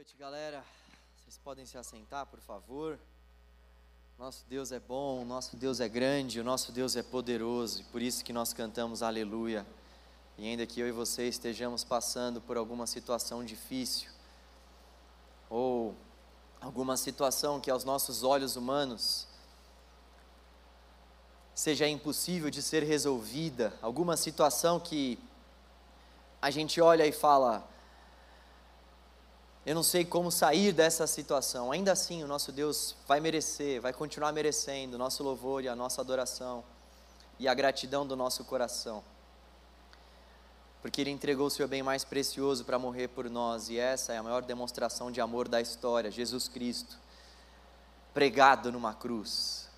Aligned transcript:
noite, 0.00 0.16
galera. 0.16 0.64
Vocês 1.14 1.36
podem 1.36 1.66
se 1.66 1.76
assentar, 1.76 2.24
por 2.24 2.40
favor. 2.40 2.98
Nosso 4.18 4.46
Deus 4.48 4.72
é 4.72 4.80
bom, 4.80 5.26
nosso 5.26 5.58
Deus 5.58 5.78
é 5.78 5.90
grande, 5.90 6.40
o 6.40 6.44
nosso 6.44 6.72
Deus 6.72 6.96
é 6.96 7.02
poderoso, 7.02 7.82
e 7.82 7.84
por 7.84 8.00
isso 8.00 8.24
que 8.24 8.32
nós 8.32 8.54
cantamos 8.54 9.02
aleluia. 9.02 9.66
E 10.38 10.48
ainda 10.48 10.66
que 10.66 10.80
eu 10.80 10.88
e 10.88 10.90
você 10.90 11.28
estejamos 11.28 11.84
passando 11.84 12.40
por 12.40 12.56
alguma 12.56 12.86
situação 12.86 13.44
difícil, 13.44 14.10
ou 15.50 15.94
alguma 16.62 16.96
situação 16.96 17.60
que 17.60 17.70
aos 17.70 17.84
nossos 17.84 18.22
olhos 18.22 18.56
humanos 18.56 19.28
seja 21.54 21.86
impossível 21.86 22.48
de 22.48 22.62
ser 22.62 22.84
resolvida, 22.84 23.78
alguma 23.82 24.16
situação 24.16 24.80
que 24.80 25.18
a 26.40 26.50
gente 26.50 26.80
olha 26.80 27.06
e 27.06 27.12
fala, 27.12 27.68
eu 29.70 29.74
não 29.76 29.84
sei 29.84 30.04
como 30.04 30.32
sair 30.32 30.72
dessa 30.72 31.06
situação. 31.06 31.70
Ainda 31.70 31.92
assim, 31.92 32.24
o 32.24 32.26
nosso 32.26 32.50
Deus 32.50 32.96
vai 33.06 33.20
merecer, 33.20 33.80
vai 33.80 33.92
continuar 33.92 34.32
merecendo 34.32 34.96
o 34.96 34.98
nosso 34.98 35.22
louvor 35.22 35.62
e 35.62 35.68
a 35.68 35.76
nossa 35.76 36.00
adoração 36.00 36.64
e 37.38 37.46
a 37.46 37.54
gratidão 37.54 38.04
do 38.04 38.16
nosso 38.16 38.44
coração. 38.44 39.00
Porque 40.82 41.00
Ele 41.00 41.10
entregou 41.10 41.46
o 41.46 41.50
seu 41.50 41.68
bem 41.68 41.84
mais 41.84 42.02
precioso 42.02 42.64
para 42.64 42.80
morrer 42.80 43.06
por 43.06 43.30
nós, 43.30 43.68
e 43.68 43.78
essa 43.78 44.12
é 44.12 44.18
a 44.18 44.24
maior 44.24 44.42
demonstração 44.42 45.08
de 45.08 45.20
amor 45.20 45.46
da 45.46 45.60
história: 45.60 46.10
Jesus 46.10 46.48
Cristo, 46.48 46.98
pregado 48.12 48.72
numa 48.72 48.92
cruz. 48.92 49.68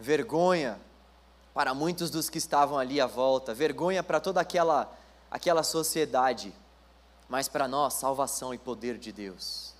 Vergonha 0.00 0.80
para 1.52 1.74
muitos 1.74 2.08
dos 2.08 2.30
que 2.30 2.38
estavam 2.38 2.78
ali 2.78 3.02
à 3.02 3.06
volta, 3.06 3.52
vergonha 3.52 4.02
para 4.02 4.18
toda 4.18 4.40
aquela, 4.40 4.90
aquela 5.30 5.62
sociedade 5.62 6.54
mas 7.28 7.48
para 7.48 7.66
nós, 7.66 7.94
salvação 7.94 8.54
e 8.54 8.58
poder 8.58 8.98
de 8.98 9.12
Deus. 9.12 9.74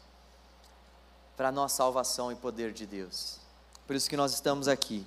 Para 1.37 1.53
nós, 1.53 1.73
salvação 1.73 2.33
e 2.33 2.35
poder 2.35 2.73
de 2.73 2.87
Deus. 2.87 3.39
Por 3.87 3.95
isso 3.95 4.09
que 4.09 4.17
nós 4.17 4.33
estamos 4.33 4.69
aqui. 4.69 5.07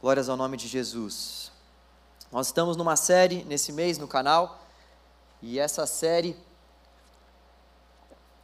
Glórias 0.00 0.28
ao 0.28 0.36
nome 0.36 0.56
de 0.56 0.68
Jesus. 0.68 1.50
Nós 2.30 2.48
estamos 2.48 2.76
numa 2.76 2.96
série 2.96 3.44
nesse 3.44 3.72
mês 3.72 3.98
no 3.98 4.06
canal, 4.06 4.60
e 5.40 5.58
essa 5.58 5.86
série 5.86 6.36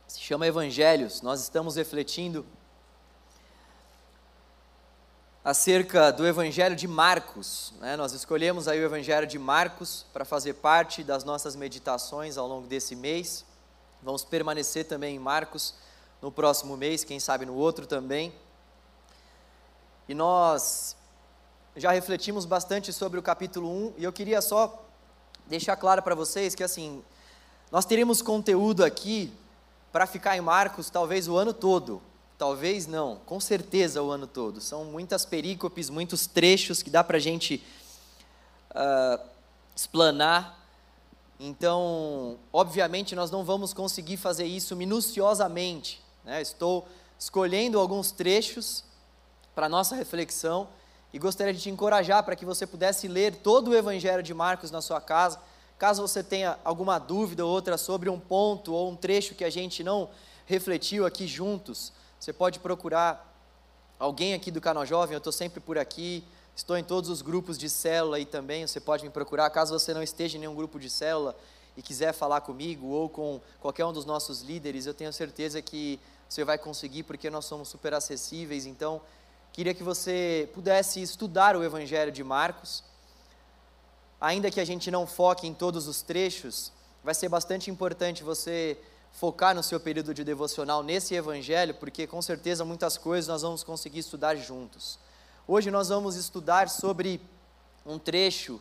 se 0.06 0.20
chama 0.20 0.46
Evangelhos. 0.46 1.22
Nós 1.22 1.40
estamos 1.40 1.76
refletindo 1.76 2.44
acerca 5.42 6.12
do 6.12 6.26
Evangelho 6.26 6.76
de 6.76 6.86
Marcos. 6.86 7.72
Né? 7.80 7.96
Nós 7.96 8.12
escolhemos 8.12 8.68
aí 8.68 8.78
o 8.80 8.84
Evangelho 8.84 9.26
de 9.26 9.38
Marcos 9.38 10.04
para 10.12 10.24
fazer 10.24 10.54
parte 10.54 11.02
das 11.02 11.24
nossas 11.24 11.56
meditações 11.56 12.36
ao 12.36 12.46
longo 12.46 12.66
desse 12.66 12.94
mês. 12.94 13.44
Vamos 14.02 14.22
permanecer 14.22 14.84
também 14.84 15.16
em 15.16 15.18
Marcos 15.18 15.74
no 16.20 16.30
próximo 16.30 16.76
mês, 16.76 17.04
quem 17.04 17.18
sabe 17.18 17.46
no 17.46 17.54
outro 17.54 17.86
também. 17.86 18.34
E 20.06 20.14
nós 20.14 20.96
já 21.74 21.90
refletimos 21.90 22.44
bastante 22.44 22.92
sobre 22.92 23.18
o 23.18 23.22
capítulo 23.22 23.70
1 23.70 23.94
e 23.98 24.04
eu 24.04 24.12
queria 24.12 24.42
só 24.42 24.84
deixar 25.46 25.76
claro 25.76 26.02
para 26.02 26.14
vocês 26.14 26.54
que 26.54 26.62
assim, 26.62 27.02
nós 27.70 27.86
teremos 27.86 28.20
conteúdo 28.20 28.84
aqui 28.84 29.32
para 29.90 30.06
ficar 30.06 30.36
em 30.36 30.40
Marcos 30.40 30.90
talvez 30.90 31.28
o 31.28 31.36
ano 31.36 31.54
todo, 31.54 32.02
Talvez 32.40 32.86
não, 32.86 33.16
com 33.26 33.38
certeza 33.38 34.02
o 34.02 34.10
ano 34.10 34.26
todo. 34.26 34.62
São 34.62 34.82
muitas 34.86 35.26
perícopes, 35.26 35.90
muitos 35.90 36.26
trechos 36.26 36.82
que 36.82 36.88
dá 36.88 37.04
para 37.04 37.18
a 37.18 37.20
gente 37.20 37.62
uh, 38.70 39.22
explanar. 39.76 40.58
Então, 41.38 42.38
obviamente, 42.50 43.14
nós 43.14 43.30
não 43.30 43.44
vamos 43.44 43.74
conseguir 43.74 44.16
fazer 44.16 44.46
isso 44.46 44.74
minuciosamente. 44.74 46.02
Né? 46.24 46.40
Estou 46.40 46.88
escolhendo 47.18 47.78
alguns 47.78 48.10
trechos 48.10 48.84
para 49.54 49.68
nossa 49.68 49.94
reflexão 49.94 50.66
e 51.12 51.18
gostaria 51.18 51.52
de 51.52 51.60
te 51.60 51.68
encorajar 51.68 52.24
para 52.24 52.34
que 52.34 52.46
você 52.46 52.66
pudesse 52.66 53.06
ler 53.06 53.36
todo 53.36 53.68
o 53.68 53.76
Evangelho 53.76 54.22
de 54.22 54.32
Marcos 54.32 54.70
na 54.70 54.80
sua 54.80 55.02
casa. 55.02 55.38
Caso 55.78 56.00
você 56.00 56.22
tenha 56.22 56.58
alguma 56.64 56.98
dúvida 56.98 57.44
ou 57.44 57.52
outra 57.52 57.76
sobre 57.76 58.08
um 58.08 58.18
ponto 58.18 58.72
ou 58.72 58.90
um 58.90 58.96
trecho 58.96 59.34
que 59.34 59.44
a 59.44 59.50
gente 59.50 59.84
não 59.84 60.08
refletiu 60.46 61.04
aqui 61.04 61.26
juntos, 61.26 61.92
você 62.20 62.34
pode 62.34 62.58
procurar 62.58 63.26
alguém 63.98 64.34
aqui 64.34 64.50
do 64.50 64.60
canal 64.60 64.84
Jovem, 64.84 65.14
eu 65.14 65.18
estou 65.18 65.32
sempre 65.32 65.58
por 65.58 65.78
aqui, 65.78 66.22
estou 66.54 66.76
em 66.76 66.84
todos 66.84 67.08
os 67.08 67.22
grupos 67.22 67.56
de 67.56 67.70
célula 67.70 68.18
aí 68.18 68.26
também, 68.26 68.66
você 68.66 68.78
pode 68.78 69.02
me 69.02 69.08
procurar. 69.08 69.48
Caso 69.48 69.72
você 69.72 69.94
não 69.94 70.02
esteja 70.02 70.36
em 70.36 70.40
nenhum 70.40 70.54
grupo 70.54 70.78
de 70.78 70.90
célula 70.90 71.34
e 71.78 71.80
quiser 71.80 72.12
falar 72.12 72.42
comigo 72.42 72.88
ou 72.88 73.08
com 73.08 73.40
qualquer 73.58 73.86
um 73.86 73.92
dos 73.92 74.04
nossos 74.04 74.42
líderes, 74.42 74.84
eu 74.84 74.92
tenho 74.92 75.10
certeza 75.14 75.62
que 75.62 75.98
você 76.28 76.44
vai 76.44 76.58
conseguir, 76.58 77.04
porque 77.04 77.30
nós 77.30 77.46
somos 77.46 77.68
super 77.68 77.94
acessíveis. 77.94 78.66
Então, 78.66 79.00
queria 79.50 79.72
que 79.72 79.82
você 79.82 80.46
pudesse 80.52 81.00
estudar 81.00 81.56
o 81.56 81.64
Evangelho 81.64 82.12
de 82.12 82.22
Marcos. 82.22 82.84
Ainda 84.20 84.50
que 84.50 84.60
a 84.60 84.64
gente 84.66 84.90
não 84.90 85.06
foque 85.06 85.46
em 85.46 85.54
todos 85.54 85.88
os 85.88 86.02
trechos, 86.02 86.70
vai 87.02 87.14
ser 87.14 87.30
bastante 87.30 87.70
importante 87.70 88.22
você 88.22 88.76
focar 89.12 89.54
no 89.54 89.62
seu 89.62 89.78
período 89.78 90.14
de 90.14 90.24
devocional 90.24 90.82
nesse 90.82 91.14
evangelho, 91.14 91.74
porque 91.74 92.06
com 92.06 92.22
certeza 92.22 92.64
muitas 92.64 92.96
coisas 92.96 93.28
nós 93.28 93.42
vamos 93.42 93.62
conseguir 93.62 93.98
estudar 93.98 94.36
juntos. 94.36 94.98
Hoje 95.46 95.70
nós 95.70 95.88
vamos 95.88 96.16
estudar 96.16 96.68
sobre 96.68 97.20
um 97.84 97.98
trecho 97.98 98.60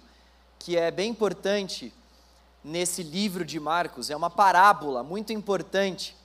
que 0.58 0.78
é 0.78 0.92
bem 0.92 1.12
importante 1.12 1.94
nesse 2.64 3.04
livro 3.04 3.46
de 3.46 3.60
Marcos, 3.60 4.10
é 4.10 4.16
uma 4.16 4.30
parábola 4.30 5.04
muito 5.04 5.32
importante. 5.32 6.16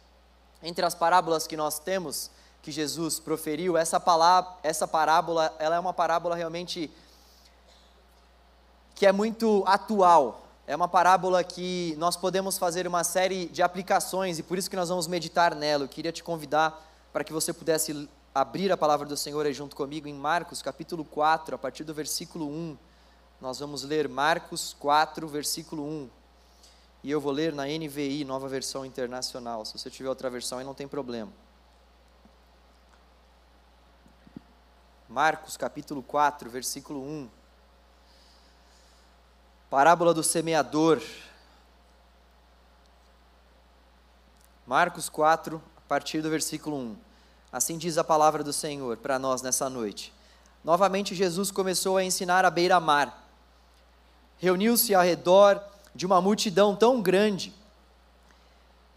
Entre 0.63 0.85
as 0.85 0.95
parábolas 0.95 1.47
que 1.47 1.57
nós 1.57 1.79
temos, 1.79 2.31
que 2.63 2.73
Jesus 2.73 3.21
proferiu, 3.21 3.77
essa, 3.77 4.01
palavra, 4.01 4.51
essa 4.63 4.89
parábola, 4.89 5.55
ela 5.59 5.77
é 5.77 5.79
uma 5.79 5.93
parábola 5.93 6.35
realmente 6.35 6.91
que 8.95 9.07
é 9.07 9.13
muito 9.13 9.63
atual, 9.67 10.44
é 10.67 10.75
uma 10.75 10.89
parábola 10.89 11.45
que 11.45 11.95
nós 11.99 12.17
podemos 12.17 12.57
fazer 12.57 12.87
uma 12.87 13.05
série 13.05 13.47
de 13.47 13.63
aplicações 13.63 14.39
e 14.39 14.43
por 14.43 14.57
isso 14.57 14.71
que 14.71 14.77
nós 14.77 14.89
vamos 14.89 15.07
meditar 15.07 15.55
nela. 15.55 15.85
Eu 15.85 15.89
queria 15.89 16.11
te 16.11 16.25
convidar 16.25 16.83
para 17.13 17.23
que 17.23 17.33
você 17.33 17.53
pudesse 17.53 18.09
abrir 18.35 18.73
a 18.73 18.77
palavra 18.77 19.07
do 19.07 19.17
Senhor 19.17 19.45
aí 19.45 19.53
junto 19.53 19.77
comigo 19.77 20.09
em 20.09 20.15
Marcos, 20.15 20.63
capítulo 20.63 21.05
4, 21.05 21.55
a 21.55 21.59
partir 21.59 21.85
do 21.85 21.93
versículo 21.93 22.49
1. 22.49 22.79
Nós 23.43 23.59
vamos 23.59 23.83
ler 23.83 24.09
Marcos 24.09 24.75
4, 24.79 25.29
versículo 25.29 25.85
1. 25.85 26.11
E 27.03 27.11
eu 27.11 27.21
vou 27.21 27.31
ler 27.31 27.53
na 27.53 27.65
NVI, 27.67 28.25
nova 28.25 28.49
versão 28.49 28.87
internacional. 28.87 29.67
Se 29.67 29.79
você 29.79 29.91
tiver 29.91 30.09
outra 30.09 30.31
versão 30.31 30.59
aí 30.59 30.65
não 30.65 30.73
tem 30.73 30.89
problema. 30.89 31.31
Marcos 35.07 35.59
capítulo 35.59 36.03
4, 36.03 36.49
versículo 36.49 37.03
1. 37.03 37.29
Parábola 39.75 40.15
do 40.15 40.23
semeador. 40.23 41.03
Marcos 44.65 45.09
4, 45.09 45.61
a 45.77 45.81
partir 45.89 46.23
do 46.23 46.31
versículo 46.31 46.77
1. 46.77 46.97
Assim 47.51 47.77
diz 47.77 47.99
a 47.99 48.05
palavra 48.05 48.45
do 48.45 48.53
Senhor 48.53 48.97
para 48.99 49.19
nós 49.19 49.43
nessa 49.43 49.69
noite. 49.69 50.13
Novamente 50.63 51.13
Jesus 51.13 51.51
começou 51.51 51.97
a 51.97 52.05
ensinar 52.05 52.45
à 52.45 52.51
beira-mar. 52.51 53.27
Reuniu-se 54.39 54.95
ao 54.95 55.03
redor 55.03 55.61
de 55.93 56.07
uma 56.07 56.21
multidão 56.21 56.77
tão 56.77 57.03
grande 57.03 57.53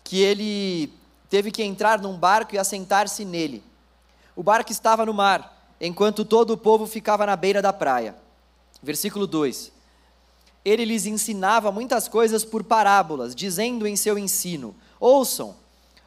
que 0.04 0.22
ele 0.22 0.94
teve 1.28 1.50
que 1.50 1.64
entrar 1.64 2.00
num 2.00 2.16
barco 2.16 2.54
e 2.54 2.60
assentar-se 2.60 3.26
nele. 3.26 3.64
O 4.36 4.44
barco 4.44 4.72
estava 4.72 5.08
no 5.08 5.14
mar, 5.16 5.74
enquanto 5.82 6.24
todo 6.24 6.52
o 6.52 6.58
povo 6.58 6.86
ficava 6.86 7.26
na 7.26 7.36
beira 7.36 7.64
da 7.64 7.74
praia. 7.74 8.16
Versículo 8.84 9.26
2 9.26 9.76
ele 10.68 10.84
lhes 10.84 11.06
ensinava 11.06 11.72
muitas 11.72 12.10
coisas 12.10 12.44
por 12.44 12.62
parábolas, 12.62 13.34
dizendo 13.34 13.88
em 13.88 13.96
seu 13.96 14.20
ensino: 14.20 14.76
Ouçam, 15.00 15.56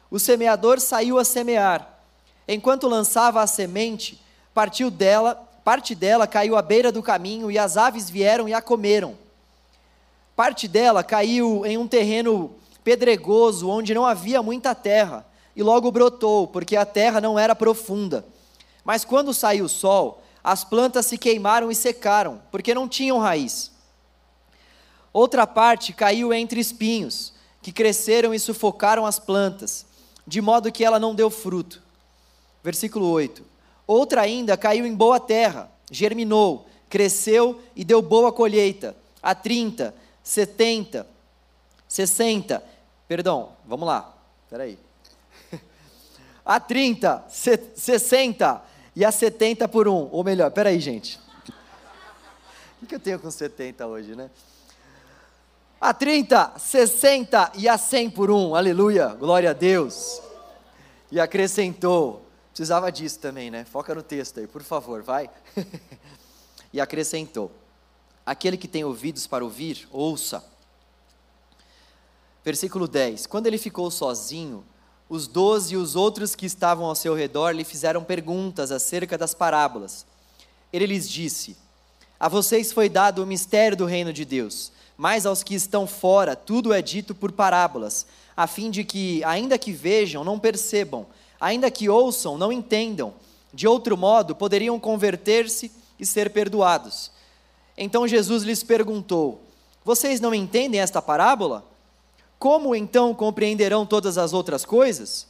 o 0.09 0.19
semeador 0.19 0.79
saiu 0.79 1.17
a 1.17 1.25
semear. 1.25 1.99
Enquanto 2.47 2.87
lançava 2.87 3.41
a 3.41 3.47
semente, 3.47 4.21
partiu 4.53 4.91
dela, 4.91 5.33
parte 5.63 5.95
dela 5.95 6.27
caiu 6.27 6.55
à 6.55 6.61
beira 6.61 6.91
do 6.91 7.01
caminho 7.01 7.49
e 7.49 7.57
as 7.57 7.75
aves 7.75 8.07
vieram 8.07 8.47
e 8.47 8.53
a 8.53 8.61
comeram. 8.61 9.17
Parte 10.35 10.67
dela 10.67 11.03
caiu 11.03 11.65
em 11.65 11.77
um 11.77 11.87
terreno 11.87 12.53
pedregoso, 12.83 13.67
onde 13.67 13.95
não 13.95 14.05
havia 14.05 14.43
muita 14.43 14.75
terra, 14.75 15.25
e 15.55 15.63
logo 15.63 15.91
brotou, 15.91 16.47
porque 16.47 16.75
a 16.75 16.85
terra 16.85 17.19
não 17.19 17.37
era 17.37 17.55
profunda. 17.55 18.23
Mas 18.83 19.03
quando 19.03 19.33
saiu 19.33 19.65
o 19.65 19.69
sol, 19.69 20.21
as 20.43 20.63
plantas 20.63 21.07
se 21.07 21.17
queimaram 21.17 21.71
e 21.71 21.75
secaram, 21.75 22.41
porque 22.51 22.75
não 22.75 22.87
tinham 22.87 23.17
raiz. 23.17 23.71
Outra 25.13 25.45
parte 25.45 25.91
caiu 25.93 26.33
entre 26.33 26.59
espinhos, 26.59 27.33
que 27.61 27.71
cresceram 27.71 28.33
e 28.33 28.39
sufocaram 28.39 29.05
as 29.05 29.19
plantas, 29.19 29.85
de 30.25 30.41
modo 30.41 30.71
que 30.71 30.83
ela 30.83 30.99
não 30.99 31.13
deu 31.13 31.29
fruto. 31.29 31.81
Versículo 32.63 33.09
8. 33.09 33.43
Outra 33.85 34.21
ainda 34.21 34.55
caiu 34.55 34.85
em 34.85 34.95
boa 34.95 35.19
terra, 35.19 35.69
germinou, 35.91 36.65
cresceu 36.89 37.61
e 37.75 37.83
deu 37.83 38.01
boa 38.01 38.31
colheita, 38.31 38.95
a 39.21 39.35
30, 39.35 39.93
70, 40.23 41.05
60. 41.87 42.63
Perdão, 43.07 43.49
vamos 43.65 43.87
lá. 43.87 44.15
Espera 44.45 44.63
aí. 44.63 44.79
A 46.45 46.59
30, 46.59 47.25
60 47.29 48.63
e 48.95 49.05
a 49.05 49.11
70 49.11 49.67
por 49.67 49.87
1. 49.87 50.09
Ou 50.11 50.23
melhor, 50.23 50.47
espera 50.47 50.69
aí, 50.69 50.79
gente. 50.79 51.19
O 52.81 52.85
que 52.87 52.95
eu 52.95 52.99
tenho 52.99 53.19
com 53.19 53.29
70 53.29 53.85
hoje, 53.85 54.15
né? 54.15 54.29
A 55.81 55.95
30, 55.95 56.59
60 56.59 57.53
e 57.55 57.67
a 57.67 57.75
100 57.75 58.11
por 58.11 58.29
1. 58.29 58.53
Aleluia, 58.53 59.07
glória 59.15 59.49
a 59.49 59.53
Deus. 59.53 60.21
E 61.11 61.19
acrescentou. 61.19 62.23
Precisava 62.51 62.91
disso 62.91 63.17
também, 63.17 63.49
né? 63.49 63.65
Foca 63.65 63.95
no 63.95 64.03
texto 64.03 64.39
aí, 64.39 64.45
por 64.45 64.61
favor, 64.61 65.01
vai. 65.01 65.27
e 66.71 66.79
acrescentou: 66.79 67.51
Aquele 68.23 68.57
que 68.57 68.67
tem 68.67 68.83
ouvidos 68.83 69.25
para 69.25 69.43
ouvir, 69.43 69.87
ouça. 69.91 70.45
Versículo 72.45 72.87
10: 72.87 73.25
Quando 73.25 73.47
ele 73.47 73.57
ficou 73.57 73.89
sozinho, 73.89 74.63
os 75.09 75.25
doze 75.25 75.73
e 75.73 75.77
os 75.77 75.95
outros 75.95 76.35
que 76.35 76.45
estavam 76.45 76.85
ao 76.85 76.93
seu 76.93 77.15
redor 77.15 77.53
lhe 77.53 77.63
fizeram 77.63 78.03
perguntas 78.03 78.71
acerca 78.71 79.17
das 79.17 79.33
parábolas. 79.33 80.05
Ele 80.71 80.85
lhes 80.85 81.09
disse: 81.09 81.57
A 82.19 82.29
vocês 82.29 82.71
foi 82.71 82.87
dado 82.87 83.23
o 83.23 83.25
mistério 83.25 83.75
do 83.75 83.85
reino 83.85 84.13
de 84.13 84.25
Deus, 84.25 84.71
mas 85.01 85.25
aos 85.25 85.41
que 85.41 85.55
estão 85.55 85.87
fora 85.87 86.35
tudo 86.35 86.71
é 86.71 86.79
dito 86.79 87.15
por 87.15 87.31
parábolas, 87.31 88.05
a 88.37 88.45
fim 88.45 88.69
de 88.69 88.83
que, 88.83 89.23
ainda 89.23 89.57
que 89.57 89.71
vejam, 89.71 90.23
não 90.23 90.37
percebam, 90.37 91.07
ainda 91.39 91.71
que 91.71 91.89
ouçam, 91.89 92.37
não 92.37 92.51
entendam. 92.51 93.11
De 93.51 93.67
outro 93.67 93.97
modo, 93.97 94.35
poderiam 94.35 94.79
converter-se 94.79 95.71
e 95.99 96.05
ser 96.05 96.29
perdoados. 96.29 97.09
Então 97.75 98.07
Jesus 98.07 98.43
lhes 98.43 98.61
perguntou: 98.61 99.41
Vocês 99.83 100.21
não 100.21 100.35
entendem 100.35 100.79
esta 100.79 101.01
parábola? 101.01 101.65
Como 102.37 102.75
então 102.75 103.11
compreenderão 103.15 103.87
todas 103.87 104.19
as 104.19 104.33
outras 104.33 104.63
coisas? 104.63 105.25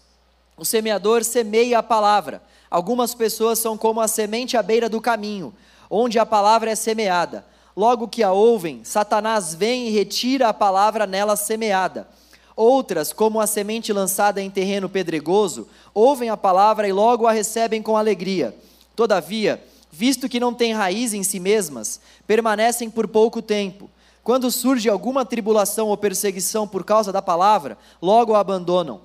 O 0.58 0.66
semeador 0.66 1.24
semeia 1.24 1.80
a 1.80 1.84
palavra. 1.84 2.44
Algumas 2.70 3.16
pessoas 3.16 3.58
são 3.58 3.78
como 3.78 4.02
a 4.02 4.10
semente 4.10 4.58
à 4.58 4.62
beira 4.62 4.90
do 4.90 5.00
caminho, 5.00 5.54
onde 5.90 6.20
a 6.20 6.26
palavra 6.26 6.72
é 6.72 6.76
semeada. 6.76 7.50
Logo 7.76 8.08
que 8.08 8.22
a 8.22 8.32
ouvem, 8.32 8.82
Satanás 8.84 9.54
vem 9.54 9.88
e 9.88 9.92
retira 9.92 10.50
a 10.50 10.54
palavra 10.54 11.08
nela 11.08 11.36
semeada. 11.36 12.08
Outras, 12.56 13.14
como 13.14 13.40
a 13.40 13.48
semente 13.48 13.94
lançada 13.94 14.42
em 14.42 14.50
terreno 14.50 14.90
pedregoso, 14.90 15.68
ouvem 15.94 16.30
a 16.30 16.38
palavra 16.38 16.88
e 16.88 16.92
logo 16.92 17.26
a 17.26 17.32
recebem 17.32 17.82
com 17.82 17.96
alegria. 17.96 18.56
Todavia, 18.96 19.64
visto 19.90 20.28
que 20.28 20.40
não 20.40 20.54
têm 20.54 20.74
raiz 20.74 21.14
em 21.14 21.24
si 21.24 21.40
mesmas, 21.40 22.02
permanecem 22.28 22.90
por 22.90 23.08
pouco 23.08 23.42
tempo. 23.42 23.90
Quando 24.24 24.52
surge 24.52 24.90
alguma 24.90 25.26
tribulação 25.26 25.88
ou 25.88 25.98
perseguição 25.98 26.68
por 26.68 26.84
causa 26.84 27.12
da 27.12 27.22
palavra, 27.22 27.78
logo 28.02 28.36
a 28.36 28.40
abandonam. 28.40 29.02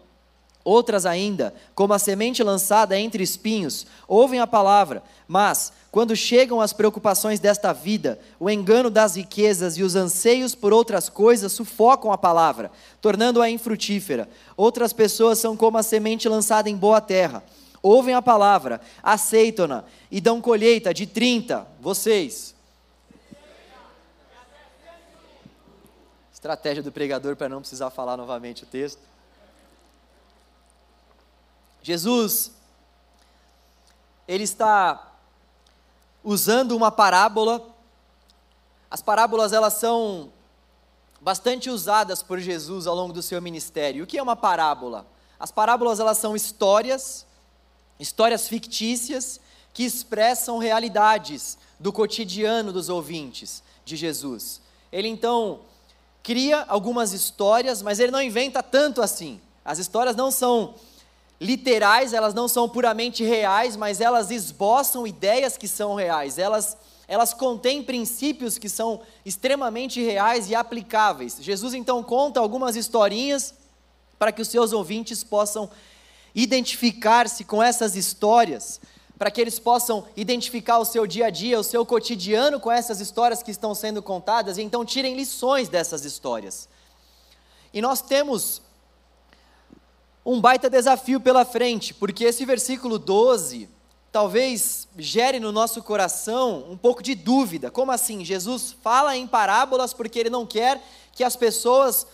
Outras 0.62 1.06
ainda, 1.06 1.54
como 1.76 1.94
a 1.94 1.98
semente 1.98 2.42
lançada 2.42 2.98
entre 2.98 3.22
espinhos, 3.22 3.86
ouvem 4.08 4.40
a 4.40 4.48
palavra, 4.48 5.02
mas, 5.28 5.72
quando 5.96 6.14
chegam 6.14 6.60
as 6.60 6.74
preocupações 6.74 7.40
desta 7.40 7.72
vida, 7.72 8.20
o 8.38 8.50
engano 8.50 8.90
das 8.90 9.16
riquezas 9.16 9.78
e 9.78 9.82
os 9.82 9.96
anseios 9.96 10.54
por 10.54 10.70
outras 10.70 11.08
coisas 11.08 11.52
sufocam 11.52 12.12
a 12.12 12.18
palavra, 12.18 12.70
tornando-a 13.00 13.48
infrutífera. 13.48 14.28
Outras 14.58 14.92
pessoas 14.92 15.38
são 15.38 15.56
como 15.56 15.78
a 15.78 15.82
semente 15.82 16.28
lançada 16.28 16.68
em 16.68 16.76
boa 16.76 17.00
terra. 17.00 17.42
Ouvem 17.82 18.14
a 18.14 18.20
palavra, 18.20 18.78
aceitam-na 19.02 19.84
e 20.10 20.20
dão 20.20 20.38
colheita 20.38 20.92
de 20.92 21.06
30, 21.06 21.66
vocês, 21.80 22.54
Estratégia 26.30 26.82
do 26.82 26.92
pregador 26.92 27.36
para 27.36 27.48
não 27.48 27.60
precisar 27.60 27.88
falar 27.88 28.18
novamente 28.18 28.64
o 28.64 28.66
texto. 28.66 29.00
Jesus, 31.82 32.52
ele 34.28 34.44
está 34.44 35.05
usando 36.26 36.72
uma 36.72 36.90
parábola. 36.90 37.64
As 38.90 39.00
parábolas 39.00 39.52
elas 39.52 39.74
são 39.74 40.32
bastante 41.20 41.70
usadas 41.70 42.20
por 42.20 42.40
Jesus 42.40 42.88
ao 42.88 42.96
longo 42.96 43.12
do 43.12 43.22
seu 43.22 43.40
ministério. 43.40 44.02
O 44.02 44.06
que 44.08 44.18
é 44.18 44.22
uma 44.22 44.34
parábola? 44.34 45.06
As 45.38 45.52
parábolas 45.52 46.00
elas 46.00 46.18
são 46.18 46.34
histórias, 46.34 47.24
histórias 48.00 48.48
fictícias 48.48 49.40
que 49.72 49.84
expressam 49.84 50.58
realidades 50.58 51.56
do 51.78 51.92
cotidiano 51.92 52.72
dos 52.72 52.88
ouvintes 52.88 53.62
de 53.84 53.94
Jesus. 53.94 54.60
Ele 54.90 55.06
então 55.06 55.60
cria 56.24 56.64
algumas 56.66 57.12
histórias, 57.12 57.82
mas 57.82 58.00
ele 58.00 58.10
não 58.10 58.20
inventa 58.20 58.64
tanto 58.64 59.00
assim. 59.00 59.40
As 59.64 59.78
histórias 59.78 60.16
não 60.16 60.32
são 60.32 60.74
literais, 61.40 62.12
elas 62.12 62.34
não 62.34 62.48
são 62.48 62.68
puramente 62.68 63.22
reais, 63.24 63.76
mas 63.76 64.00
elas 64.00 64.30
esboçam 64.30 65.06
ideias 65.06 65.56
que 65.56 65.68
são 65.68 65.94
reais. 65.94 66.38
Elas 66.38 66.76
elas 67.08 67.32
contêm 67.32 67.84
princípios 67.84 68.58
que 68.58 68.68
são 68.68 69.00
extremamente 69.24 70.02
reais 70.02 70.50
e 70.50 70.54
aplicáveis. 70.54 71.38
Jesus 71.40 71.72
então 71.72 72.02
conta 72.02 72.40
algumas 72.40 72.74
historinhas 72.74 73.54
para 74.18 74.32
que 74.32 74.42
os 74.42 74.48
seus 74.48 74.72
ouvintes 74.72 75.22
possam 75.22 75.70
identificar-se 76.34 77.44
com 77.44 77.62
essas 77.62 77.94
histórias 77.94 78.80
para 79.18 79.30
que 79.30 79.40
eles 79.40 79.58
possam 79.58 80.04
identificar 80.14 80.78
o 80.78 80.84
seu 80.84 81.06
dia 81.06 81.26
a 81.26 81.30
dia, 81.30 81.58
o 81.58 81.64
seu 81.64 81.86
cotidiano 81.86 82.60
com 82.60 82.70
essas 82.70 83.00
histórias 83.00 83.42
que 83.42 83.50
estão 83.50 83.74
sendo 83.74 84.02
contadas 84.02 84.58
e 84.58 84.62
então 84.62 84.84
tirem 84.84 85.16
lições 85.16 85.68
dessas 85.68 86.04
histórias. 86.04 86.68
E 87.72 87.80
nós 87.80 88.02
temos 88.02 88.60
um 90.26 90.40
baita 90.40 90.68
desafio 90.68 91.20
pela 91.20 91.44
frente, 91.44 91.94
porque 91.94 92.24
esse 92.24 92.44
versículo 92.44 92.98
12 92.98 93.68
talvez 94.10 94.88
gere 94.98 95.38
no 95.38 95.52
nosso 95.52 95.80
coração 95.84 96.64
um 96.68 96.76
pouco 96.76 97.00
de 97.00 97.14
dúvida. 97.14 97.70
Como 97.70 97.92
assim? 97.92 98.24
Jesus 98.24 98.74
fala 98.82 99.16
em 99.16 99.24
parábolas 99.24 99.94
porque 99.94 100.18
ele 100.18 100.30
não 100.30 100.44
quer 100.44 100.82
que 101.12 101.22
as 101.22 101.36
pessoas 101.36 102.04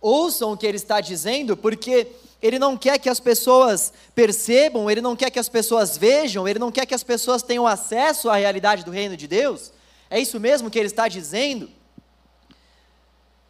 ouçam 0.00 0.52
o 0.52 0.56
que 0.56 0.66
ele 0.66 0.76
está 0.76 1.00
dizendo, 1.00 1.56
porque 1.56 2.06
ele 2.40 2.60
não 2.60 2.76
quer 2.76 2.96
que 2.96 3.08
as 3.08 3.18
pessoas 3.18 3.92
percebam, 4.14 4.88
ele 4.88 5.00
não 5.00 5.16
quer 5.16 5.28
que 5.28 5.40
as 5.40 5.48
pessoas 5.48 5.98
vejam, 5.98 6.46
ele 6.46 6.60
não 6.60 6.70
quer 6.70 6.86
que 6.86 6.94
as 6.94 7.02
pessoas 7.02 7.42
tenham 7.42 7.66
acesso 7.66 8.30
à 8.30 8.36
realidade 8.36 8.84
do 8.84 8.92
reino 8.92 9.16
de 9.16 9.26
Deus. 9.26 9.72
É 10.08 10.20
isso 10.20 10.38
mesmo 10.38 10.70
que 10.70 10.78
ele 10.78 10.86
está 10.86 11.08
dizendo? 11.08 11.68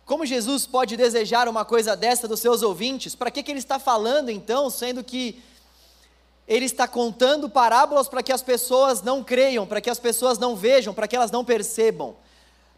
Como 0.08 0.24
Jesus 0.24 0.66
pode 0.66 0.96
desejar 0.96 1.48
uma 1.48 1.66
coisa 1.66 1.94
dessa 1.94 2.26
dos 2.26 2.40
seus 2.40 2.62
ouvintes? 2.62 3.14
Para 3.14 3.30
que, 3.30 3.42
que 3.42 3.52
ele 3.52 3.58
está 3.58 3.78
falando 3.78 4.30
então, 4.30 4.70
sendo 4.70 5.04
que 5.04 5.38
ele 6.48 6.64
está 6.64 6.88
contando 6.88 7.46
parábolas 7.50 8.08
para 8.08 8.22
que 8.22 8.32
as 8.32 8.40
pessoas 8.40 9.02
não 9.02 9.22
creiam, 9.22 9.66
para 9.66 9.82
que 9.82 9.90
as 9.90 9.98
pessoas 9.98 10.38
não 10.38 10.56
vejam, 10.56 10.94
para 10.94 11.06
que 11.06 11.14
elas 11.14 11.30
não 11.30 11.44
percebam? 11.44 12.16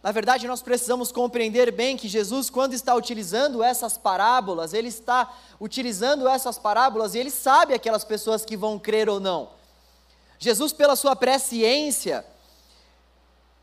Na 0.02 0.10
verdade, 0.10 0.48
nós 0.48 0.60
precisamos 0.60 1.12
compreender 1.12 1.70
bem 1.70 1.96
que 1.96 2.08
Jesus, 2.08 2.50
quando 2.50 2.72
está 2.72 2.96
utilizando 2.96 3.62
essas 3.62 3.96
parábolas, 3.96 4.74
ele 4.74 4.88
está 4.88 5.32
utilizando 5.60 6.26
essas 6.28 6.58
parábolas 6.58 7.14
e 7.14 7.20
ele 7.20 7.30
sabe 7.30 7.74
aquelas 7.74 8.02
pessoas 8.02 8.44
que 8.44 8.56
vão 8.56 8.76
crer 8.76 9.08
ou 9.08 9.20
não. 9.20 9.50
Jesus, 10.36 10.72
pela 10.72 10.96
sua 10.96 11.14
presciência, 11.14 12.26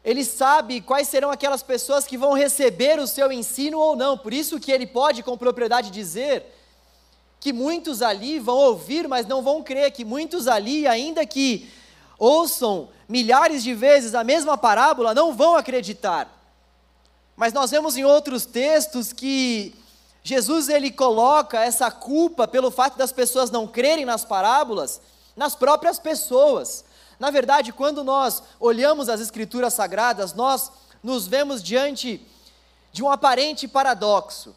ele 0.08 0.24
sabe 0.24 0.80
quais 0.80 1.10
serão 1.10 1.30
aquelas 1.30 1.62
pessoas 1.62 2.06
que 2.08 2.18
vão 2.18 2.32
receber 2.32 2.98
o 2.98 3.06
seu 3.06 3.30
ensino 3.30 3.78
ou 3.78 3.94
não. 3.94 4.18
Por 4.18 4.34
isso 4.34 4.58
que 4.58 4.72
ele 4.72 4.88
pode 4.88 5.22
com 5.22 5.38
propriedade 5.38 5.92
dizer 5.92 6.46
que 7.42 7.52
muitos 7.52 8.02
ali 8.02 8.40
vão 8.40 8.56
ouvir, 8.56 9.06
mas 9.06 9.28
não 9.28 9.42
vão 9.42 9.62
crer, 9.62 9.92
que 9.92 10.06
muitos 10.06 10.48
ali, 10.48 10.88
ainda 10.88 11.26
que 11.26 11.70
ouçam 12.18 12.88
milhares 13.10 13.62
de 13.62 13.74
vezes 13.74 14.16
a 14.16 14.24
mesma 14.24 14.58
parábola, 14.58 15.14
não 15.14 15.36
vão 15.36 15.58
acreditar. 15.58 16.34
Mas 17.36 17.52
nós 17.52 17.70
vemos 17.70 17.98
em 17.98 18.06
outros 18.06 18.46
textos 18.46 19.12
que 19.12 19.76
Jesus 20.24 20.70
ele 20.70 20.90
coloca 20.90 21.60
essa 21.60 21.92
culpa 21.92 22.48
pelo 22.48 22.72
fato 22.72 22.98
das 22.98 23.12
pessoas 23.12 23.52
não 23.52 23.68
crerem 23.68 24.06
nas 24.06 24.24
parábolas 24.24 25.02
nas 25.36 25.54
próprias 25.54 26.00
pessoas. 26.00 26.86
Na 27.20 27.32
verdade, 27.32 27.74
quando 27.74 28.04
nós 28.04 28.44
olhamos 28.60 29.10
as 29.10 29.20
escrituras 29.20 29.74
sagradas, 29.74 30.34
nós 30.34 30.72
nos 31.02 31.28
vemos 31.28 31.64
diante 31.64 32.26
de 32.92 33.04
um 33.04 33.10
aparente 33.10 33.68
paradoxo. 33.68 34.56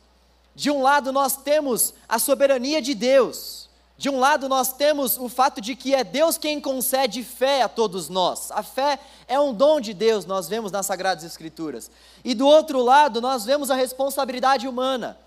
De 0.55 0.71
um 0.71 0.83
lado, 0.83 1.13
nós 1.13 1.37
temos 1.37 1.95
a 2.09 2.19
soberania 2.19 2.83
de 2.83 2.95
Deus, 2.95 3.61
de 4.01 4.09
um 4.09 4.19
lado, 4.19 4.49
nós 4.49 4.73
temos 4.73 5.19
o 5.19 5.29
fato 5.29 5.61
de 5.61 5.77
que 5.77 5.95
é 5.95 6.03
Deus 6.03 6.39
quem 6.39 6.59
concede 6.59 7.23
fé 7.23 7.61
a 7.61 7.69
todos 7.69 8.09
nós. 8.09 8.51
A 8.51 8.63
fé 8.63 8.99
é 9.29 9.39
um 9.39 9.53
dom 9.53 9.79
de 9.79 9.93
Deus, 9.93 10.25
nós 10.25 10.49
vemos 10.49 10.73
nas 10.73 10.87
Sagradas 10.87 11.23
Escrituras. 11.23 11.91
E 12.25 12.35
do 12.35 12.47
outro 12.47 12.83
lado, 12.83 13.21
nós 13.21 13.45
vemos 13.45 13.71
a 13.71 13.75
responsabilidade 13.75 14.67
humana. 14.67 15.19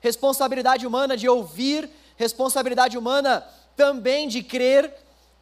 Responsabilidade 0.00 0.86
humana 0.86 1.16
de 1.16 1.28
ouvir, 1.28 1.90
responsabilidade 2.16 2.96
humana 2.96 3.44
também 3.76 4.28
de 4.28 4.40
crer, 4.40 4.94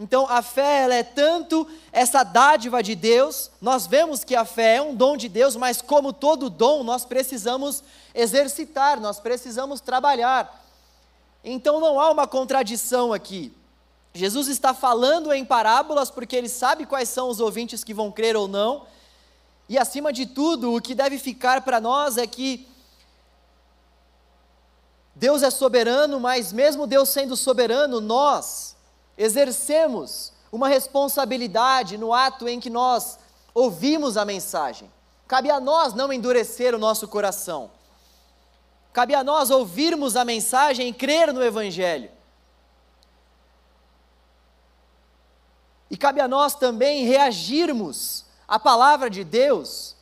Então, 0.02 0.26
a 0.30 0.40
fé 0.40 0.84
ela 0.84 0.94
é 0.94 1.02
tanto 1.02 1.68
essa 1.92 2.22
dádiva 2.22 2.82
de 2.82 2.94
Deus, 2.94 3.50
nós 3.60 3.86
vemos 3.86 4.24
que 4.24 4.34
a 4.34 4.46
fé 4.46 4.76
é 4.76 4.82
um 4.82 4.94
dom 4.94 5.14
de 5.14 5.28
Deus, 5.28 5.56
mas 5.56 5.82
como 5.82 6.10
todo 6.10 6.48
dom, 6.48 6.82
nós 6.82 7.04
precisamos 7.04 7.84
exercitar, 8.14 8.98
nós 8.98 9.20
precisamos 9.20 9.78
trabalhar. 9.78 10.64
Então, 11.44 11.78
não 11.78 12.00
há 12.00 12.10
uma 12.10 12.26
contradição 12.26 13.12
aqui. 13.12 13.52
Jesus 14.14 14.48
está 14.48 14.72
falando 14.72 15.34
em 15.34 15.44
parábolas 15.44 16.10
porque 16.10 16.34
ele 16.34 16.48
sabe 16.48 16.86
quais 16.86 17.10
são 17.10 17.28
os 17.28 17.38
ouvintes 17.38 17.84
que 17.84 17.92
vão 17.92 18.10
crer 18.10 18.34
ou 18.36 18.48
não, 18.48 18.86
e 19.68 19.76
acima 19.78 20.14
de 20.14 20.24
tudo, 20.24 20.74
o 20.74 20.80
que 20.80 20.94
deve 20.94 21.18
ficar 21.18 21.60
para 21.60 21.78
nós 21.78 22.16
é 22.16 22.26
que 22.26 22.66
Deus 25.14 25.42
é 25.42 25.50
soberano, 25.50 26.18
mas 26.18 26.52
mesmo 26.54 26.86
Deus 26.86 27.10
sendo 27.10 27.36
soberano, 27.36 28.00
nós, 28.00 28.74
exercemos 29.20 30.32
uma 30.50 30.66
responsabilidade 30.66 31.98
no 31.98 32.14
ato 32.14 32.48
em 32.48 32.58
que 32.58 32.70
nós 32.70 33.18
ouvimos 33.52 34.16
a 34.16 34.24
mensagem. 34.24 34.90
Cabe 35.28 35.50
a 35.50 35.60
nós 35.60 35.92
não 35.92 36.10
endurecer 36.10 36.74
o 36.74 36.78
nosso 36.78 37.06
coração. 37.06 37.70
Cabe 38.94 39.14
a 39.14 39.22
nós 39.22 39.50
ouvirmos 39.50 40.16
a 40.16 40.24
mensagem 40.24 40.88
e 40.88 40.92
crer 40.94 41.34
no 41.34 41.44
Evangelho. 41.44 42.10
E 45.90 45.98
cabe 45.98 46.20
a 46.20 46.26
nós 46.26 46.54
também 46.54 47.04
reagirmos 47.04 48.24
à 48.48 48.58
palavra 48.58 49.10
de 49.10 49.22
Deus 49.22 49.94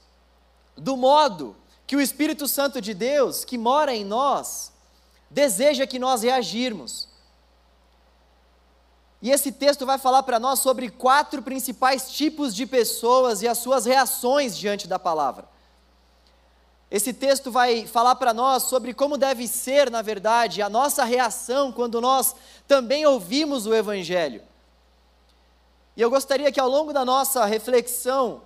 do 0.76 0.96
modo 0.96 1.56
que 1.88 1.96
o 1.96 2.00
Espírito 2.00 2.46
Santo 2.46 2.80
de 2.80 2.94
Deus, 2.94 3.44
que 3.44 3.58
mora 3.58 3.92
em 3.92 4.04
nós, 4.04 4.70
deseja 5.28 5.88
que 5.88 5.98
nós 5.98 6.22
reagirmos. 6.22 7.07
E 9.20 9.30
esse 9.30 9.50
texto 9.50 9.84
vai 9.84 9.98
falar 9.98 10.22
para 10.22 10.38
nós 10.38 10.60
sobre 10.60 10.88
quatro 10.88 11.42
principais 11.42 12.10
tipos 12.10 12.54
de 12.54 12.66
pessoas 12.66 13.42
e 13.42 13.48
as 13.48 13.58
suas 13.58 13.84
reações 13.84 14.56
diante 14.56 14.87
da 14.87 14.98
palavra. 14.98 15.48
Esse 16.90 17.12
texto 17.12 17.50
vai 17.50 17.87
falar 17.87 18.14
para 18.14 18.32
nós 18.32 18.62
sobre 18.62 18.94
como 18.94 19.18
deve 19.18 19.46
ser, 19.46 19.90
na 19.90 20.00
verdade, 20.00 20.62
a 20.62 20.70
nossa 20.70 21.04
reação 21.04 21.70
quando 21.70 22.00
nós 22.00 22.34
também 22.66 23.04
ouvimos 23.04 23.66
o 23.66 23.75
Evangelho. 23.75 24.42
E 25.96 26.00
eu 26.00 26.08
gostaria 26.08 26.50
que 26.50 26.60
ao 26.60 26.68
longo 26.68 26.92
da 26.92 27.04
nossa 27.04 27.44
reflexão, 27.44 28.40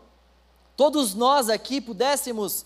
todos 0.75 1.14
nós 1.14 1.50
aqui 1.50 1.81
pudéssemos 1.81 2.64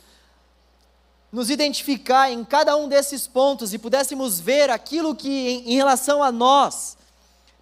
nos 1.31 1.51
identificar 1.51 2.31
em 2.31 2.45
cada 2.45 2.77
um 2.77 2.89
desses 2.89 3.27
pontos 3.27 3.75
e 3.75 3.79
pudéssemos 3.79 4.41
ver 4.41 4.71
aquilo 4.71 5.15
que, 5.15 5.29
em, 5.29 5.73
em 5.73 5.77
relação 5.77 6.23
a 6.23 6.31
nós, 6.33 6.96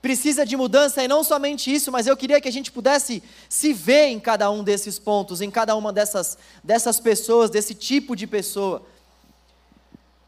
precisa 0.04 0.44
de 0.44 0.54
mudança 0.54 1.02
e 1.02 1.08
não 1.08 1.24
somente 1.24 1.74
isso, 1.74 1.90
mas 1.90 2.06
eu 2.06 2.14
queria 2.14 2.38
que 2.38 2.46
a 2.46 2.52
gente 2.52 2.70
pudesse 2.70 3.22
se 3.48 3.72
ver 3.72 4.08
em 4.08 4.20
cada 4.20 4.50
um 4.50 4.62
desses 4.62 4.98
pontos, 4.98 5.40
em 5.40 5.50
cada 5.50 5.74
uma 5.74 5.90
dessas, 5.94 6.36
dessas 6.62 7.00
pessoas, 7.00 7.48
desse 7.48 7.74
tipo 7.74 8.14
de 8.14 8.26
pessoa. 8.26 8.82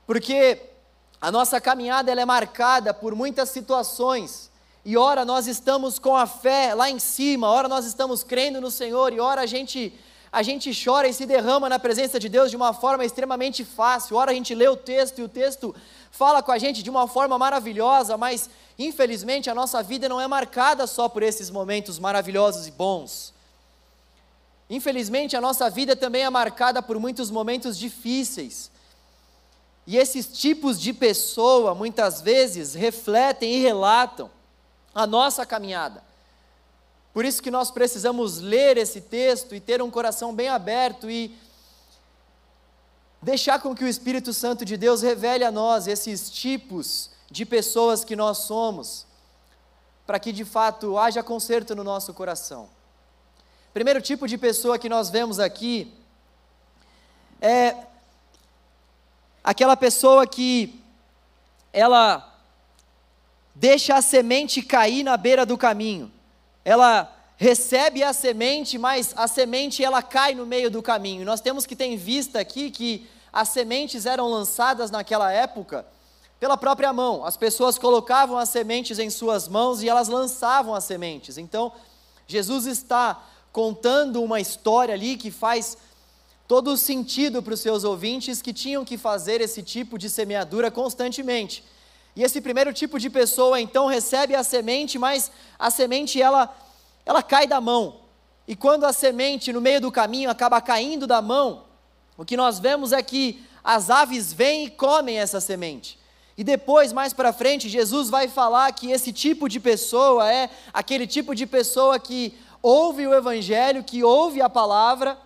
Porque 0.07 0.59
a 1.21 1.31
nossa 1.31 1.61
caminhada 1.61 2.11
ela 2.11 2.23
é 2.23 2.25
marcada 2.25 2.95
por 2.95 3.15
muitas 3.15 3.51
situações. 3.51 4.51
E 4.83 4.97
ora 4.97 5.27
nós 5.27 5.47
estamos 5.47 5.99
com 5.99 6.17
a 6.17 6.27
fé 6.27 6.73
lá 6.73 6.89
em 6.89 6.99
cima, 6.99 7.47
ora 7.51 7.69
nós 7.69 7.85
estamos 7.85 8.23
crendo 8.23 8.63
no 8.63 8.71
Senhor, 8.71 9.13
e 9.13 9.21
ora 9.21 9.43
a 9.43 9.47
gente 9.47 9.93
a 10.33 10.43
gente 10.43 10.71
chora 10.85 11.07
e 11.09 11.15
se 11.15 11.25
derrama 11.25 11.69
na 11.69 11.79
presença 11.79 12.19
de 12.19 12.29
Deus 12.29 12.51
de 12.51 12.57
uma 12.57 12.73
forma 12.75 13.05
extremamente 13.05 13.65
fácil. 13.65 14.17
Ora 14.17 14.33
a 14.33 14.35
gente 14.35 14.55
lê 14.55 14.69
o 14.69 14.77
texto 14.77 15.19
e 15.19 15.23
o 15.23 15.29
texto 15.29 15.75
fala 16.17 16.43
com 16.43 16.51
a 16.51 16.59
gente 16.59 16.83
de 16.83 16.89
uma 16.89 17.07
forma 17.07 17.37
maravilhosa, 17.37 18.17
mas 18.17 18.49
infelizmente 18.79 19.51
a 19.51 19.55
nossa 19.55 19.83
vida 19.83 20.09
não 20.09 20.19
é 20.19 20.27
marcada 20.27 20.87
só 20.87 21.11
por 21.11 21.23
esses 21.23 21.51
momentos 21.51 21.99
maravilhosos 21.99 22.67
e 22.67 22.71
bons. 22.71 23.35
Infelizmente 24.71 25.37
a 25.37 25.41
nossa 25.41 25.69
vida 25.69 25.95
também 25.95 26.23
é 26.23 26.31
marcada 26.31 26.81
por 26.83 26.99
muitos 26.99 27.31
momentos 27.31 27.77
difíceis. 27.79 28.71
E 29.87 29.99
esses 29.99 30.27
tipos 30.27 30.81
de 30.81 30.95
pessoa 30.95 31.75
muitas 31.75 32.23
vezes 32.23 32.73
refletem 32.73 33.55
e 33.55 33.61
relatam 33.61 34.31
a 34.95 35.07
nossa 35.07 35.45
caminhada. 35.45 36.03
Por 37.13 37.27
isso 37.27 37.43
que 37.43 37.51
nós 37.51 37.71
precisamos 37.71 38.41
ler 38.41 38.79
esse 38.79 39.03
texto 39.03 39.55
e 39.55 39.61
ter 39.61 39.83
um 39.83 39.91
coração 39.91 40.35
bem 40.35 40.49
aberto 40.49 41.11
e 41.11 41.37
deixar 43.27 43.59
com 43.59 43.75
que 43.75 43.83
o 43.83 43.89
Espírito 43.89 44.33
Santo 44.33 44.65
de 44.65 44.77
Deus 44.77 45.03
revele 45.03 45.43
a 45.43 45.51
nós 45.51 45.89
esses 45.89 46.31
tipos 46.31 47.11
de 47.29 47.45
pessoas 47.45 48.05
que 48.05 48.15
nós 48.15 48.39
somos, 48.39 49.05
para 50.07 50.21
que 50.21 50.31
de 50.31 50.45
fato 50.45 50.97
haja 50.97 51.25
conserto 51.25 51.75
no 51.75 51.83
nosso 51.83 52.15
coração. 52.15 52.69
Primeiro 53.75 54.01
tipo 54.01 54.29
de 54.29 54.39
pessoa 54.39 54.79
que 54.79 54.89
nós 54.89 55.11
vemos 55.11 55.41
aqui 55.41 55.93
é 57.41 57.77
aquela 59.43 59.77
pessoa 59.77 60.25
que 60.25 60.81
ela 61.73 62.33
deixa 63.57 63.97
a 63.97 64.03
semente 64.03 64.63
cair 64.63 65.03
na 65.03 65.17
beira 65.17 65.45
do 65.45 65.59
caminho 65.59 66.13
ela 66.67 67.17
recebe 67.37 68.03
a 68.03 68.13
semente, 68.13 68.77
mas 68.77 69.15
a 69.17 69.29
semente 69.29 69.85
ela 69.85 70.03
cai 70.03 70.35
no 70.35 70.45
meio 70.45 70.69
do 70.69 70.83
caminho. 70.83 71.25
nós 71.25 71.41
temos 71.41 71.65
que 71.65 71.77
ter 71.77 71.85
em 71.85 71.97
vista 71.97 72.41
aqui 72.41 72.73
que 72.73 73.07
as 73.37 73.51
sementes 73.51 74.07
eram 74.07 74.31
lançadas 74.31 74.91
naquela 74.91 75.31
época 75.31 75.85
pela 76.41 76.57
própria 76.57 76.91
mão. 76.91 77.23
As 77.23 77.37
pessoas 77.37 77.77
colocavam 77.77 78.39
as 78.39 78.49
sementes 78.49 78.99
em 78.99 79.11
suas 79.11 79.47
mãos 79.47 79.83
e 79.83 79.89
elas 79.91 80.09
lançavam 80.09 80.75
as 80.75 80.85
sementes. 80.85 81.37
Então, 81.37 81.71
Jesus 82.27 82.65
está 82.65 83.23
contando 83.53 84.23
uma 84.23 84.41
história 84.41 84.95
ali 84.95 85.19
que 85.19 85.31
faz 85.31 85.77
todo 86.49 86.79
sentido 86.79 87.43
para 87.43 87.53
os 87.53 87.61
seus 87.61 87.85
ouvintes 87.85 88.41
que 88.41 88.55
tinham 88.55 88.87
que 88.87 88.97
fazer 88.97 89.43
esse 89.43 89.63
tipo 89.63 89.99
de 89.99 90.09
semeadura 90.09 90.71
constantemente. 90.71 91.63
E 92.17 92.23
esse 92.23 92.41
primeiro 92.41 92.73
tipo 92.73 92.99
de 92.99 93.11
pessoa 93.11 93.61
então 93.61 93.87
recebe 93.87 94.35
a 94.35 94.43
semente, 94.43 94.99
mas 94.99 95.31
a 95.59 95.71
semente 95.71 96.23
ela 96.23 96.57
ela 97.05 97.23
cai 97.23 97.47
da 97.47 97.61
mão. 97.61 97.97
E 98.49 98.57
quando 98.57 98.85
a 98.85 98.95
semente 98.95 99.53
no 99.53 99.61
meio 99.61 99.83
do 99.83 99.93
caminho 99.93 100.31
acaba 100.31 100.59
caindo 100.63 101.07
da 101.07 101.21
mão, 101.21 101.67
o 102.17 102.25
que 102.25 102.37
nós 102.37 102.59
vemos 102.59 102.93
é 102.93 103.03
que 103.03 103.45
as 103.63 103.91
aves 103.91 104.33
vêm 104.33 104.67
e 104.67 104.71
comem 104.71 105.19
essa 105.19 105.41
semente. 105.41 105.99
E 106.37 106.45
depois, 106.45 106.93
mais 106.93 107.13
para 107.13 107.33
frente, 107.33 107.69
Jesus 107.69 108.11
vai 108.11 108.29
falar 108.29 108.71
que 108.73 108.91
esse 108.91 109.13
tipo 109.13 109.49
de 109.49 109.59
pessoa 109.59 110.31
é 110.31 110.51
aquele 110.73 111.07
tipo 111.07 111.35
de 111.35 111.47
pessoa 111.47 111.99
que 111.99 112.37
ouve 112.63 113.07
o 113.07 113.15
Evangelho, 113.15 113.83
que 113.83 114.05
ouve 114.05 114.43
a 114.43 114.49
palavra, 114.49 115.19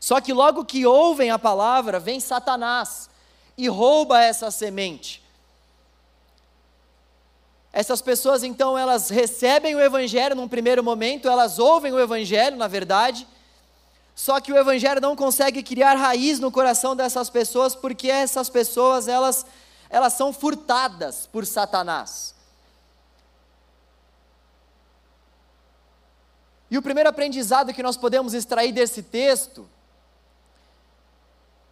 só 0.00 0.20
que 0.20 0.32
logo 0.32 0.64
que 0.64 0.86
ouvem 0.86 1.30
a 1.30 1.38
palavra, 1.38 2.00
vem 2.00 2.18
Satanás 2.18 3.10
e 3.56 3.68
rouba 3.68 4.20
essa 4.20 4.50
semente. 4.50 5.22
Essas 7.72 8.00
pessoas 8.00 8.42
então 8.42 8.76
elas 8.76 9.10
recebem 9.10 9.76
o 9.76 9.80
evangelho 9.80 10.34
num 10.34 10.48
primeiro 10.48 10.82
momento, 10.82 11.28
elas 11.28 11.58
ouvem 11.58 11.92
o 11.92 12.00
evangelho, 12.00 12.56
na 12.56 12.66
verdade, 12.66 13.28
só 14.20 14.38
que 14.38 14.52
o 14.52 14.58
evangelho 14.58 15.00
não 15.00 15.16
consegue 15.16 15.62
criar 15.62 15.94
raiz 15.94 16.38
no 16.38 16.52
coração 16.52 16.94
dessas 16.94 17.30
pessoas 17.30 17.74
porque 17.74 18.10
essas 18.10 18.50
pessoas 18.50 19.08
elas 19.08 19.46
elas 19.88 20.12
são 20.12 20.30
furtadas 20.30 21.26
por 21.26 21.46
Satanás. 21.46 22.34
E 26.70 26.76
o 26.76 26.82
primeiro 26.82 27.08
aprendizado 27.08 27.72
que 27.72 27.82
nós 27.82 27.96
podemos 27.96 28.34
extrair 28.34 28.72
desse 28.72 29.02
texto 29.02 29.66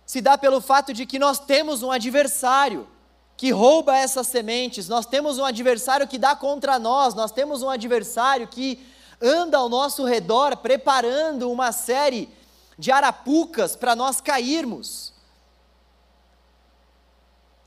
se 0.06 0.22
dá 0.22 0.38
pelo 0.38 0.62
fato 0.62 0.94
de 0.94 1.04
que 1.04 1.18
nós 1.18 1.38
temos 1.38 1.82
um 1.82 1.92
adversário 1.92 2.88
que 3.36 3.50
rouba 3.50 3.94
essas 3.94 4.26
sementes, 4.26 4.88
nós 4.88 5.04
temos 5.04 5.36
um 5.36 5.44
adversário 5.44 6.08
que 6.08 6.16
dá 6.16 6.34
contra 6.34 6.78
nós, 6.78 7.12
nós 7.12 7.30
temos 7.30 7.62
um 7.62 7.68
adversário 7.68 8.48
que 8.48 8.82
anda 9.20 9.58
ao 9.58 9.68
nosso 9.68 10.02
redor 10.06 10.56
preparando 10.56 11.52
uma 11.52 11.72
série 11.72 12.37
de 12.78 12.92
arapucas 12.92 13.74
para 13.74 13.96
nós 13.96 14.20
cairmos. 14.20 15.12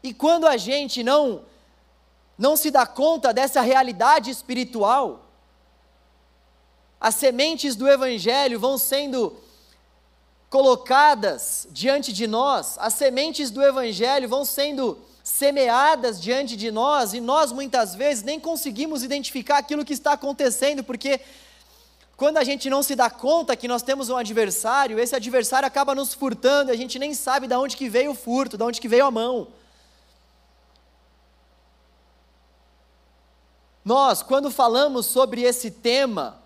E 0.02 0.14
quando 0.14 0.48
a 0.48 0.58
gente 0.58 1.04
não 1.04 1.44
não 2.38 2.56
se 2.56 2.72
dá 2.72 2.88
conta 2.88 3.32
dessa 3.32 3.62
realidade 3.62 4.32
espiritual, 4.32 5.28
as 7.00 7.14
sementes 7.14 7.76
do 7.76 7.88
evangelho 7.88 8.60
vão 8.60 8.80
sendo 8.80 9.38
colocadas 10.50 11.68
diante 11.70 12.12
de 12.12 12.26
nós, 12.26 12.78
as 12.80 12.96
sementes 12.96 13.52
do 13.52 13.62
evangelho 13.62 14.28
vão 14.28 14.44
sendo 14.44 14.98
semeadas 15.24 16.20
diante 16.20 16.58
de 16.58 16.72
nós 16.72 17.14
e 17.14 17.22
nós 17.22 17.52
muitas 17.52 17.94
vezes 17.94 18.24
nem 18.24 18.40
conseguimos 18.40 19.04
identificar 19.04 19.60
aquilo 19.60 19.86
que 19.86 19.94
está 19.94 20.14
acontecendo, 20.14 20.84
porque 20.84 21.22
quando 22.22 22.38
a 22.38 22.44
gente 22.44 22.70
não 22.70 22.84
se 22.84 22.96
dá 22.96 23.10
conta 23.10 23.56
que 23.56 23.68
nós 23.68 23.82
temos 23.82 24.08
um 24.12 24.16
adversário, 24.16 25.00
esse 25.00 25.16
adversário 25.16 25.66
acaba 25.66 25.96
nos 25.96 26.14
furtando 26.14 26.70
e 26.70 26.72
a 26.72 26.78
gente 26.78 27.00
nem 27.00 27.16
sabe 27.16 27.48
de 27.48 27.56
onde 27.56 27.76
que 27.76 27.90
veio 27.90 28.12
o 28.12 28.14
furto, 28.14 28.60
de 28.60 28.64
onde 28.64 28.80
que 28.80 28.88
veio 28.88 29.08
a 29.08 29.10
mão. 29.10 29.48
Nós, 33.84 34.22
quando 34.22 34.52
falamos 34.52 35.08
sobre 35.08 35.42
esse 35.42 35.72
tema 35.72 36.40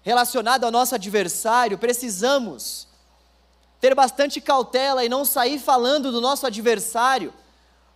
relacionado 0.00 0.62
ao 0.62 0.70
nosso 0.70 0.94
adversário, 0.94 1.76
precisamos 1.76 2.86
ter 3.80 3.96
bastante 3.96 4.40
cautela 4.40 5.04
e 5.04 5.08
não 5.08 5.24
sair 5.24 5.58
falando 5.58 6.12
do 6.12 6.20
nosso 6.20 6.46
adversário 6.46 7.34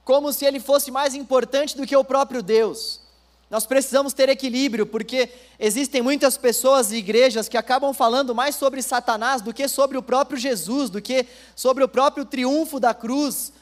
como 0.04 0.33
se 0.33 0.44
ele 0.44 0.59
fosse 0.59 0.90
mais 0.90 1.14
importante 1.14 1.76
do 1.76 1.87
que 1.87 1.97
o 1.97 2.02
próprio 2.02 2.42
Deus. 2.42 3.03
Nós 3.50 3.66
precisamos 3.66 4.12
ter 4.12 4.28
equilíbrio, 4.28 4.86
porque 4.86 5.30
existem 5.58 6.00
muitas 6.00 6.36
pessoas 6.36 6.90
e 6.90 6.96
igrejas 6.96 7.48
que 7.48 7.56
acabam 7.56 7.92
falando 7.92 8.34
mais 8.34 8.56
sobre 8.56 8.82
Satanás 8.82 9.42
do 9.42 9.52
que 9.52 9.68
sobre 9.68 9.98
o 9.98 10.02
próprio 10.02 10.38
Jesus, 10.38 10.90
do 10.90 11.00
que 11.00 11.26
sobre 11.54 11.84
o 11.84 11.88
próprio 11.88 12.24
triunfo 12.24 12.80
da 12.80 12.94
cruz, 12.94 13.52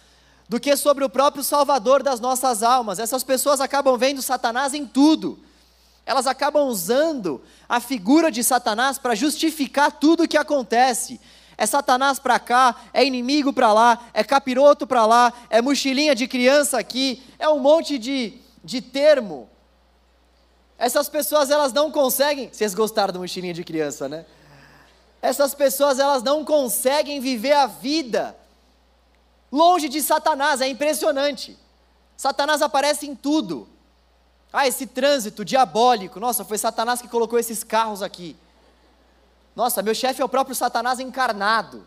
do 0.49 0.61
que 0.61 0.77
sobre 0.77 1.05
o 1.05 1.11
próprio 1.11 1.43
Salvador 1.43 2.03
das 2.03 2.21
nossas 2.21 2.63
almas. 2.63 2.99
Essas 2.99 3.25
pessoas 3.25 3.61
acabam 3.61 3.97
vendo 3.99 4.23
Satanás 4.23 4.73
em 4.73 4.87
tudo. 4.87 5.39
Elas 6.07 6.27
acabam 6.27 6.67
usando 6.67 7.41
a 7.69 7.81
figura 7.81 8.31
de 8.31 8.43
Satanás 8.43 8.99
para 8.99 9.15
justificar 9.15 9.93
tudo 9.93 10.25
o 10.25 10.29
que 10.29 10.37
acontece. 10.37 11.21
É 11.57 11.67
Satanás 11.67 12.19
para 12.19 12.39
cá, 12.41 12.75
é 12.93 13.05
inimigo 13.05 13.53
para 13.53 13.73
lá, 13.73 14.09
é 14.13 14.25
capiroto 14.25 14.87
para 14.87 15.07
lá, 15.07 15.33
é 15.49 15.63
mochilinha 15.63 16.15
de 16.15 16.27
criança 16.27 16.79
aqui, 16.79 17.23
é 17.39 17.49
um 17.49 17.59
monte 17.59 17.99
de, 17.99 18.35
de 18.65 18.81
termo. 18.81 19.52
Essas 20.83 21.09
pessoas 21.09 21.49
elas 21.49 21.73
não 21.73 21.93
conseguem. 21.93 22.53
Vocês 22.53 22.75
gostaram 22.75 23.13
do 23.13 23.21
mochilinha 23.21 23.55
de 23.55 23.63
criança, 23.63 24.09
né? 24.09 24.27
Essas 25.23 25.55
pessoas 25.55 26.01
elas 26.01 26.25
não 26.25 26.45
conseguem 26.45 27.21
viver 27.21 27.53
a 27.53 27.67
vida 27.67 28.37
longe 29.53 29.89
de 29.89 30.03
Satanás, 30.03 30.61
é 30.61 30.67
impressionante. 30.67 31.57
Satanás 32.17 32.63
aparece 32.63 33.07
em 33.07 33.15
tudo. 33.15 33.69
Ah, 34.53 34.67
esse 34.67 34.85
trânsito 34.85 35.45
diabólico, 35.45 36.19
nossa, 36.19 36.45
foi 36.45 36.59
Satanás 36.59 37.01
que 37.01 37.07
colocou 37.07 37.39
esses 37.39 37.63
carros 37.63 38.03
aqui. 38.03 38.37
Nossa, 39.55 39.83
meu 39.83 39.95
chefe 39.95 40.21
é 40.21 40.25
o 40.25 40.29
próprio 40.29 40.57
Satanás 40.57 40.99
encarnado. 40.99 41.87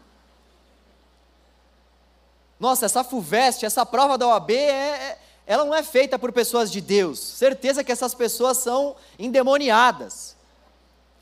Nossa, 2.57 2.85
essa 2.85 3.03
FUVEST, 3.03 3.65
essa 3.65 3.85
prova 3.85 4.17
da 4.17 4.25
OAB, 4.25 4.51
é, 4.51 4.55
é, 4.55 5.19
ela 5.47 5.63
não 5.63 5.75
é 5.75 5.83
feita 5.83 6.17
por 6.17 6.31
pessoas 6.31 6.71
de 6.71 6.81
Deus. 6.81 7.19
Certeza 7.19 7.83
que 7.83 7.91
essas 7.91 8.15
pessoas 8.15 8.57
são 8.57 8.95
endemoniadas. 9.19 10.35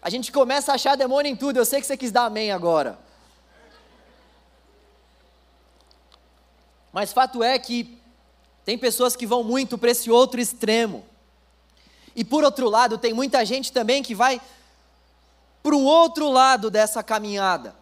A 0.02 0.10
gente 0.10 0.32
começa 0.32 0.72
a 0.72 0.76
achar 0.76 0.96
demônio 0.96 1.32
em 1.32 1.36
tudo. 1.36 1.58
Eu 1.58 1.66
sei 1.66 1.82
que 1.82 1.88
você 1.88 1.98
quis 1.98 2.12
dar 2.12 2.26
amém 2.26 2.52
agora. 2.52 2.98
Mas 6.92 7.12
fato 7.12 7.44
é 7.44 7.58
que 7.58 7.98
tem 8.64 8.78
pessoas 8.78 9.16
que 9.16 9.26
vão 9.26 9.44
muito 9.44 9.78
para 9.78 9.92
esse 9.92 10.10
outro 10.10 10.40
extremo. 10.40 11.04
E 12.16 12.24
por 12.24 12.44
outro 12.44 12.70
lado, 12.70 12.98
tem 12.98 13.14
muita 13.14 13.44
gente 13.44 13.72
também 13.74 14.04
que 14.04 14.14
vai 14.14 14.40
para 15.62 15.76
um 15.76 15.84
outro 15.84 16.30
lado 16.30 16.70
dessa 16.70 17.02
caminhada. 17.02 17.76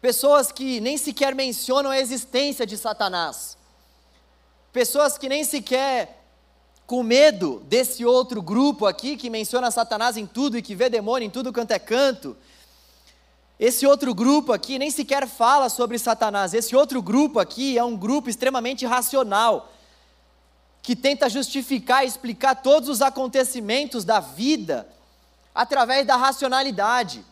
Pessoas 0.00 0.52
que 0.52 0.80
nem 0.80 0.98
sequer 0.98 1.34
mencionam 1.34 1.90
a 1.90 1.98
existência 1.98 2.66
de 2.66 2.76
Satanás. 2.76 3.56
Pessoas 4.72 5.18
que 5.18 5.28
nem 5.28 5.44
sequer, 5.44 6.24
com 6.86 7.02
medo 7.02 7.62
desse 7.66 8.04
outro 8.04 8.40
grupo 8.40 8.86
aqui, 8.86 9.16
que 9.16 9.28
menciona 9.28 9.70
Satanás 9.70 10.16
em 10.16 10.26
tudo 10.26 10.56
e 10.56 10.62
que 10.62 10.74
vê 10.74 10.88
demônio 10.88 11.26
em 11.26 11.30
tudo 11.30 11.52
quanto 11.52 11.72
é 11.72 11.78
canto. 11.78 12.36
Esse 13.60 13.86
outro 13.86 14.14
grupo 14.14 14.52
aqui 14.52 14.78
nem 14.78 14.90
sequer 14.90 15.28
fala 15.28 15.68
sobre 15.68 15.98
Satanás. 15.98 16.54
Esse 16.54 16.74
outro 16.74 17.02
grupo 17.02 17.38
aqui 17.38 17.76
é 17.76 17.84
um 17.84 17.96
grupo 17.96 18.30
extremamente 18.30 18.86
racional, 18.86 19.72
que 20.82 20.96
tenta 20.96 21.28
justificar 21.28 22.02
e 22.02 22.08
explicar 22.08 22.56
todos 22.56 22.88
os 22.88 23.02
acontecimentos 23.02 24.04
da 24.04 24.20
vida 24.20 24.88
através 25.54 26.06
da 26.06 26.16
racionalidade. 26.16 27.24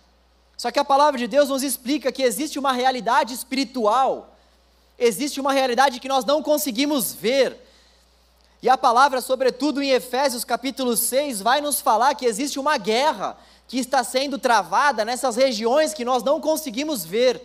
Só 0.56 0.70
que 0.70 0.78
a 0.78 0.84
palavra 0.84 1.18
de 1.18 1.26
Deus 1.26 1.48
nos 1.48 1.62
explica 1.62 2.12
que 2.12 2.22
existe 2.22 2.58
uma 2.58 2.72
realidade 2.72 3.32
espiritual, 3.32 4.29
existe 5.00 5.40
uma 5.40 5.52
realidade 5.52 5.98
que 5.98 6.08
nós 6.08 6.24
não 6.24 6.42
conseguimos 6.42 7.12
ver. 7.12 7.56
E 8.62 8.68
a 8.68 8.76
palavra, 8.76 9.20
sobretudo 9.20 9.82
em 9.82 9.90
Efésios 9.90 10.44
capítulo 10.44 10.96
6, 10.96 11.40
vai 11.40 11.60
nos 11.60 11.80
falar 11.80 12.14
que 12.14 12.26
existe 12.26 12.58
uma 12.58 12.76
guerra 12.76 13.36
que 13.66 13.78
está 13.78 14.04
sendo 14.04 14.38
travada 14.38 15.04
nessas 15.04 15.34
regiões 15.34 15.94
que 15.94 16.04
nós 16.04 16.22
não 16.22 16.40
conseguimos 16.40 17.04
ver. 17.04 17.42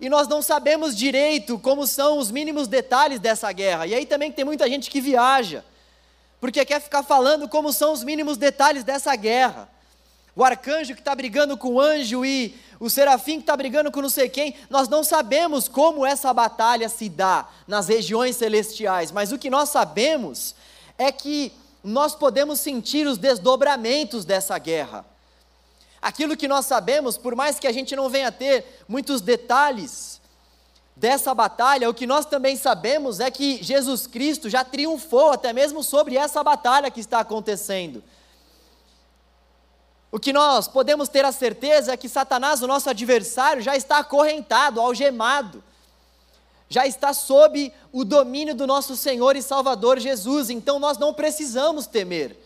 E 0.00 0.08
nós 0.08 0.28
não 0.28 0.40
sabemos 0.40 0.96
direito 0.96 1.58
como 1.58 1.86
são 1.86 2.18
os 2.18 2.30
mínimos 2.30 2.68
detalhes 2.68 3.20
dessa 3.20 3.50
guerra. 3.52 3.86
E 3.86 3.94
aí 3.94 4.06
também 4.06 4.32
tem 4.32 4.44
muita 4.44 4.68
gente 4.68 4.88
que 4.88 5.00
viaja 5.00 5.64
porque 6.44 6.62
quer 6.62 6.78
ficar 6.78 7.02
falando 7.02 7.48
como 7.48 7.72
são 7.72 7.94
os 7.94 8.04
mínimos 8.04 8.36
detalhes 8.36 8.84
dessa 8.84 9.16
guerra. 9.16 9.66
O 10.36 10.42
arcanjo 10.42 10.94
que 10.94 11.00
está 11.00 11.14
brigando 11.14 11.56
com 11.56 11.74
o 11.74 11.80
anjo 11.80 12.24
e 12.24 12.58
o 12.80 12.90
serafim 12.90 13.36
que 13.36 13.42
está 13.42 13.56
brigando 13.56 13.90
com 13.92 14.02
não 14.02 14.08
sei 14.08 14.28
quem, 14.28 14.54
nós 14.68 14.88
não 14.88 15.04
sabemos 15.04 15.68
como 15.68 16.04
essa 16.04 16.32
batalha 16.32 16.88
se 16.88 17.08
dá 17.08 17.48
nas 17.66 17.88
regiões 17.88 18.36
celestiais, 18.36 19.12
mas 19.12 19.30
o 19.30 19.38
que 19.38 19.48
nós 19.48 19.68
sabemos 19.68 20.54
é 20.98 21.12
que 21.12 21.52
nós 21.82 22.14
podemos 22.14 22.60
sentir 22.60 23.06
os 23.06 23.16
desdobramentos 23.16 24.24
dessa 24.24 24.58
guerra. 24.58 25.04
Aquilo 26.02 26.36
que 26.36 26.48
nós 26.48 26.66
sabemos, 26.66 27.16
por 27.16 27.34
mais 27.36 27.58
que 27.58 27.66
a 27.66 27.72
gente 27.72 27.94
não 27.94 28.08
venha 28.08 28.32
ter 28.32 28.82
muitos 28.88 29.20
detalhes, 29.20 30.20
dessa 30.96 31.34
batalha, 31.34 31.90
o 31.90 31.94
que 31.94 32.06
nós 32.06 32.24
também 32.24 32.56
sabemos 32.56 33.18
é 33.18 33.30
que 33.30 33.62
Jesus 33.62 34.06
Cristo 34.06 34.48
já 34.48 34.64
triunfou 34.64 35.32
até 35.32 35.52
mesmo 35.52 35.82
sobre 35.82 36.16
essa 36.16 36.42
batalha 36.42 36.90
que 36.90 37.00
está 37.00 37.20
acontecendo. 37.20 38.02
O 40.14 40.20
que 40.20 40.32
nós 40.32 40.68
podemos 40.68 41.08
ter 41.08 41.24
a 41.24 41.32
certeza 41.32 41.92
é 41.92 41.96
que 41.96 42.08
Satanás, 42.08 42.62
o 42.62 42.68
nosso 42.68 42.88
adversário, 42.88 43.60
já 43.60 43.76
está 43.76 43.98
acorrentado, 43.98 44.80
algemado, 44.80 45.60
já 46.68 46.86
está 46.86 47.12
sob 47.12 47.72
o 47.92 48.04
domínio 48.04 48.54
do 48.54 48.64
nosso 48.64 48.96
Senhor 48.96 49.34
e 49.34 49.42
Salvador 49.42 49.98
Jesus, 49.98 50.50
então 50.50 50.78
nós 50.78 50.98
não 50.98 51.12
precisamos 51.12 51.88
temer, 51.88 52.36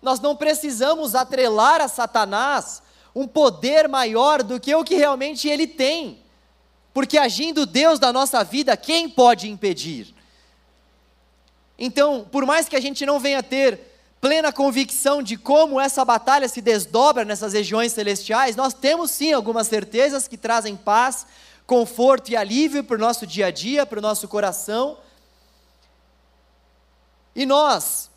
nós 0.00 0.20
não 0.20 0.34
precisamos 0.34 1.14
atrelar 1.14 1.82
a 1.82 1.86
Satanás 1.86 2.82
um 3.14 3.28
poder 3.28 3.86
maior 3.86 4.42
do 4.42 4.58
que 4.58 4.74
o 4.74 4.82
que 4.82 4.94
realmente 4.94 5.46
ele 5.50 5.66
tem. 5.66 6.22
Porque 6.94 7.18
agindo 7.18 7.66
Deus 7.66 7.98
da 7.98 8.10
nossa 8.10 8.42
vida, 8.42 8.74
quem 8.74 9.06
pode 9.06 9.50
impedir? 9.50 10.14
Então, 11.78 12.26
por 12.32 12.46
mais 12.46 12.70
que 12.70 12.76
a 12.76 12.80
gente 12.80 13.04
não 13.04 13.20
venha 13.20 13.42
ter 13.42 13.89
plena 14.20 14.52
convicção 14.52 15.22
de 15.22 15.36
como 15.36 15.80
essa 15.80 16.04
batalha 16.04 16.48
se 16.48 16.60
desdobra 16.60 17.24
nessas 17.24 17.54
regiões 17.54 17.92
celestiais, 17.92 18.54
nós 18.54 18.74
temos 18.74 19.10
sim 19.10 19.32
algumas 19.32 19.66
certezas 19.66 20.28
que 20.28 20.36
trazem 20.36 20.76
paz, 20.76 21.26
conforto 21.66 22.30
e 22.30 22.36
alívio 22.36 22.84
para 22.84 22.96
o 22.96 23.00
nosso 23.00 23.26
dia 23.26 23.46
a 23.46 23.50
dia, 23.50 23.86
para 23.86 23.98
o 23.98 24.02
nosso 24.02 24.28
coração. 24.28 24.98
E 27.34 27.46
nós 27.46 28.10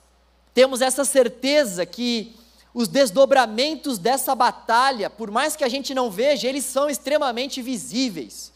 temos 0.53 0.81
essa 0.81 1.05
certeza 1.05 1.85
que 1.85 2.35
os 2.73 2.87
desdobramentos 2.87 3.97
dessa 3.97 4.33
batalha, 4.33 5.09
por 5.09 5.29
mais 5.31 5.55
que 5.55 5.63
a 5.63 5.69
gente 5.69 5.93
não 5.93 6.09
veja, 6.09 6.47
eles 6.47 6.65
são 6.65 6.89
extremamente 6.89 7.61
visíveis. 7.61 8.51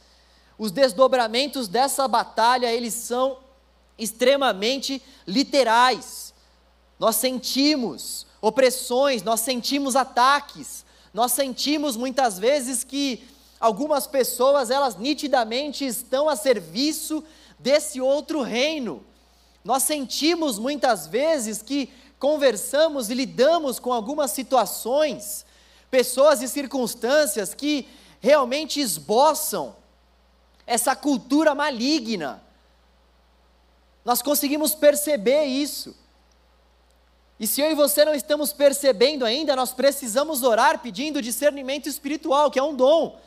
Os 0.57 0.71
desdobramentos 0.71 1.67
dessa 1.67 2.07
batalha, 2.07 2.73
eles 2.73 2.95
são 2.95 3.37
extremamente 3.97 5.01
literais. 5.25 6.26
Nós 6.99 7.15
sentimos 7.17 8.25
opressões, 8.41 9.23
nós 9.23 9.41
sentimos 9.41 9.95
ataques, 9.95 10.85
nós 11.13 11.31
sentimos 11.31 11.95
muitas 11.95 12.37
vezes 12.39 12.83
que 12.83 13.27
algumas 13.59 14.07
pessoas, 14.07 14.69
elas 14.69 14.97
nitidamente 14.97 15.85
estão 15.85 16.29
a 16.29 16.35
serviço 16.35 17.23
desse 17.57 17.99
outro 17.99 18.41
reino. 18.41 19.03
Nós 19.63 19.83
sentimos 19.83 20.59
muitas 20.59 21.07
vezes 21.07 21.61
que 21.61 21.91
conversamos 22.19 23.09
e 23.09 23.13
lidamos 23.13 23.79
com 23.79 23.93
algumas 23.93 24.31
situações, 24.31 25.45
pessoas 25.89 26.41
e 26.41 26.47
circunstâncias 26.47 27.53
que 27.53 27.87
realmente 28.19 28.79
esboçam 28.79 29.75
essa 30.65 30.95
cultura 30.95 31.53
maligna. 31.53 32.41
Nós 34.03 34.21
conseguimos 34.21 34.73
perceber 34.73 35.45
isso. 35.45 35.95
E 37.39 37.45
se 37.45 37.61
eu 37.61 37.69
e 37.69 37.75
você 37.75 38.03
não 38.03 38.15
estamos 38.15 38.51
percebendo 38.51 39.23
ainda, 39.23 39.55
nós 39.55 39.73
precisamos 39.73 40.41
orar 40.41 40.79
pedindo 40.79 41.21
discernimento 41.21 41.87
espiritual, 41.87 42.49
que 42.49 42.57
é 42.57 42.63
um 42.63 42.75
dom. 42.75 43.19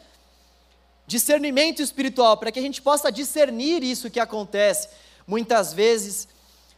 Discernimento 1.07 1.81
espiritual, 1.81 2.37
para 2.37 2.51
que 2.51 2.59
a 2.59 2.63
gente 2.63 2.83
possa 2.83 3.11
discernir 3.11 3.83
isso 3.85 4.11
que 4.11 4.19
acontece 4.19 4.89
muitas 5.27 5.73
vezes 5.73 6.27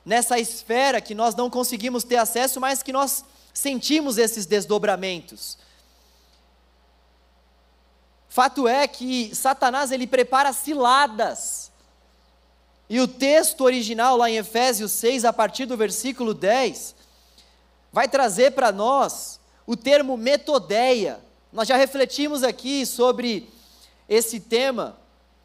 nessa 0.04 0.38
esfera 0.38 1.00
que 1.00 1.14
nós 1.14 1.34
não 1.34 1.48
conseguimos 1.48 2.04
ter 2.04 2.16
acesso, 2.16 2.60
mas 2.60 2.82
que 2.82 2.92
nós 2.92 3.24
sentimos 3.54 4.18
esses 4.18 4.44
desdobramentos. 4.44 5.56
Fato 8.28 8.66
é 8.66 8.86
que 8.88 9.34
Satanás 9.34 9.90
ele 9.90 10.06
prepara 10.06 10.52
ciladas. 10.52 11.70
E 12.88 13.00
o 13.00 13.08
texto 13.08 13.62
original 13.62 14.16
lá 14.16 14.28
em 14.28 14.36
Efésios 14.36 14.92
6, 14.92 15.24
a 15.24 15.32
partir 15.32 15.66
do 15.66 15.76
versículo 15.76 16.34
10, 16.34 16.94
vai 17.92 18.08
trazer 18.08 18.52
para 18.52 18.72
nós 18.72 19.38
o 19.66 19.76
termo 19.76 20.16
metodeia. 20.16 21.20
Nós 21.52 21.68
já 21.68 21.76
refletimos 21.76 22.42
aqui 22.42 22.86
sobre 22.86 23.50
esse 24.08 24.40
tema, 24.40 24.96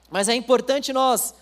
mas 0.10 0.30
é 0.30 0.34
importante 0.34 0.94
nós 0.94 1.36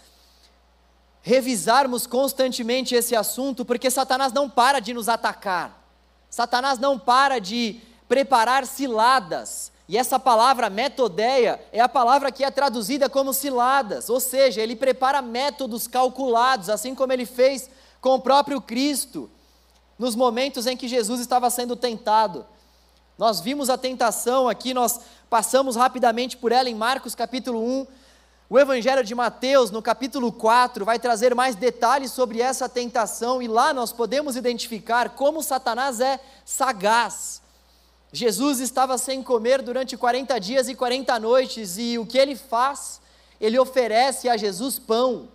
revisarmos 1.22 2.06
constantemente 2.06 2.94
esse 2.96 3.15
assunto, 3.15 3.63
porque 3.63 3.89
Satanás 3.89 4.34
não 4.34 4.50
para 4.50 4.80
de 4.80 4.94
nos 4.94 5.10
atacar. 5.10 5.84
Satanás 6.30 6.78
não 6.80 7.00
para 7.00 7.39
de 7.39 7.80
preparar 8.08 8.65
ciladas. 8.65 9.72
E 9.88 9.98
essa 9.98 10.20
palavra 10.20 10.70
metodeia 10.70 11.63
é 11.72 11.80
a 11.80 11.89
palavra 11.89 12.32
que 12.32 12.44
é 12.44 12.50
traduzida 12.50 13.08
como 13.08 13.34
ciladas, 13.34 14.10
ou 14.10 14.20
seja, 14.20 14.62
ele 14.62 14.76
prepara 14.76 15.22
métodos 15.22 15.88
calculados, 15.88 16.70
assim 16.70 16.96
como 16.96 17.13
ele 17.13 17.26
fez 17.26 17.70
com 18.02 18.15
o 18.15 18.22
próprio 18.22 18.60
Cristo, 18.60 19.30
nos 19.97 20.15
momentos 20.15 20.67
em 20.67 20.75
que 20.75 20.88
Jesus 20.88 21.19
estava 21.19 21.49
sendo 21.49 21.75
tentado. 21.75 22.45
Nós 23.17 23.39
vimos 23.39 23.69
a 23.69 23.77
tentação 23.77 24.49
aqui, 24.49 24.73
nós 24.73 24.99
passamos 25.29 25.75
rapidamente 25.75 26.36
por 26.36 26.51
ela 26.51 26.69
em 26.69 26.75
Marcos 26.75 27.15
capítulo 27.15 27.62
1, 27.62 27.88
o 28.47 28.60
Evangelho 28.60 29.03
de 29.03 29.15
Mateus, 29.15 29.71
no 29.71 29.81
capítulo 29.81 30.31
4, 30.31 30.86
vai 30.86 30.99
trazer 30.99 31.34
mais 31.34 31.55
detalhes 31.55 32.12
sobre 32.12 32.41
essa 32.41 32.69
tentação, 32.69 33.41
e 33.41 33.47
lá 33.47 33.73
nós 33.73 33.91
podemos 33.91 34.36
identificar 34.36 35.10
como 35.10 35.41
Satanás 35.41 35.99
é 35.99 36.19
sagaz. 36.45 37.41
Jesus 38.12 38.60
estava 38.60 38.99
sem 38.99 39.23
comer 39.23 39.63
durante 39.63 39.97
40 39.97 40.39
dias 40.39 40.69
e 40.69 40.75
40 40.75 41.19
noites, 41.19 41.77
e 41.79 41.97
o 41.97 42.05
que 42.05 42.19
ele 42.19 42.36
faz? 42.36 43.01
Ele 43.41 43.58
oferece 43.58 44.29
a 44.29 44.38
Jesus 44.38 44.77
pão. 44.77 45.27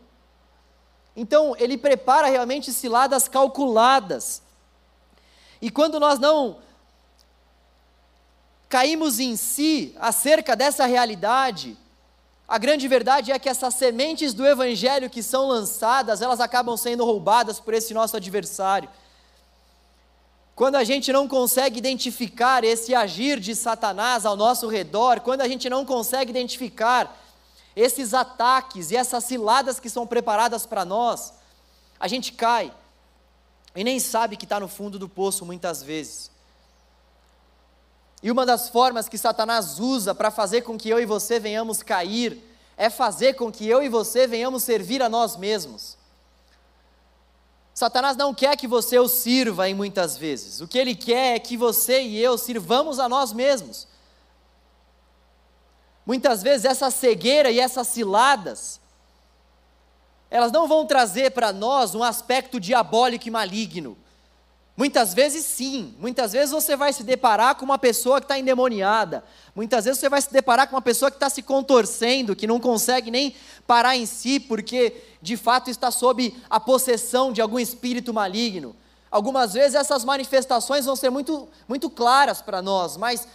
Então, 1.16 1.56
ele 1.58 1.76
prepara 1.76 2.28
realmente 2.28 2.72
ciladas 2.72 3.26
calculadas. 3.26 4.40
E 5.60 5.70
quando 5.70 6.00
nós 6.00 6.18
não 6.18 6.58
caímos 8.68 9.18
em 9.18 9.36
si 9.36 9.94
acerca 9.98 10.54
dessa 10.54 10.86
realidade, 10.86 11.76
a 12.46 12.58
grande 12.58 12.88
verdade 12.88 13.30
é 13.30 13.38
que 13.38 13.48
essas 13.48 13.74
sementes 13.74 14.32
do 14.34 14.46
evangelho 14.46 15.10
que 15.10 15.22
são 15.22 15.46
lançadas, 15.46 16.22
elas 16.22 16.40
acabam 16.40 16.76
sendo 16.76 17.04
roubadas 17.04 17.60
por 17.60 17.74
esse 17.74 17.92
nosso 17.92 18.16
adversário. 18.16 18.88
Quando 20.54 20.76
a 20.76 20.84
gente 20.84 21.12
não 21.12 21.28
consegue 21.28 21.78
identificar 21.78 22.64
esse 22.64 22.94
agir 22.94 23.40
de 23.40 23.54
Satanás 23.54 24.26
ao 24.26 24.36
nosso 24.36 24.68
redor, 24.68 25.20
quando 25.20 25.40
a 25.42 25.48
gente 25.48 25.70
não 25.70 25.84
consegue 25.84 26.30
identificar 26.30 27.16
esses 27.74 28.12
ataques 28.12 28.90
e 28.90 28.96
essas 28.96 29.24
ciladas 29.24 29.78
que 29.78 29.88
são 29.88 30.06
preparadas 30.06 30.66
para 30.66 30.84
nós, 30.84 31.32
a 31.98 32.08
gente 32.08 32.32
cai 32.32 32.72
e 33.74 33.84
nem 33.84 34.00
sabe 34.00 34.36
que 34.36 34.44
está 34.44 34.58
no 34.58 34.68
fundo 34.68 34.98
do 34.98 35.08
poço 35.08 35.44
muitas 35.44 35.82
vezes. 35.82 36.30
E 38.22 38.30
uma 38.30 38.44
das 38.44 38.68
formas 38.68 39.08
que 39.08 39.16
Satanás 39.16 39.78
usa 39.78 40.14
para 40.14 40.30
fazer 40.30 40.62
com 40.62 40.76
que 40.76 40.88
eu 40.88 41.00
e 41.00 41.06
você 41.06 41.40
venhamos 41.40 41.82
cair 41.82 42.42
é 42.76 42.90
fazer 42.90 43.34
com 43.34 43.50
que 43.50 43.66
eu 43.66 43.82
e 43.82 43.88
você 43.88 44.26
venhamos 44.26 44.62
servir 44.62 45.02
a 45.02 45.08
nós 45.08 45.36
mesmos. 45.36 45.96
Satanás 47.74 48.16
não 48.16 48.34
quer 48.34 48.56
que 48.56 48.66
você 48.66 48.98
o 48.98 49.08
sirva 49.08 49.68
em 49.68 49.74
muitas 49.74 50.16
vezes. 50.16 50.60
O 50.60 50.68
que 50.68 50.78
ele 50.78 50.94
quer 50.94 51.36
é 51.36 51.38
que 51.38 51.56
você 51.56 52.02
e 52.02 52.18
eu 52.18 52.36
sirvamos 52.36 52.98
a 52.98 53.08
nós 53.08 53.32
mesmos. 53.32 53.88
Muitas 56.04 56.42
vezes 56.42 56.66
essa 56.66 56.90
cegueira 56.90 57.50
e 57.50 57.60
essas 57.60 57.86
ciladas, 57.88 58.80
elas 60.30 60.52
não 60.52 60.68
vão 60.68 60.86
trazer 60.86 61.32
para 61.32 61.52
nós 61.52 61.94
um 61.94 62.02
aspecto 62.02 62.60
diabólico 62.60 63.26
e 63.26 63.30
maligno. 63.30 63.98
Muitas 64.76 65.12
vezes 65.12 65.44
sim, 65.44 65.94
muitas 65.98 66.32
vezes 66.32 66.52
você 66.52 66.74
vai 66.74 66.92
se 66.92 67.02
deparar 67.02 67.54
com 67.56 67.66
uma 67.66 67.78
pessoa 67.78 68.18
que 68.18 68.24
está 68.24 68.38
endemoniada, 68.38 69.22
muitas 69.54 69.84
vezes 69.84 70.00
você 70.00 70.08
vai 70.08 70.22
se 70.22 70.32
deparar 70.32 70.68
com 70.68 70.76
uma 70.76 70.80
pessoa 70.80 71.10
que 71.10 71.18
está 71.18 71.28
se 71.28 71.42
contorcendo, 71.42 72.34
que 72.34 72.46
não 72.46 72.58
consegue 72.58 73.10
nem 73.10 73.34
parar 73.66 73.96
em 73.96 74.06
si, 74.06 74.40
porque 74.40 75.02
de 75.20 75.36
fato 75.36 75.68
está 75.68 75.90
sob 75.90 76.34
a 76.48 76.58
possessão 76.58 77.30
de 77.30 77.42
algum 77.42 77.58
espírito 77.58 78.14
maligno. 78.14 78.74
Algumas 79.10 79.52
vezes 79.52 79.74
essas 79.74 80.02
manifestações 80.02 80.86
vão 80.86 80.96
ser 80.96 81.10
muito, 81.10 81.48
muito 81.68 81.90
claras 81.90 82.40
para 82.40 82.62
nós, 82.62 82.96
mas 82.96 83.28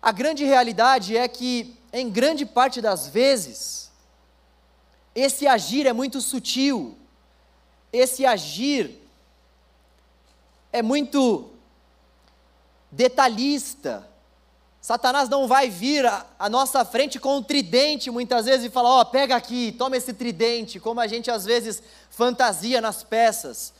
a 0.00 0.12
grande 0.12 0.44
realidade 0.44 1.16
é 1.16 1.26
que, 1.26 1.74
em 1.92 2.10
grande 2.10 2.44
parte 2.44 2.80
das 2.80 3.08
vezes, 3.08 3.83
esse 5.14 5.46
agir 5.46 5.86
é 5.86 5.92
muito 5.92 6.20
sutil, 6.20 6.96
esse 7.92 8.26
agir 8.26 9.00
é 10.72 10.82
muito 10.82 11.50
detalhista. 12.90 14.08
Satanás 14.80 15.28
não 15.28 15.46
vai 15.46 15.70
vir 15.70 16.04
à 16.04 16.48
nossa 16.50 16.84
frente 16.84 17.18
com 17.18 17.38
um 17.38 17.42
tridente 17.42 18.10
muitas 18.10 18.44
vezes 18.44 18.66
e 18.66 18.70
falar: 18.70 18.90
Ó, 18.90 19.00
oh, 19.00 19.04
pega 19.06 19.36
aqui, 19.36 19.72
toma 19.72 19.96
esse 19.96 20.12
tridente, 20.12 20.80
como 20.80 21.00
a 21.00 21.06
gente 21.06 21.30
às 21.30 21.44
vezes 21.44 21.82
fantasia 22.10 22.80
nas 22.80 23.02
peças. 23.02 23.72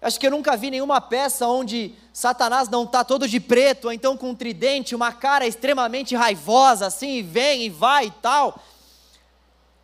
Acho 0.00 0.20
que 0.20 0.26
eu 0.26 0.30
nunca 0.30 0.56
vi 0.56 0.70
nenhuma 0.70 1.00
peça 1.00 1.48
onde 1.48 1.94
Satanás 2.12 2.68
não 2.68 2.84
está 2.84 3.02
todo 3.02 3.26
de 3.26 3.40
preto, 3.40 3.86
ou 3.86 3.92
então 3.92 4.16
com 4.16 4.30
um 4.30 4.34
tridente, 4.34 4.94
uma 4.94 5.12
cara 5.12 5.46
extremamente 5.46 6.14
raivosa, 6.14 6.86
assim, 6.86 7.16
e 7.16 7.22
vem 7.22 7.64
e 7.64 7.68
vai 7.68 8.06
e 8.06 8.10
tal. 8.12 8.62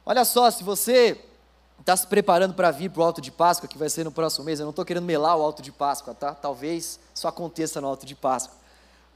Olha 0.06 0.24
só, 0.24 0.50
se 0.50 0.62
você 0.62 1.18
está 1.80 1.96
se 1.96 2.06
preparando 2.06 2.52
para 2.52 2.70
vir 2.70 2.90
para 2.90 3.00
o 3.00 3.04
Alto 3.04 3.22
de 3.22 3.30
Páscoa, 3.30 3.66
que 3.66 3.78
vai 3.78 3.88
ser 3.88 4.04
no 4.04 4.12
próximo 4.12 4.44
mês. 4.44 4.60
Eu 4.60 4.64
não 4.64 4.70
estou 4.70 4.84
querendo 4.84 5.04
melar 5.04 5.36
o 5.36 5.42
Alto 5.42 5.62
de 5.62 5.72
Páscoa, 5.72 6.14
tá? 6.14 6.34
Talvez 6.34 7.00
isso 7.14 7.26
aconteça 7.26 7.80
no 7.80 7.88
Alto 7.88 8.04
de 8.04 8.14
Páscoa. 8.14 8.56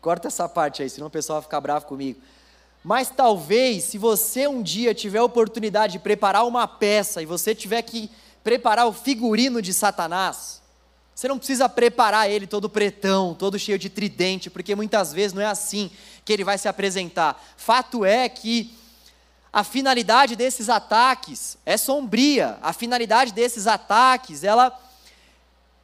Corta 0.01 0.29
essa 0.29 0.48
parte 0.48 0.83
aí, 0.83 0.88
senão 0.88 1.09
o 1.09 1.11
pessoal 1.11 1.40
vai 1.40 1.42
ficar 1.42 1.61
bravo 1.61 1.85
comigo. 1.85 2.20
Mas 2.83 3.11
talvez, 3.11 3.85
se 3.85 3.98
você 3.98 4.46
um 4.46 4.62
dia 4.62 4.94
tiver 4.94 5.18
a 5.18 5.24
oportunidade 5.24 5.94
de 5.94 5.98
preparar 5.98 6.46
uma 6.46 6.66
peça 6.66 7.20
e 7.20 7.27
você 7.27 7.55
tiver 7.55 7.83
que 7.83 8.11
preparar 8.42 8.87
o 8.87 8.92
figurino 8.92 9.61
de 9.61 9.74
Satanás, 9.74 10.62
você 11.14 11.29
não 11.29 11.37
precisa 11.37 11.68
preparar 11.68 12.31
ele 12.31 12.46
todo 12.46 12.70
pretão, 12.70 13.35
todo 13.35 13.59
cheio 13.59 13.79
de 13.79 13.90
tridente, 13.90 14.48
porque 14.48 14.74
muitas 14.74 15.12
vezes 15.12 15.35
não 15.35 15.42
é 15.42 15.46
assim 15.46 15.90
que 16.24 16.33
ele 16.33 16.44
vai 16.44 16.57
se 16.57 16.68
apresentar. 16.68 17.42
Fato 17.57 18.05
é 18.07 18.27
que 18.29 18.74
a 19.52 19.64
finalidade 19.64 20.37
desses 20.37 20.68
ataques 20.68 21.56
é 21.64 21.76
sombria. 21.76 22.58
A 22.62 22.72
finalidade 22.72 23.32
desses 23.32 23.66
ataques, 23.66 24.44
ela 24.44 24.78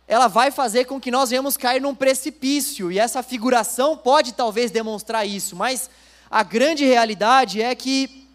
ela 0.07 0.29
vai 0.29 0.51
fazer 0.51 0.85
com 0.85 1.01
que 1.01 1.11
nós 1.11 1.31
venhamos 1.31 1.57
cair 1.57 1.81
num 1.81 1.95
precipício, 1.95 2.93
e 2.93 2.99
essa 2.99 3.23
figuração 3.23 3.97
pode 3.97 4.35
talvez 4.35 4.71
demonstrar 4.71 5.27
isso, 5.27 5.57
mas 5.57 5.89
a 6.31 6.43
grande 6.43 6.85
realidade 6.85 7.63
é 7.63 7.75
que 7.75 8.29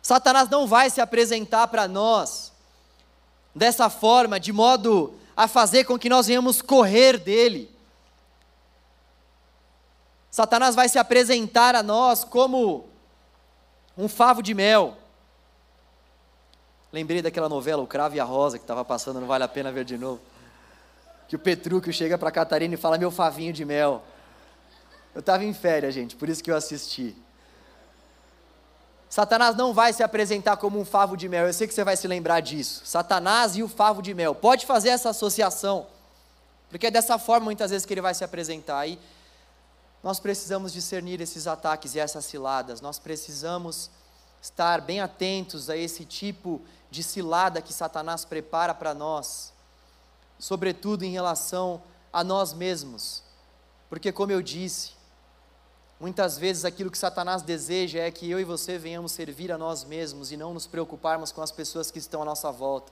Satanás 0.00 0.48
não 0.48 0.66
vai 0.66 0.88
se 0.88 1.00
apresentar 1.00 1.68
para 1.68 1.86
nós 1.86 2.52
dessa 3.54 3.90
forma, 3.90 4.40
de 4.40 4.52
modo 4.52 5.14
a 5.36 5.46
fazer 5.46 5.84
com 5.84 5.98
que 5.98 6.08
nós 6.08 6.26
venhamos 6.26 6.62
correr 6.62 7.18
dele. 7.18 7.70
Satanás 10.30 10.74
vai 10.74 10.88
se 10.88 10.98
apresentar 10.98 11.74
a 11.74 11.82
nós 11.82 12.24
como 12.24 12.88
um 13.96 14.08
favo 14.08 14.42
de 14.42 14.54
mel. 14.54 14.96
Lembrei 16.92 17.22
daquela 17.22 17.48
novela 17.48 17.82
O 17.82 17.86
Cravo 17.86 18.16
e 18.16 18.20
a 18.20 18.24
Rosa 18.24 18.58
que 18.58 18.64
estava 18.64 18.84
passando, 18.84 19.20
não 19.20 19.26
vale 19.26 19.44
a 19.44 19.48
pena 19.48 19.72
ver 19.72 19.84
de 19.84 19.96
novo. 19.96 20.20
Que 21.26 21.36
o 21.36 21.38
Petrúquio 21.38 21.92
chega 21.92 22.18
para 22.18 22.30
Catarina 22.30 22.74
e 22.74 22.76
fala: 22.76 22.98
Meu 22.98 23.10
favinho 23.10 23.52
de 23.52 23.64
mel. 23.64 24.02
Eu 25.14 25.20
estava 25.20 25.44
em 25.44 25.52
férias, 25.52 25.94
gente, 25.94 26.16
por 26.16 26.28
isso 26.28 26.42
que 26.42 26.50
eu 26.50 26.56
assisti. 26.56 27.14
Satanás 29.08 29.54
não 29.54 29.74
vai 29.74 29.92
se 29.92 30.02
apresentar 30.02 30.56
como 30.56 30.80
um 30.80 30.86
favo 30.86 31.18
de 31.18 31.28
mel, 31.28 31.46
eu 31.46 31.52
sei 31.52 31.68
que 31.68 31.74
você 31.74 31.84
vai 31.84 31.98
se 31.98 32.08
lembrar 32.08 32.40
disso. 32.40 32.80
Satanás 32.86 33.56
e 33.56 33.62
o 33.62 33.68
favo 33.68 34.00
de 34.00 34.14
mel. 34.14 34.34
Pode 34.34 34.64
fazer 34.64 34.88
essa 34.88 35.10
associação, 35.10 35.86
porque 36.70 36.86
é 36.86 36.90
dessa 36.90 37.18
forma 37.18 37.44
muitas 37.44 37.70
vezes 37.70 37.84
que 37.84 37.92
ele 37.92 38.00
vai 38.00 38.14
se 38.14 38.24
apresentar. 38.24 38.86
E 38.86 38.98
nós 40.02 40.18
precisamos 40.18 40.72
discernir 40.72 41.20
esses 41.20 41.46
ataques 41.46 41.94
e 41.94 42.00
essas 42.00 42.24
ciladas, 42.24 42.80
nós 42.80 42.98
precisamos 42.98 43.90
estar 44.40 44.80
bem 44.80 45.00
atentos 45.00 45.70
a 45.70 45.76
esse 45.76 46.04
tipo 46.04 46.60
de 46.90 47.02
cilada 47.02 47.62
que 47.62 47.72
Satanás 47.72 48.24
prepara 48.24 48.74
para 48.74 48.92
nós, 48.92 49.52
sobretudo 50.38 51.04
em 51.04 51.12
relação 51.12 51.80
a 52.12 52.24
nós 52.24 52.52
mesmos, 52.52 53.22
porque, 53.88 54.10
como 54.10 54.32
eu 54.32 54.42
disse, 54.42 54.92
muitas 56.00 56.38
vezes 56.38 56.64
aquilo 56.64 56.90
que 56.90 56.98
Satanás 56.98 57.42
deseja 57.42 58.00
é 58.00 58.10
que 58.10 58.28
eu 58.28 58.40
e 58.40 58.44
você 58.44 58.78
venhamos 58.78 59.12
servir 59.12 59.52
a 59.52 59.58
nós 59.58 59.84
mesmos 59.84 60.32
e 60.32 60.36
não 60.36 60.52
nos 60.52 60.66
preocuparmos 60.66 61.30
com 61.30 61.42
as 61.42 61.52
pessoas 61.52 61.90
que 61.90 61.98
estão 61.98 62.22
à 62.22 62.24
nossa 62.24 62.50
volta. 62.50 62.90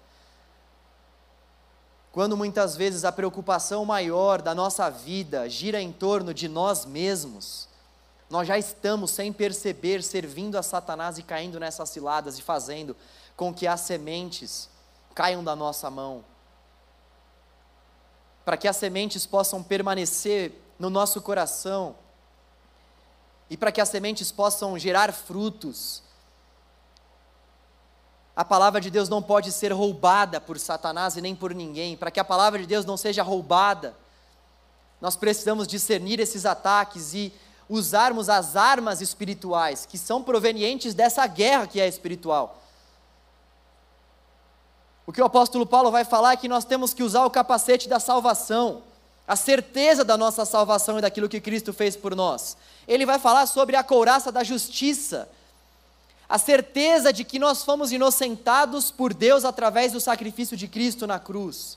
Quando 2.13 2.37
muitas 2.37 2.77
vezes 2.77 3.05
a 3.05 3.13
preocupação 3.13 3.85
maior 3.85 4.43
da 4.43 4.55
nossa 4.55 4.91
vida 4.91 5.49
gira 5.49 5.81
em 5.81 5.93
torno 5.93 6.35
de 6.35 6.49
nós 6.49 6.85
mesmos, 6.85 7.69
nós 8.29 8.47
já 8.47 8.59
estamos, 8.59 9.11
sem 9.11 9.33
perceber, 9.33 10.03
servindo 10.03 10.57
a 10.57 10.63
Satanás 10.63 11.19
e 11.19 11.23
caindo 11.23 11.59
nessas 11.61 11.89
ciladas 11.91 12.39
e 12.39 12.43
fazendo 12.43 12.97
com 13.37 13.55
que 13.55 13.67
as 13.67 13.81
sementes 13.81 14.69
caiam 15.15 15.43
da 15.43 15.55
nossa 15.57 15.91
mão. 15.91 16.25
para 18.45 18.57
que 18.57 18.67
as 18.67 18.77
sementes 18.77 19.27
possam 19.27 19.63
permanecer 19.63 20.53
no 20.77 20.91
nosso 20.91 21.21
coração 21.21 21.95
e 23.49 23.57
para 23.57 23.71
que 23.71 23.81
as 23.81 23.89
sementes 23.89 24.33
possam 24.33 24.77
gerar 24.77 25.13
frutos, 25.13 26.03
a 28.35 28.45
palavra 28.45 28.81
de 28.81 28.91
Deus 28.91 29.09
não 29.09 29.23
pode 29.23 29.53
ser 29.53 29.73
roubada 29.73 30.41
por 30.41 30.59
Satanás 30.59 31.17
e 31.17 31.21
nem 31.21 31.35
por 31.35 31.55
ninguém. 31.55 31.97
Para 31.97 32.11
que 32.11 32.21
a 32.21 32.25
palavra 32.25 32.59
de 32.61 32.67
Deus 32.67 32.85
não 32.85 32.97
seja 32.97 33.23
roubada, 33.23 33.95
nós 35.01 35.17
precisamos 35.17 35.67
discernir 35.67 36.21
esses 36.21 36.47
ataques 36.47 37.15
e 37.15 37.33
usarmos 37.69 38.29
as 38.29 38.57
armas 38.57 39.01
espirituais 39.01 39.87
que 39.87 39.97
são 39.97 40.23
provenientes 40.23 40.93
dessa 40.93 41.27
guerra 41.27 41.67
que 41.67 41.81
é 41.81 41.87
espiritual. 41.87 42.61
O 45.07 45.13
que 45.13 45.21
o 45.21 45.25
apóstolo 45.25 45.67
Paulo 45.67 45.91
vai 45.91 46.05
falar 46.05 46.33
é 46.33 46.37
que 46.37 46.49
nós 46.49 46.65
temos 46.65 46.95
que 46.95 47.03
usar 47.03 47.25
o 47.25 47.31
capacete 47.31 47.89
da 47.89 47.99
salvação, 47.99 48.83
a 49.27 49.35
certeza 49.35 50.05
da 50.05 50.17
nossa 50.17 50.45
salvação 50.45 50.99
e 50.99 51.03
daquilo 51.03 51.29
que 51.29 51.41
Cristo 51.41 51.73
fez 51.73 51.97
por 51.97 52.15
nós. 52.15 52.57
Ele 52.87 53.07
vai 53.07 53.19
falar 53.19 53.47
sobre 53.47 53.77
a 53.77 53.83
couraça 53.83 54.31
da 54.31 54.45
justiça, 54.45 55.29
a 56.31 56.39
certeza 56.39 57.13
de 57.13 57.25
que 57.25 57.41
nós 57.41 57.65
fomos 57.65 57.91
inocentados 57.91 58.93
por 58.93 59.13
Deus 59.13 59.45
através 59.45 59.91
do 59.91 60.01
sacrifício 60.01 60.57
de 60.57 60.69
Cristo 60.69 61.05
na 61.05 61.19
cruz. 61.19 61.77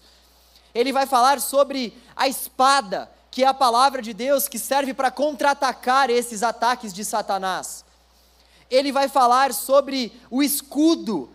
Ele 0.76 0.94
vai 0.94 1.08
falar 1.08 1.42
sobre 1.42 1.98
a 2.16 2.28
espada 2.28 3.10
que 3.32 3.44
é 3.44 3.48
a 3.48 3.54
palavra 3.54 4.00
de 4.00 4.14
Deus 4.14 4.48
que 4.48 4.60
serve 4.60 4.94
para 4.94 5.10
contra-atacar 5.10 6.12
esses 6.12 6.44
ataques 6.44 6.94
de 6.94 7.04
Satanás. 7.04 7.84
Ele 8.70 8.92
vai 8.92 9.10
falar 9.10 9.52
sobre 9.52 10.14
o 10.30 10.44
escudo, 10.44 11.32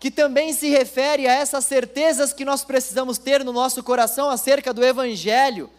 que 0.00 0.10
também 0.10 0.52
se 0.52 0.68
refere 0.68 1.28
a 1.28 1.32
essas 1.32 1.64
certezas 1.64 2.32
que 2.32 2.44
nós 2.44 2.64
precisamos 2.64 3.18
ter 3.18 3.44
no 3.44 3.52
nosso 3.52 3.84
coração 3.84 4.28
acerca 4.28 4.74
do 4.74 4.84
Evangelho, 4.84 5.70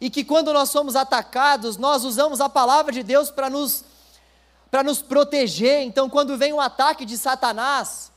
e 0.00 0.08
que 0.08 0.22
quando 0.22 0.52
nós 0.52 0.70
somos 0.70 0.94
atacados, 0.94 1.76
nós 1.76 2.04
usamos 2.04 2.40
a 2.40 2.48
palavra 2.48 2.92
de 2.92 3.02
Deus 3.02 3.32
para 3.32 3.50
nos, 3.50 3.82
para 4.70 4.82
nos 4.82 5.02
proteger. 5.02 5.82
Então, 5.82 6.08
quando 6.08 6.36
vem 6.36 6.52
um 6.52 6.60
ataque 6.60 7.04
de 7.04 7.16
Satanás, 7.16 8.10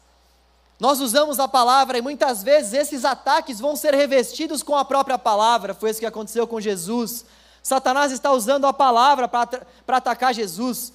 nós 0.79 0.99
usamos 0.99 1.39
a 1.39 1.47
palavra 1.47 1.97
e 1.97 2.01
muitas 2.01 2.41
vezes 2.41 2.73
esses 2.73 3.05
ataques 3.05 3.59
vão 3.59 3.75
ser 3.75 3.93
revestidos 3.93 4.63
com 4.63 4.75
a 4.75 4.83
própria 4.83 5.17
palavra. 5.17 5.73
Foi 5.73 5.91
isso 5.91 5.99
que 5.99 6.05
aconteceu 6.05 6.47
com 6.47 6.59
Jesus. 6.59 7.25
Satanás 7.61 8.11
está 8.11 8.31
usando 8.31 8.65
a 8.65 8.73
palavra 8.73 9.27
para 9.27 9.97
atacar 9.97 10.33
Jesus. 10.33 10.91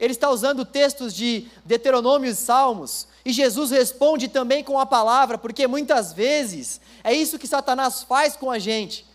Ele 0.00 0.12
está 0.12 0.30
usando 0.30 0.64
textos 0.64 1.14
de 1.14 1.46
Deuteronômio 1.64 2.30
e 2.30 2.34
Salmos. 2.34 3.06
E 3.24 3.32
Jesus 3.32 3.70
responde 3.70 4.28
também 4.28 4.64
com 4.64 4.80
a 4.80 4.86
palavra, 4.86 5.38
porque 5.38 5.66
muitas 5.68 6.12
vezes 6.12 6.80
é 7.04 7.12
isso 7.12 7.38
que 7.38 7.46
Satanás 7.46 8.02
faz 8.02 8.34
com 8.34 8.50
a 8.50 8.58
gente. 8.58 9.06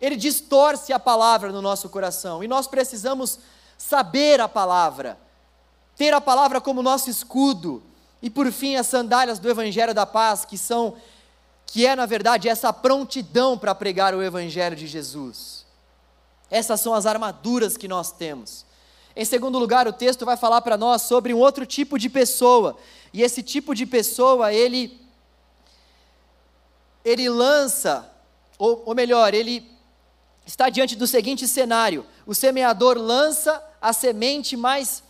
Ele 0.00 0.16
distorce 0.16 0.92
a 0.92 0.98
palavra 0.98 1.50
no 1.52 1.62
nosso 1.62 1.88
coração. 1.88 2.44
E 2.44 2.48
nós 2.48 2.66
precisamos 2.66 3.38
saber 3.78 4.40
a 4.40 4.48
palavra, 4.48 5.16
ter 5.96 6.12
a 6.12 6.20
palavra 6.20 6.60
como 6.60 6.82
nosso 6.82 7.08
escudo 7.10 7.82
e 8.24 8.30
por 8.30 8.50
fim, 8.50 8.74
as 8.76 8.86
sandálias 8.86 9.38
do 9.38 9.50
Evangelho 9.50 9.92
da 9.92 10.06
Paz, 10.06 10.46
que 10.46 10.56
são, 10.56 10.96
que 11.66 11.84
é 11.84 11.94
na 11.94 12.06
verdade 12.06 12.48
essa 12.48 12.72
prontidão 12.72 13.58
para 13.58 13.74
pregar 13.74 14.14
o 14.14 14.22
Evangelho 14.22 14.74
de 14.74 14.86
Jesus. 14.86 15.66
Essas 16.50 16.80
são 16.80 16.94
as 16.94 17.04
armaduras 17.04 17.76
que 17.76 17.86
nós 17.86 18.10
temos. 18.10 18.64
Em 19.14 19.26
segundo 19.26 19.58
lugar, 19.58 19.86
o 19.86 19.92
texto 19.92 20.24
vai 20.24 20.38
falar 20.38 20.62
para 20.62 20.78
nós 20.78 21.02
sobre 21.02 21.34
um 21.34 21.38
outro 21.38 21.66
tipo 21.66 21.98
de 21.98 22.08
pessoa. 22.08 22.78
E 23.12 23.20
esse 23.20 23.42
tipo 23.42 23.74
de 23.74 23.84
pessoa, 23.84 24.50
ele 24.54 24.98
ele 27.04 27.28
lança, 27.28 28.10
ou, 28.58 28.84
ou 28.86 28.94
melhor, 28.94 29.34
ele 29.34 29.70
está 30.46 30.70
diante 30.70 30.96
do 30.96 31.06
seguinte 31.06 31.46
cenário: 31.46 32.06
o 32.24 32.34
semeador 32.34 32.96
lança 32.96 33.62
a 33.82 33.92
semente, 33.92 34.56
mas 34.56 35.02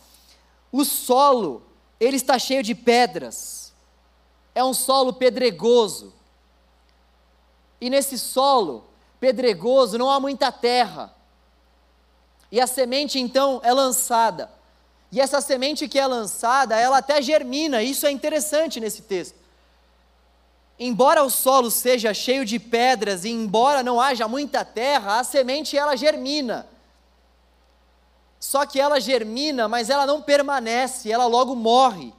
o 0.77 0.83
solo 0.83 1.63
ele 1.99 2.17
está 2.17 2.37
cheio 2.37 2.61
de 2.61 2.75
pedras, 2.75 3.73
é 4.53 4.61
um 4.61 4.73
solo 4.73 5.13
pedregoso. 5.13 6.13
E 7.79 7.89
nesse 7.89 8.19
solo 8.19 8.83
pedregoso 9.17 9.97
não 9.97 10.11
há 10.11 10.19
muita 10.19 10.51
terra. 10.51 11.15
E 12.51 12.59
a 12.59 12.67
semente 12.67 13.17
então 13.17 13.61
é 13.63 13.71
lançada. 13.71 14.51
E 15.13 15.21
essa 15.21 15.39
semente 15.39 15.87
que 15.87 15.97
é 15.97 16.05
lançada, 16.05 16.77
ela 16.77 16.97
até 16.97 17.21
germina, 17.21 17.81
isso 17.81 18.05
é 18.05 18.11
interessante 18.11 18.81
nesse 18.81 19.03
texto. 19.03 19.35
Embora 20.77 21.23
o 21.23 21.29
solo 21.29 21.71
seja 21.71 22.13
cheio 22.13 22.43
de 22.43 22.59
pedras 22.59 23.23
e 23.23 23.29
embora 23.29 23.81
não 23.81 24.01
haja 24.01 24.27
muita 24.27 24.65
terra, 24.65 25.19
a 25.19 25.23
semente 25.23 25.77
ela 25.77 25.95
germina. 25.95 26.67
Só 28.45 28.63
que 28.63 28.79
ela 28.79 29.01
germina, 29.01 29.67
mas 29.67 29.89
ela 29.89 30.05
não 30.05 30.21
permanece, 30.21 31.11
ela 31.11 31.25
logo 31.25 31.55
morre. 31.55 32.13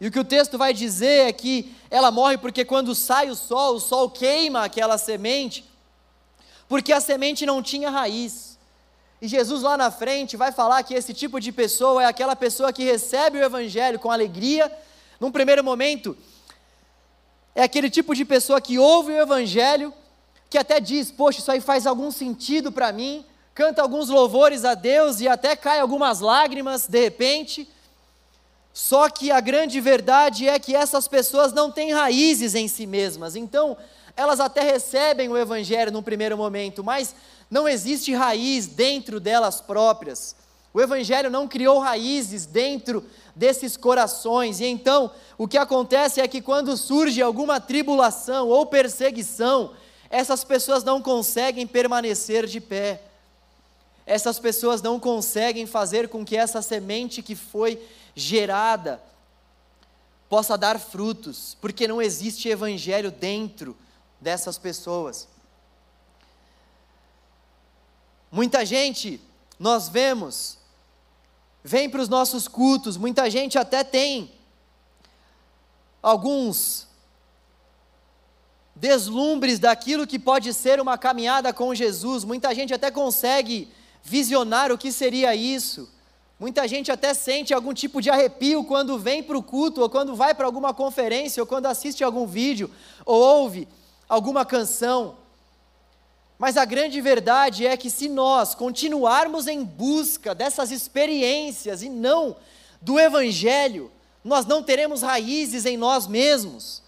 E 0.00 0.08
o 0.08 0.10
que 0.10 0.18
o 0.18 0.24
texto 0.24 0.58
vai 0.58 0.74
dizer 0.74 1.28
é 1.28 1.32
que 1.32 1.72
ela 1.88 2.10
morre 2.10 2.36
porque 2.36 2.64
quando 2.64 2.96
sai 2.96 3.30
o 3.30 3.36
sol, 3.36 3.76
o 3.76 3.80
sol 3.80 4.10
queima 4.10 4.64
aquela 4.64 4.98
semente, 4.98 5.64
porque 6.68 6.92
a 6.92 7.00
semente 7.00 7.46
não 7.46 7.62
tinha 7.62 7.90
raiz. 7.90 8.58
E 9.20 9.28
Jesus 9.28 9.62
lá 9.62 9.76
na 9.76 9.92
frente 9.92 10.36
vai 10.36 10.50
falar 10.50 10.82
que 10.82 10.94
esse 10.94 11.14
tipo 11.14 11.38
de 11.38 11.52
pessoa 11.52 12.02
é 12.02 12.06
aquela 12.06 12.34
pessoa 12.34 12.72
que 12.72 12.82
recebe 12.82 13.38
o 13.38 13.44
evangelho 13.44 14.00
com 14.00 14.10
alegria, 14.10 14.70
num 15.20 15.30
primeiro 15.30 15.62
momento, 15.62 16.16
é 17.54 17.62
aquele 17.62 17.88
tipo 17.88 18.16
de 18.16 18.24
pessoa 18.24 18.60
que 18.60 18.80
ouve 18.80 19.12
o 19.12 19.22
evangelho, 19.22 19.94
que 20.50 20.58
até 20.58 20.80
diz: 20.80 21.12
Poxa, 21.12 21.38
isso 21.38 21.52
aí 21.52 21.60
faz 21.60 21.86
algum 21.86 22.10
sentido 22.10 22.72
para 22.72 22.90
mim, 22.90 23.24
canta 23.54 23.82
alguns 23.82 24.08
louvores 24.08 24.64
a 24.64 24.74
Deus 24.74 25.20
e 25.20 25.28
até 25.28 25.54
cai 25.54 25.80
algumas 25.80 26.20
lágrimas 26.20 26.86
de 26.86 27.00
repente. 27.00 27.68
Só 28.72 29.08
que 29.10 29.30
a 29.30 29.40
grande 29.40 29.80
verdade 29.80 30.48
é 30.48 30.58
que 30.58 30.74
essas 30.74 31.06
pessoas 31.06 31.52
não 31.52 31.70
têm 31.70 31.92
raízes 31.92 32.54
em 32.54 32.66
si 32.66 32.86
mesmas. 32.86 33.36
Então, 33.36 33.76
elas 34.16 34.40
até 34.40 34.62
recebem 34.62 35.28
o 35.28 35.36
evangelho 35.36 35.92
num 35.92 36.02
primeiro 36.02 36.36
momento, 36.36 36.82
mas 36.82 37.14
não 37.50 37.68
existe 37.68 38.14
raiz 38.14 38.66
dentro 38.66 39.20
delas 39.20 39.60
próprias. 39.60 40.34
O 40.72 40.80
evangelho 40.80 41.30
não 41.30 41.46
criou 41.46 41.78
raízes 41.78 42.46
dentro 42.46 43.04
desses 43.36 43.76
corações. 43.76 44.58
E 44.60 44.64
então, 44.64 45.10
o 45.36 45.46
que 45.46 45.58
acontece 45.58 46.18
é 46.22 46.26
que 46.26 46.40
quando 46.40 46.74
surge 46.78 47.20
alguma 47.20 47.60
tribulação 47.60 48.48
ou 48.48 48.64
perseguição, 48.64 49.72
essas 50.08 50.44
pessoas 50.44 50.82
não 50.82 51.02
conseguem 51.02 51.66
permanecer 51.66 52.46
de 52.46 52.58
pé 52.58 53.11
essas 54.06 54.38
pessoas 54.38 54.82
não 54.82 54.98
conseguem 54.98 55.66
fazer 55.66 56.08
com 56.08 56.24
que 56.24 56.36
essa 56.36 56.60
semente 56.60 57.22
que 57.22 57.34
foi 57.34 57.80
gerada 58.14 59.02
possa 60.28 60.56
dar 60.56 60.78
frutos, 60.80 61.56
porque 61.60 61.86
não 61.86 62.00
existe 62.00 62.48
evangelho 62.48 63.10
dentro 63.10 63.76
dessas 64.20 64.58
pessoas. 64.58 65.28
Muita 68.30 68.64
gente, 68.64 69.20
nós 69.58 69.88
vemos, 69.88 70.56
vem 71.62 71.88
para 71.90 72.00
os 72.00 72.08
nossos 72.08 72.48
cultos, 72.48 72.96
muita 72.96 73.28
gente 73.28 73.58
até 73.58 73.84
tem 73.84 74.32
alguns 76.02 76.88
deslumbres 78.74 79.58
daquilo 79.58 80.06
que 80.06 80.18
pode 80.18 80.52
ser 80.54 80.80
uma 80.80 80.96
caminhada 80.96 81.52
com 81.52 81.74
Jesus, 81.74 82.24
muita 82.24 82.54
gente 82.54 82.72
até 82.72 82.90
consegue 82.90 83.70
visionar 84.02 84.72
o 84.72 84.78
que 84.78 84.90
seria 84.90 85.34
isso. 85.34 85.88
Muita 86.38 86.66
gente 86.66 86.90
até 86.90 87.14
sente 87.14 87.54
algum 87.54 87.72
tipo 87.72 88.02
de 88.02 88.10
arrepio 88.10 88.64
quando 88.64 88.98
vem 88.98 89.22
para 89.22 89.38
o 89.38 89.42
culto, 89.42 89.80
ou 89.80 89.88
quando 89.88 90.16
vai 90.16 90.34
para 90.34 90.44
alguma 90.44 90.74
conferência, 90.74 91.40
ou 91.40 91.46
quando 91.46 91.66
assiste 91.66 92.02
algum 92.02 92.26
vídeo, 92.26 92.68
ou 93.06 93.20
ouve 93.20 93.68
alguma 94.08 94.44
canção. 94.44 95.16
Mas 96.36 96.56
a 96.56 96.64
grande 96.64 97.00
verdade 97.00 97.64
é 97.64 97.76
que 97.76 97.88
se 97.88 98.08
nós 98.08 98.56
continuarmos 98.56 99.46
em 99.46 99.62
busca 99.62 100.34
dessas 100.34 100.72
experiências 100.72 101.82
e 101.82 101.88
não 101.88 102.34
do 102.80 102.98
Evangelho, 102.98 103.92
nós 104.24 104.44
não 104.44 104.64
teremos 104.64 105.02
raízes 105.02 105.64
em 105.64 105.76
nós 105.76 106.08
mesmos. 106.08 106.82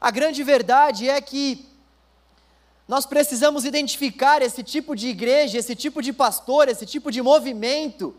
A 0.00 0.10
grande 0.10 0.42
verdade 0.42 1.08
é 1.08 1.20
que 1.20 1.69
nós 2.90 3.06
precisamos 3.06 3.64
identificar 3.64 4.42
esse 4.42 4.64
tipo 4.64 4.96
de 4.96 5.06
igreja, 5.06 5.56
esse 5.56 5.76
tipo 5.76 6.02
de 6.02 6.12
pastor, 6.12 6.68
esse 6.68 6.84
tipo 6.84 7.12
de 7.12 7.22
movimento. 7.22 8.12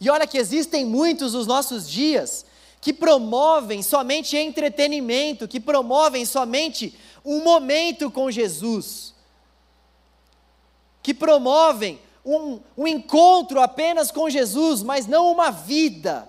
E 0.00 0.10
olha 0.10 0.26
que 0.26 0.36
existem 0.36 0.84
muitos 0.84 1.34
nos 1.34 1.46
nossos 1.46 1.88
dias 1.88 2.44
que 2.80 2.92
promovem 2.92 3.80
somente 3.80 4.36
entretenimento, 4.36 5.46
que 5.46 5.60
promovem 5.60 6.24
somente 6.24 6.98
um 7.24 7.44
momento 7.44 8.10
com 8.10 8.28
Jesus, 8.28 9.14
que 11.00 11.14
promovem 11.14 12.00
um, 12.26 12.58
um 12.76 12.88
encontro 12.88 13.60
apenas 13.60 14.10
com 14.10 14.28
Jesus, 14.28 14.82
mas 14.82 15.06
não 15.06 15.30
uma 15.30 15.52
vida. 15.52 16.28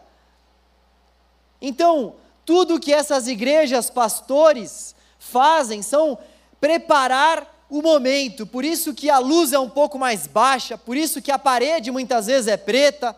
Então, 1.60 2.18
tudo 2.46 2.80
que 2.80 2.94
essas 2.94 3.28
igrejas, 3.28 3.90
pastores, 3.90 4.94
fazem 5.18 5.82
são 5.82 6.20
preparar 6.62 7.52
o 7.74 7.82
momento. 7.82 8.46
Por 8.46 8.64
isso 8.64 8.94
que 8.94 9.10
a 9.10 9.18
luz 9.18 9.52
é 9.52 9.58
um 9.58 9.70
pouco 9.70 9.98
mais 9.98 10.28
baixa, 10.28 10.78
por 10.78 10.96
isso 10.96 11.20
que 11.20 11.32
a 11.32 11.40
parede 11.40 11.90
muitas 11.90 12.28
vezes 12.28 12.48
é 12.48 12.56
preta. 12.56 13.16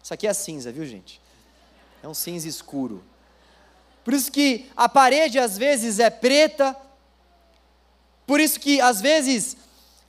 Isso 0.00 0.14
aqui 0.14 0.28
é 0.28 0.32
cinza, 0.32 0.70
viu, 0.70 0.86
gente? 0.86 1.20
É 2.00 2.06
um 2.06 2.14
cinza 2.14 2.46
escuro. 2.46 3.02
Por 4.04 4.14
isso 4.14 4.30
que 4.30 4.70
a 4.76 4.88
parede 4.88 5.40
às 5.40 5.58
vezes 5.58 5.98
é 5.98 6.08
preta. 6.08 6.76
Por 8.28 8.38
isso 8.38 8.60
que 8.60 8.80
às 8.80 9.00
vezes 9.00 9.56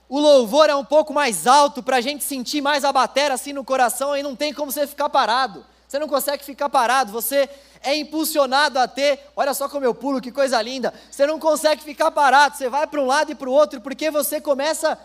o 0.08 0.20
louvor 0.20 0.70
é 0.70 0.76
um 0.76 0.84
pouco 0.84 1.12
mais 1.12 1.48
alto 1.48 1.82
para 1.82 1.96
a 1.96 2.00
gente 2.00 2.22
sentir 2.22 2.60
mais 2.60 2.84
a 2.84 2.92
bateria 2.92 3.34
assim 3.34 3.52
no 3.52 3.64
coração 3.64 4.16
e 4.16 4.22
não 4.22 4.36
tem 4.36 4.54
como 4.54 4.70
você 4.70 4.86
ficar 4.86 5.08
parado. 5.08 5.66
Você 5.92 5.98
não 5.98 6.08
consegue 6.08 6.42
ficar 6.42 6.70
parado, 6.70 7.12
você 7.12 7.46
é 7.82 7.94
impulsionado 7.94 8.78
a 8.78 8.88
ter, 8.88 9.20
olha 9.36 9.52
só 9.52 9.68
como 9.68 9.84
eu 9.84 9.94
pulo, 9.94 10.22
que 10.22 10.32
coisa 10.32 10.62
linda. 10.62 10.90
Você 11.10 11.26
não 11.26 11.38
consegue 11.38 11.82
ficar 11.82 12.10
parado, 12.10 12.56
você 12.56 12.66
vai 12.70 12.86
para 12.86 12.98
um 12.98 13.04
lado 13.04 13.30
e 13.30 13.34
para 13.34 13.46
o 13.46 13.52
outro, 13.52 13.78
porque 13.78 14.10
você 14.10 14.40
começa 14.40 14.98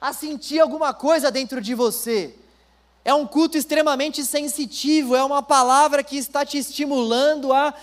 a 0.00 0.10
sentir 0.14 0.58
alguma 0.58 0.94
coisa 0.94 1.30
dentro 1.30 1.60
de 1.60 1.74
você. 1.74 2.34
É 3.04 3.12
um 3.12 3.26
culto 3.26 3.58
extremamente 3.58 4.24
sensitivo, 4.24 5.14
é 5.14 5.22
uma 5.22 5.42
palavra 5.42 6.02
que 6.02 6.16
está 6.16 6.46
te 6.46 6.56
estimulando 6.56 7.52
a, 7.52 7.74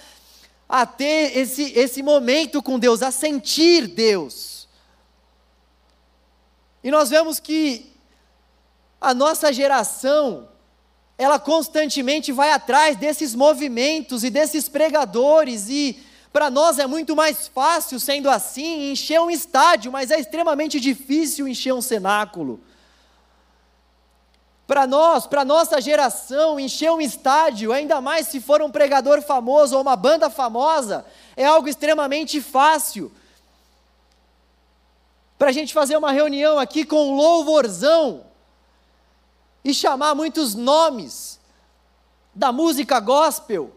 a 0.68 0.88
ter 0.88 1.38
esse, 1.38 1.72
esse 1.78 2.02
momento 2.02 2.64
com 2.64 2.80
Deus, 2.80 3.04
a 3.04 3.12
sentir 3.12 3.86
Deus. 3.86 4.68
E 6.84 6.90
nós 6.90 7.12
vemos 7.12 7.40
que 7.40 7.96
a 9.00 9.14
nossa 9.14 9.54
geração, 9.54 10.50
ela 11.20 11.38
constantemente 11.38 12.32
vai 12.32 12.50
atrás 12.50 12.96
desses 12.96 13.36
movimentos 13.36 14.24
e 14.24 14.30
desses 14.30 14.70
pregadores, 14.70 15.68
e 15.68 16.02
para 16.32 16.50
nós 16.50 16.80
é 16.80 16.88
muito 16.88 17.14
mais 17.14 17.46
fácil, 17.46 18.00
sendo 18.00 18.30
assim, 18.30 18.90
encher 18.94 19.20
um 19.20 19.30
estádio, 19.30 19.92
mas 19.92 20.12
é 20.12 20.20
extremamente 20.20 20.80
difícil 20.80 21.46
encher 21.46 21.74
um 21.74 21.82
cenáculo. 21.82 22.62
Para 24.66 24.88
nós, 24.88 25.28
para 25.28 25.44
nossa 25.44 25.82
geração, 25.82 26.58
encher 26.58 26.90
um 26.90 27.02
estádio, 27.02 27.74
ainda 27.74 28.00
mais 28.00 28.30
se 28.30 28.40
for 28.40 28.62
um 28.62 28.72
pregador 28.72 29.22
famoso 29.22 29.76
ou 29.76 29.82
uma 29.82 29.98
banda 29.98 30.30
famosa, 30.30 31.06
é 31.36 31.44
algo 31.44 31.68
extremamente 31.68 32.40
fácil. 32.40 33.12
Para 35.38 35.50
a 35.50 35.52
gente 35.52 35.74
fazer 35.74 35.98
uma 35.98 36.14
reunião 36.14 36.58
aqui 36.58 36.86
com 36.86 37.14
louvorzão, 37.14 38.29
e 39.64 39.74
chamar 39.74 40.16
muitos 40.16 40.56
nomes 40.56 41.40
da 42.34 42.52
música 42.52 43.00
gospel. 43.00 43.76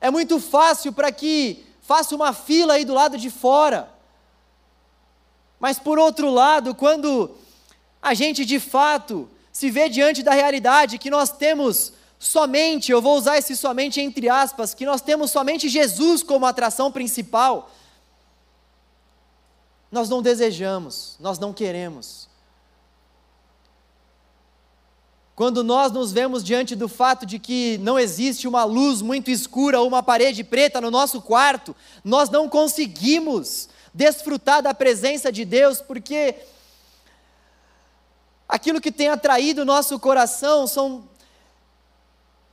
É 0.00 0.10
muito 0.10 0.40
fácil 0.40 0.92
para 0.92 1.12
que 1.12 1.64
faça 1.82 2.14
uma 2.14 2.32
fila 2.32 2.74
aí 2.74 2.84
do 2.84 2.94
lado 2.94 3.16
de 3.16 3.30
fora. 3.30 3.88
Mas 5.60 5.78
por 5.78 5.98
outro 5.98 6.30
lado, 6.30 6.74
quando 6.74 7.30
a 8.00 8.14
gente 8.14 8.44
de 8.44 8.58
fato 8.58 9.30
se 9.52 9.70
vê 9.70 9.88
diante 9.88 10.22
da 10.22 10.32
realidade 10.32 10.98
que 10.98 11.10
nós 11.10 11.30
temos 11.30 11.92
somente, 12.18 12.90
eu 12.90 13.02
vou 13.02 13.16
usar 13.16 13.38
esse 13.38 13.56
somente 13.56 14.00
entre 14.00 14.28
aspas, 14.28 14.74
que 14.74 14.86
nós 14.86 15.00
temos 15.00 15.30
somente 15.30 15.68
Jesus 15.68 16.22
como 16.22 16.46
atração 16.46 16.90
principal, 16.90 17.70
nós 19.90 20.08
não 20.08 20.22
desejamos, 20.22 21.16
nós 21.20 21.38
não 21.38 21.52
queremos. 21.52 22.31
Quando 25.34 25.64
nós 25.64 25.90
nos 25.90 26.12
vemos 26.12 26.44
diante 26.44 26.76
do 26.76 26.88
fato 26.88 27.24
de 27.24 27.38
que 27.38 27.78
não 27.78 27.98
existe 27.98 28.46
uma 28.46 28.64
luz 28.64 29.00
muito 29.00 29.30
escura 29.30 29.80
ou 29.80 29.88
uma 29.88 30.02
parede 30.02 30.44
preta 30.44 30.80
no 30.80 30.90
nosso 30.90 31.22
quarto, 31.22 31.74
nós 32.04 32.28
não 32.28 32.48
conseguimos 32.48 33.68
desfrutar 33.94 34.62
da 34.62 34.74
presença 34.74 35.32
de 35.32 35.44
Deus, 35.44 35.80
porque 35.80 36.34
aquilo 38.46 38.80
que 38.80 38.92
tem 38.92 39.08
atraído 39.08 39.62
o 39.62 39.66
nosso 39.66 39.98
coração 39.98 40.66
são 40.66 41.04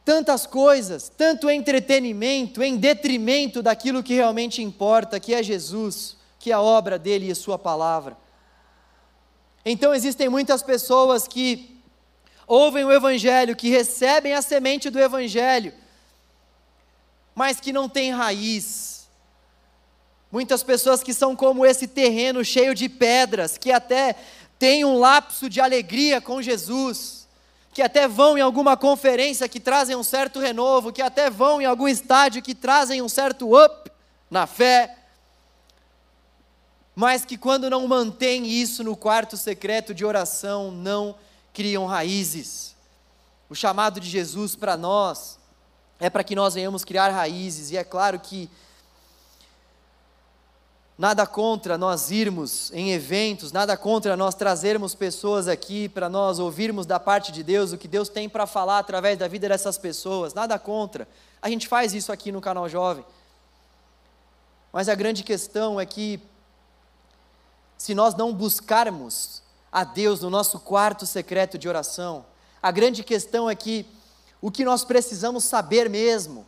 tantas 0.06 0.48
coisas, 0.48 1.12
tanto 1.16 1.50
entretenimento, 1.50 2.64
em 2.64 2.78
detrimento 2.78 3.62
daquilo 3.62 4.02
que 4.02 4.14
realmente 4.14 4.62
importa, 4.62 5.20
que 5.20 5.34
é 5.34 5.44
Jesus, 5.44 6.16
que 6.40 6.50
é 6.50 6.54
a 6.56 6.62
obra 6.62 6.98
dele 6.98 7.28
e 7.28 7.32
a 7.32 7.36
sua 7.36 7.60
palavra. 7.60 8.18
Então 9.66 9.94
existem 9.94 10.30
muitas 10.30 10.64
pessoas 10.64 11.28
que 11.28 11.79
ouvem 12.50 12.84
o 12.84 12.92
Evangelho, 12.92 13.56
que 13.56 13.70
recebem 13.70 14.34
a 14.34 14.42
semente 14.42 14.90
do 14.90 15.00
Evangelho, 15.00 15.72
mas 17.36 17.60
que 17.60 17.72
não 17.72 17.88
têm 17.88 18.12
raiz. 18.12 19.08
Muitas 20.32 20.64
pessoas 20.64 21.04
que 21.04 21.14
são 21.14 21.36
como 21.36 21.64
esse 21.64 21.88
terreno 21.88 22.44
cheio 22.44 22.74
de 22.74 22.90
pedras, 22.90 23.56
que 23.56 23.72
até 23.72 24.16
têm 24.58 24.84
um 24.84 24.98
lapso 24.98 25.48
de 25.48 25.62
alegria 25.62 26.20
com 26.20 26.42
Jesus, 26.42 27.28
que 27.72 27.84
até 27.84 28.08
vão 28.08 28.36
em 28.36 28.42
alguma 28.42 28.76
conferência 28.76 29.48
que 29.48 29.60
trazem 29.60 29.96
um 29.96 30.04
certo 30.04 30.40
renovo, 30.40 30.92
que 30.92 31.04
até 31.04 31.30
vão 31.30 31.62
em 31.62 31.66
algum 31.66 31.88
estádio 31.88 32.42
que 32.42 32.56
trazem 32.56 33.00
um 33.00 33.08
certo 33.08 33.56
up 33.64 33.92
na 34.30 34.48
fé, 34.48 34.98
mas 36.96 37.24
que 37.24 37.38
quando 37.38 37.70
não 37.70 37.88
mantém 37.88 38.48
isso 38.48 38.84
no 38.84 38.98
quarto 38.98 39.38
secreto 39.38 39.94
de 39.94 40.04
oração, 40.04 40.72
não 40.72 41.16
criam 41.60 41.86
raízes. 41.86 42.74
O 43.50 43.54
chamado 43.54 44.00
de 44.00 44.10
Jesus 44.10 44.56
para 44.56 44.78
nós 44.78 45.38
é 46.00 46.10
para 46.10 46.24
que 46.24 46.34
nós 46.34 46.54
venhamos 46.54 46.86
criar 46.86 47.10
raízes, 47.10 47.70
e 47.70 47.76
é 47.76 47.84
claro 47.84 48.18
que 48.18 48.50
nada 50.98 51.28
contra 51.28 51.78
nós 51.78 52.12
irmos 52.12 52.72
em 52.72 52.92
eventos, 52.94 53.52
nada 53.52 53.76
contra 53.76 54.16
nós 54.16 54.36
trazermos 54.36 54.96
pessoas 54.96 55.50
aqui 55.50 55.90
para 55.90 56.08
nós 56.08 56.40
ouvirmos 56.40 56.86
da 56.86 56.98
parte 56.98 57.30
de 57.30 57.44
Deus 57.44 57.74
o 57.74 57.78
que 57.78 57.90
Deus 57.90 58.08
tem 58.08 58.30
para 58.30 58.48
falar 58.48 58.80
através 58.80 59.20
da 59.20 59.28
vida 59.28 59.50
dessas 59.50 59.78
pessoas, 59.78 60.34
nada 60.34 60.58
contra. 60.58 61.06
A 61.42 61.50
gente 61.50 61.68
faz 61.68 61.94
isso 61.94 62.10
aqui 62.10 62.32
no 62.32 62.40
canal 62.40 62.70
Jovem. 62.70 63.04
Mas 64.72 64.88
a 64.88 64.96
grande 64.96 65.26
questão 65.26 65.78
é 65.78 65.86
que, 65.86 66.22
se 67.78 67.94
nós 67.94 68.16
não 68.16 68.34
buscarmos 68.34 69.44
a 69.72 69.84
Deus 69.84 70.22
no 70.22 70.30
nosso 70.30 70.60
quarto 70.60 71.06
secreto 71.06 71.58
de 71.58 71.68
oração. 71.70 72.26
A 72.62 72.72
grande 72.72 73.04
questão 73.04 73.50
é 73.50 73.56
que 73.56 73.86
o 74.42 74.50
que 74.50 74.64
nós 74.64 74.84
precisamos 74.84 75.44
saber 75.44 75.90
mesmo 75.90 76.46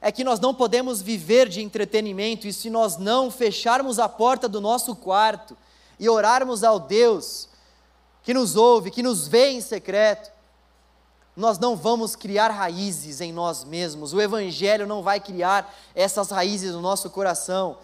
é 0.00 0.12
que 0.12 0.22
nós 0.22 0.38
não 0.38 0.54
podemos 0.54 1.00
viver 1.00 1.48
de 1.48 1.62
entretenimento 1.62 2.46
e 2.46 2.52
se 2.52 2.68
nós 2.68 2.98
não 2.98 3.30
fecharmos 3.30 3.98
a 3.98 4.08
porta 4.08 4.46
do 4.46 4.60
nosso 4.60 4.94
quarto 4.94 5.56
e 5.98 6.08
orarmos 6.08 6.62
ao 6.62 6.78
Deus 6.78 7.48
que 8.22 8.34
nos 8.34 8.54
ouve, 8.54 8.90
que 8.90 9.02
nos 9.02 9.26
vê 9.26 9.50
em 9.50 9.60
secreto, 9.62 10.30
nós 11.36 11.58
não 11.58 11.74
vamos 11.74 12.14
criar 12.14 12.50
raízes 12.50 13.20
em 13.20 13.32
nós 13.32 13.64
mesmos. 13.64 14.12
O 14.12 14.20
Evangelho 14.20 14.86
não 14.86 15.02
vai 15.02 15.18
criar 15.18 15.74
essas 15.94 16.30
raízes 16.30 16.72
no 16.72 16.80
nosso 16.80 17.10
coração. 17.10 17.78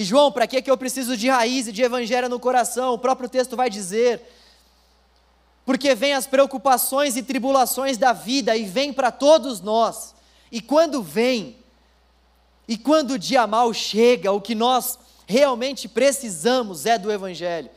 E 0.00 0.04
João, 0.04 0.32
para 0.32 0.46
que, 0.46 0.62
que 0.62 0.70
eu 0.70 0.78
preciso 0.78 1.14
de 1.14 1.28
raiz 1.28 1.68
e 1.68 1.72
de 1.72 1.82
evangelho 1.82 2.26
no 2.26 2.40
coração? 2.40 2.94
O 2.94 2.98
próprio 2.98 3.28
texto 3.28 3.54
vai 3.54 3.68
dizer. 3.68 4.22
Porque 5.62 5.94
vem 5.94 6.14
as 6.14 6.26
preocupações 6.26 7.18
e 7.18 7.22
tribulações 7.22 7.98
da 7.98 8.14
vida 8.14 8.56
e 8.56 8.64
vem 8.64 8.94
para 8.94 9.12
todos 9.12 9.60
nós. 9.60 10.14
E 10.50 10.58
quando 10.58 11.02
vem, 11.02 11.54
e 12.66 12.78
quando 12.78 13.10
o 13.10 13.18
dia 13.18 13.46
mal 13.46 13.74
chega, 13.74 14.32
o 14.32 14.40
que 14.40 14.54
nós 14.54 14.98
realmente 15.26 15.86
precisamos 15.86 16.86
é 16.86 16.96
do 16.96 17.12
Evangelho. 17.12 17.68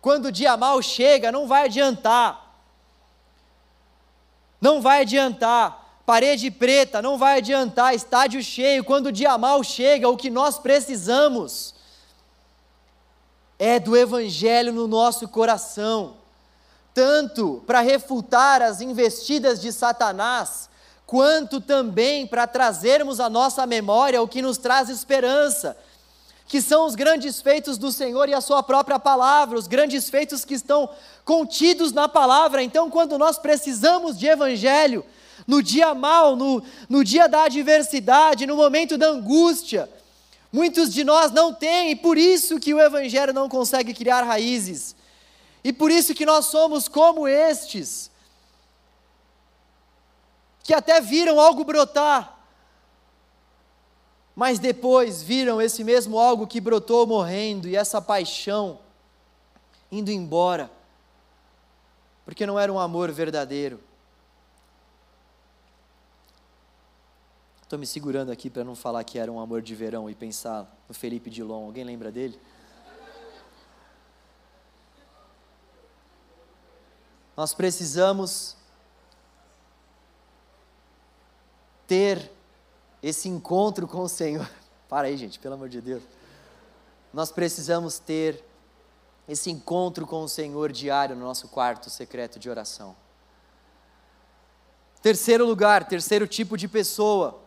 Quando 0.00 0.28
o 0.28 0.32
dia 0.32 0.56
mal 0.56 0.80
chega, 0.80 1.30
não 1.30 1.46
vai 1.46 1.66
adiantar. 1.66 2.58
Não 4.62 4.80
vai 4.80 5.02
adiantar 5.02 5.85
parede 6.06 6.52
preta, 6.52 7.02
não 7.02 7.18
vai 7.18 7.38
adiantar, 7.38 7.92
estádio 7.92 8.40
cheio, 8.40 8.84
quando 8.84 9.06
o 9.06 9.12
dia 9.12 9.36
mal 9.36 9.64
chega, 9.64 10.08
o 10.08 10.16
que 10.16 10.30
nós 10.30 10.56
precisamos 10.56 11.74
é 13.58 13.80
do 13.80 13.96
Evangelho 13.96 14.72
no 14.72 14.86
nosso 14.86 15.26
coração, 15.26 16.14
tanto 16.94 17.60
para 17.66 17.80
refutar 17.80 18.62
as 18.62 18.80
investidas 18.80 19.60
de 19.60 19.72
Satanás, 19.72 20.70
quanto 21.04 21.60
também 21.60 22.24
para 22.24 22.46
trazermos 22.46 23.18
à 23.18 23.28
nossa 23.28 23.66
memória 23.66 24.22
o 24.22 24.28
que 24.28 24.40
nos 24.40 24.58
traz 24.58 24.88
esperança, 24.88 25.76
que 26.46 26.62
são 26.62 26.86
os 26.86 26.94
grandes 26.94 27.40
feitos 27.40 27.76
do 27.76 27.90
Senhor 27.90 28.28
e 28.28 28.34
a 28.34 28.40
Sua 28.40 28.62
própria 28.62 29.00
palavra, 29.00 29.58
os 29.58 29.66
grandes 29.66 30.08
feitos 30.08 30.44
que 30.44 30.54
estão 30.54 30.88
contidos 31.24 31.90
na 31.90 32.08
palavra. 32.08 32.62
Então, 32.62 32.88
quando 32.88 33.18
nós 33.18 33.38
precisamos 33.38 34.16
de 34.16 34.26
Evangelho, 34.26 35.04
no 35.46 35.62
dia 35.62 35.94
mal, 35.94 36.34
no, 36.34 36.62
no 36.88 37.04
dia 37.04 37.28
da 37.28 37.44
adversidade, 37.44 38.46
no 38.46 38.56
momento 38.56 38.98
da 38.98 39.06
angústia. 39.06 39.88
Muitos 40.52 40.92
de 40.92 41.04
nós 41.04 41.30
não 41.30 41.52
têm, 41.52 41.90
e 41.90 41.96
por 41.96 42.18
isso 42.18 42.58
que 42.58 42.74
o 42.74 42.80
Evangelho 42.80 43.32
não 43.32 43.48
consegue 43.48 43.94
criar 43.94 44.22
raízes. 44.22 44.96
E 45.62 45.72
por 45.72 45.90
isso 45.90 46.14
que 46.14 46.26
nós 46.26 46.46
somos 46.46 46.88
como 46.88 47.28
estes, 47.28 48.10
que 50.62 50.74
até 50.74 51.00
viram 51.00 51.38
algo 51.38 51.64
brotar, 51.64 52.38
mas 54.34 54.58
depois 54.58 55.22
viram 55.22 55.62
esse 55.62 55.82
mesmo 55.82 56.18
algo 56.18 56.46
que 56.46 56.60
brotou 56.60 57.06
morrendo 57.06 57.68
e 57.68 57.76
essa 57.76 58.02
paixão 58.02 58.78
indo 59.90 60.10
embora, 60.10 60.70
porque 62.24 62.44
não 62.44 62.58
era 62.58 62.72
um 62.72 62.78
amor 62.78 63.10
verdadeiro. 63.12 63.80
Estou 67.66 67.80
me 67.80 67.86
segurando 67.86 68.30
aqui 68.30 68.48
para 68.48 68.62
não 68.62 68.76
falar 68.76 69.02
que 69.02 69.18
era 69.18 69.30
um 69.30 69.40
amor 69.40 69.60
de 69.60 69.74
verão 69.74 70.08
e 70.08 70.14
pensar 70.14 70.72
no 70.88 70.94
Felipe 70.94 71.28
Dilon. 71.28 71.64
Alguém 71.64 71.82
lembra 71.82 72.12
dele? 72.12 72.40
Nós 77.36 77.52
precisamos 77.52 78.56
ter 81.88 82.30
esse 83.02 83.28
encontro 83.28 83.88
com 83.88 84.02
o 84.02 84.08
Senhor. 84.08 84.48
Para 84.88 85.08
aí, 85.08 85.16
gente, 85.16 85.40
pelo 85.40 85.54
amor 85.54 85.68
de 85.68 85.80
Deus. 85.80 86.04
Nós 87.12 87.32
precisamos 87.32 87.98
ter 87.98 88.44
esse 89.26 89.50
encontro 89.50 90.06
com 90.06 90.22
o 90.22 90.28
Senhor 90.28 90.70
diário 90.70 91.16
no 91.16 91.24
nosso 91.24 91.48
quarto 91.48 91.90
secreto 91.90 92.38
de 92.38 92.48
oração. 92.48 92.94
Terceiro 95.02 95.44
lugar, 95.44 95.88
terceiro 95.88 96.28
tipo 96.28 96.56
de 96.56 96.68
pessoa 96.68 97.44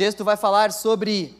texto 0.00 0.24
vai 0.24 0.34
falar 0.34 0.72
sobre 0.72 1.36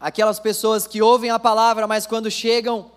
aquelas 0.00 0.40
pessoas 0.40 0.86
que 0.86 1.02
ouvem 1.02 1.28
a 1.28 1.38
palavra, 1.38 1.86
mas 1.86 2.06
quando 2.06 2.30
chegam 2.30 2.90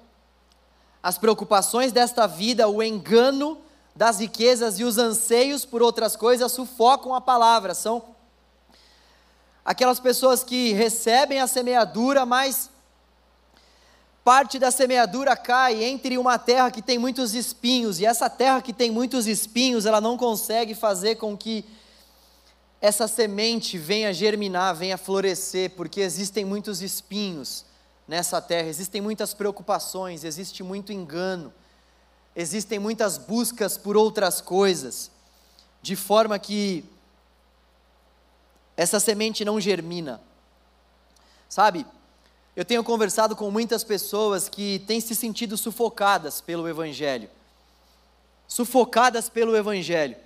as 1.04 1.18
preocupações 1.18 1.92
desta 1.92 2.26
vida, 2.26 2.66
o 2.70 2.82
engano 2.82 3.58
das 3.94 4.22
riquezas 4.22 4.80
e 4.80 4.86
os 4.86 4.98
anseios 4.98 5.66
por 5.66 5.84
outras 5.84 6.16
coisas 6.16 6.50
sufocam 6.54 7.14
a 7.14 7.20
palavra. 7.20 7.74
São 7.74 8.02
aquelas 9.66 10.00
pessoas 10.00 10.46
que 10.46 10.72
recebem 10.72 11.42
a 11.42 11.46
semeadura, 11.46 12.26
mas 12.26 12.70
parte 14.24 14.58
da 14.58 14.72
semeadura 14.72 15.36
cai 15.36 15.84
entre 15.84 16.18
uma 16.18 16.40
terra 16.40 16.72
que 16.72 16.82
tem 16.82 16.98
muitos 16.98 17.34
espinhos, 17.34 18.00
e 18.00 18.06
essa 18.06 18.30
terra 18.30 18.62
que 18.62 18.72
tem 18.72 18.90
muitos 18.90 19.28
espinhos, 19.28 19.86
ela 19.86 20.00
não 20.00 20.16
consegue 20.18 20.74
fazer 20.74 21.16
com 21.16 21.36
que 21.36 21.66
essa 22.84 23.08
semente 23.08 23.78
venha 23.78 24.14
germinar, 24.14 24.76
venha 24.76 24.98
florescer, 24.98 25.70
porque 25.70 26.02
existem 26.02 26.44
muitos 26.44 26.82
espinhos 26.82 27.64
nessa 28.06 28.42
terra, 28.42 28.68
existem 28.68 29.00
muitas 29.00 29.34
preocupações, 29.34 30.26
existe 30.26 30.62
muito 30.64 30.92
engano, 30.92 31.54
existem 32.36 32.80
muitas 32.80 33.18
buscas 33.18 33.78
por 33.78 33.96
outras 33.96 34.42
coisas, 34.42 35.10
de 35.82 35.96
forma 35.96 36.38
que 36.38 36.84
essa 38.76 39.00
semente 39.00 39.46
não 39.46 39.62
germina. 39.62 40.20
Sabe, 41.48 41.86
eu 42.54 42.66
tenho 42.66 42.84
conversado 42.84 43.34
com 43.34 43.50
muitas 43.50 43.86
pessoas 43.86 44.50
que 44.50 44.80
têm 44.80 45.00
se 45.00 45.16
sentido 45.16 45.56
sufocadas 45.56 46.42
pelo 46.42 46.68
Evangelho, 46.68 47.30
sufocadas 48.46 49.30
pelo 49.30 49.56
Evangelho. 49.56 50.18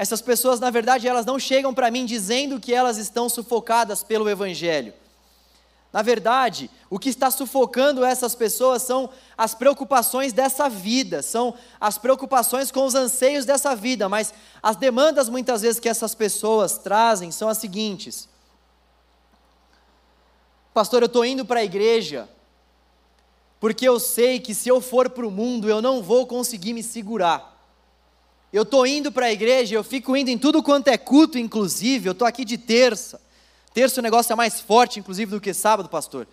Essas 0.00 0.22
pessoas, 0.22 0.58
na 0.58 0.70
verdade, 0.70 1.06
elas 1.06 1.26
não 1.26 1.38
chegam 1.38 1.74
para 1.74 1.90
mim 1.90 2.06
dizendo 2.06 2.58
que 2.58 2.72
elas 2.72 2.96
estão 2.96 3.28
sufocadas 3.28 4.02
pelo 4.02 4.30
Evangelho. 4.30 4.94
Na 5.92 6.00
verdade, 6.00 6.70
o 6.88 6.98
que 6.98 7.10
está 7.10 7.30
sufocando 7.30 8.02
essas 8.02 8.34
pessoas 8.34 8.80
são 8.80 9.10
as 9.36 9.54
preocupações 9.54 10.32
dessa 10.32 10.70
vida, 10.70 11.20
são 11.20 11.52
as 11.78 11.98
preocupações 11.98 12.70
com 12.70 12.86
os 12.86 12.94
anseios 12.94 13.44
dessa 13.44 13.76
vida, 13.76 14.08
mas 14.08 14.32
as 14.62 14.74
demandas 14.74 15.28
muitas 15.28 15.60
vezes 15.60 15.78
que 15.78 15.88
essas 15.88 16.14
pessoas 16.14 16.78
trazem 16.78 17.30
são 17.30 17.50
as 17.50 17.58
seguintes: 17.58 18.26
Pastor, 20.72 21.02
eu 21.02 21.08
estou 21.08 21.26
indo 21.26 21.44
para 21.44 21.60
a 21.60 21.64
igreja, 21.64 22.26
porque 23.60 23.86
eu 23.86 24.00
sei 24.00 24.40
que 24.40 24.54
se 24.54 24.70
eu 24.70 24.80
for 24.80 25.10
para 25.10 25.26
o 25.26 25.30
mundo 25.30 25.68
eu 25.68 25.82
não 25.82 26.02
vou 26.02 26.26
conseguir 26.26 26.72
me 26.72 26.82
segurar. 26.82 27.49
Eu 28.52 28.62
estou 28.62 28.86
indo 28.86 29.12
para 29.12 29.26
a 29.26 29.32
igreja, 29.32 29.74
eu 29.74 29.84
fico 29.84 30.16
indo 30.16 30.28
em 30.28 30.38
tudo 30.38 30.62
quanto 30.62 30.88
é 30.88 30.98
culto, 30.98 31.38
inclusive. 31.38 32.08
Eu 32.08 32.12
estou 32.12 32.26
aqui 32.26 32.44
de 32.44 32.58
terça. 32.58 33.20
Terça 33.72 34.00
o 34.00 34.02
negócio 34.02 34.32
é 34.32 34.36
mais 34.36 34.60
forte, 34.60 34.98
inclusive, 34.98 35.30
do 35.30 35.40
que 35.40 35.54
sábado, 35.54 35.88
pastor. 35.88 36.26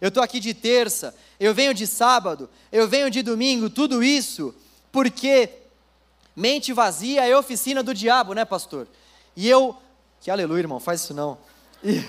Eu 0.00 0.08
estou 0.08 0.22
aqui 0.22 0.40
de 0.40 0.52
terça, 0.52 1.14
eu 1.38 1.54
venho 1.54 1.72
de 1.72 1.86
sábado, 1.86 2.50
eu 2.72 2.88
venho 2.88 3.08
de 3.08 3.22
domingo, 3.22 3.70
tudo 3.70 4.02
isso 4.02 4.54
porque 4.90 5.48
mente 6.36 6.72
vazia 6.72 7.26
é 7.26 7.36
oficina 7.36 7.82
do 7.82 7.94
diabo, 7.94 8.34
né, 8.34 8.44
pastor? 8.44 8.86
E 9.34 9.48
eu, 9.48 9.76
que 10.20 10.30
aleluia, 10.30 10.60
irmão, 10.60 10.78
faz 10.78 11.00
isso 11.00 11.14
não. 11.14 11.38
E, 11.82 12.04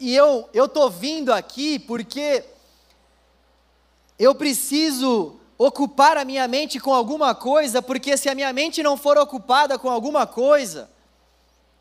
e 0.00 0.14
eu, 0.16 0.48
tô 0.68 0.90
vindo 0.90 1.32
aqui 1.32 1.78
porque 1.78 2.44
eu 4.18 4.34
preciso 4.34 5.37
ocupar 5.58 6.16
a 6.16 6.24
minha 6.24 6.46
mente 6.46 6.78
com 6.78 6.94
alguma 6.94 7.34
coisa, 7.34 7.82
porque 7.82 8.16
se 8.16 8.28
a 8.28 8.34
minha 8.34 8.52
mente 8.52 8.80
não 8.80 8.96
for 8.96 9.18
ocupada 9.18 9.76
com 9.76 9.90
alguma 9.90 10.24
coisa, 10.24 10.88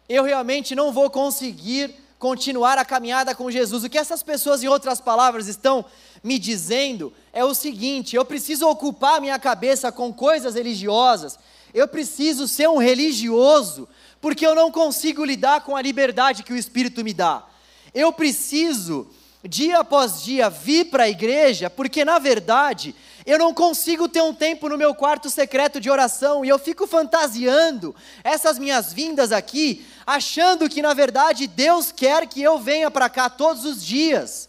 eu 0.10 0.24
realmente 0.24 0.74
não 0.74 0.92
vou 0.92 1.10
conseguir 1.12 1.94
continuar 2.18 2.80
a 2.80 2.86
caminhada 2.86 3.36
com 3.36 3.52
Jesus. 3.52 3.84
O 3.84 3.90
que 3.90 3.98
essas 3.98 4.24
pessoas, 4.24 4.64
em 4.64 4.68
outras 4.68 5.00
palavras, 5.00 5.48
estão 5.48 5.86
me 6.24 6.40
dizendo 6.40 7.14
é 7.32 7.46
o 7.46 7.54
seguinte: 7.54 8.16
eu 8.16 8.26
preciso 8.26 8.68
ocupar 8.68 9.22
minha 9.22 9.38
cabeça 9.38 9.92
com 9.92 10.12
coisas 10.12 10.56
religiosas, 10.56 11.38
eu 11.72 11.88
preciso 11.88 12.48
ser 12.48 12.68
um 12.68 12.78
religioso, 12.78 13.88
porque 14.20 14.46
eu 14.46 14.56
não 14.56 14.72
consigo 14.72 15.24
lidar 15.24 15.62
com 15.62 15.76
a 15.76 15.82
liberdade 15.82 16.42
que 16.42 16.54
o 16.54 16.58
Espírito 16.58 17.04
me 17.04 17.14
dá. 17.14 17.46
Eu 17.94 18.12
preciso, 18.12 19.08
dia 19.44 19.80
após 19.80 20.24
dia, 20.24 20.50
vir 20.50 20.86
para 20.86 21.04
a 21.04 21.10
igreja, 21.10 21.70
porque 21.70 22.04
na 22.04 22.18
verdade 22.18 22.96
eu 23.28 23.38
não 23.38 23.54
consigo 23.54 24.08
ter 24.08 24.22
um 24.22 24.34
tempo 24.34 24.70
no 24.70 24.78
meu 24.78 24.96
quarto 24.96 25.30
secreto 25.30 25.82
de 25.82 25.90
oração 25.90 26.46
e 26.46 26.48
eu 26.48 26.58
fico 26.58 26.88
fantasiando 26.88 27.94
essas 28.24 28.58
minhas 28.58 28.94
vindas 28.94 29.34
aqui, 29.34 29.86
achando 30.06 30.70
que 30.70 30.82
na 30.82 30.94
verdade 30.94 31.46
Deus 31.46 31.92
quer 31.92 32.26
que 32.26 32.42
eu 32.42 32.58
venha 32.58 32.90
para 32.90 33.10
cá 33.10 33.30
todos 33.30 33.66
os 33.66 33.86
dias. 33.86 34.48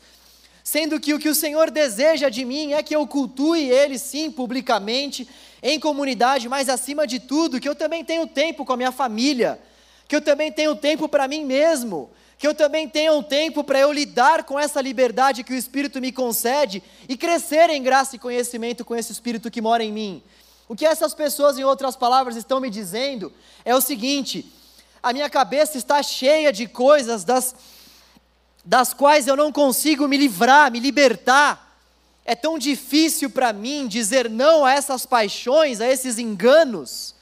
Sendo 0.62 1.00
que 1.00 1.12
o 1.12 1.18
que 1.18 1.28
o 1.28 1.34
Senhor 1.34 1.72
deseja 1.72 2.28
de 2.28 2.44
mim 2.44 2.72
é 2.72 2.80
que 2.80 2.94
eu 2.94 3.04
cultue 3.04 3.68
Ele 3.68 3.98
sim 3.98 4.30
publicamente, 4.30 5.26
em 5.60 5.80
comunidade, 5.80 6.48
mas 6.48 6.68
acima 6.68 7.04
de 7.04 7.18
tudo, 7.18 7.58
que 7.58 7.68
eu 7.68 7.74
também 7.74 8.04
tenho 8.04 8.28
tempo 8.28 8.64
com 8.64 8.74
a 8.74 8.76
minha 8.76 8.92
família, 8.92 9.58
que 10.06 10.14
eu 10.14 10.20
também 10.20 10.52
tenho 10.52 10.76
tempo 10.76 11.08
para 11.08 11.26
mim 11.26 11.44
mesmo, 11.44 12.10
que 12.38 12.46
eu 12.46 12.54
também 12.54 12.88
tenha 12.88 13.12
um 13.12 13.22
tempo 13.22 13.64
para 13.64 13.80
eu 13.80 13.92
lidar 13.92 14.44
com 14.44 14.56
essa 14.58 14.80
liberdade 14.80 15.42
que 15.42 15.52
o 15.52 15.56
Espírito 15.56 16.00
me 16.00 16.12
concede 16.12 16.80
e 17.08 17.16
crescer 17.16 17.68
em 17.68 17.82
graça 17.82 18.14
e 18.14 18.18
conhecimento 18.18 18.84
com 18.84 18.94
esse 18.94 19.10
Espírito 19.10 19.50
que 19.50 19.60
mora 19.60 19.82
em 19.82 19.92
mim. 19.92 20.22
O 20.68 20.76
que 20.76 20.86
essas 20.86 21.12
pessoas, 21.14 21.58
em 21.58 21.64
outras 21.64 21.96
palavras, 21.96 22.36
estão 22.36 22.60
me 22.60 22.70
dizendo 22.70 23.32
é 23.64 23.74
o 23.74 23.80
seguinte: 23.80 24.52
a 25.02 25.12
minha 25.12 25.28
cabeça 25.28 25.76
está 25.76 26.00
cheia 26.00 26.52
de 26.52 26.68
coisas 26.68 27.24
das, 27.24 27.56
das 28.64 28.94
quais 28.94 29.26
eu 29.26 29.34
não 29.34 29.50
consigo 29.50 30.06
me 30.06 30.16
livrar, 30.16 30.70
me 30.70 30.78
libertar. 30.78 31.66
É 32.24 32.36
tão 32.36 32.56
difícil 32.56 33.30
para 33.30 33.52
mim 33.52 33.88
dizer 33.88 34.30
não 34.30 34.64
a 34.64 34.74
essas 34.74 35.04
paixões, 35.04 35.80
a 35.80 35.88
esses 35.88 36.18
enganos, 36.18 37.16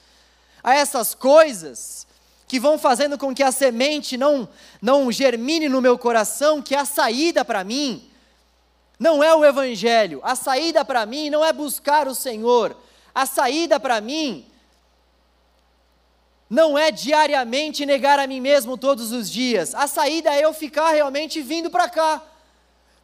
a 0.63 0.75
essas 0.75 1.15
coisas 1.15 2.06
que 2.47 2.61
vão 2.61 2.79
fazendo 2.79 3.19
com 3.19 3.35
que 3.35 3.43
a 3.43 3.51
semente 3.51 4.17
não, 4.17 4.49
não 4.81 5.11
germine 5.11 5.69
no 5.69 5.81
meu 5.81 5.99
coração, 5.99 6.63
que 6.63 6.75
a 6.75 6.85
saída 6.85 7.45
para 7.45 7.65
mim 7.65 8.09
não 8.99 9.23
é 9.23 9.35
o 9.35 9.45
Evangelho, 9.45 10.21
a 10.23 10.35
saída 10.35 10.85
para 10.85 11.05
mim 11.05 11.29
não 11.29 11.45
é 11.45 11.53
buscar 11.53 12.07
o 12.07 12.15
Senhor, 12.15 12.77
a 13.15 13.27
saída 13.27 13.81
para 13.81 14.01
mim 14.01 14.47
não 16.49 16.79
é 16.79 16.93
diariamente 16.93 17.85
negar 17.85 18.21
a 18.21 18.27
mim 18.27 18.41
mesmo 18.41 18.79
todos 18.79 19.11
os 19.11 19.29
dias, 19.29 19.75
a 19.75 19.89
saída 19.89 20.33
é 20.33 20.45
eu 20.45 20.55
ficar 20.55 20.93
realmente 20.93 21.43
vindo 21.43 21.69
para 21.69 21.89
cá. 21.89 22.23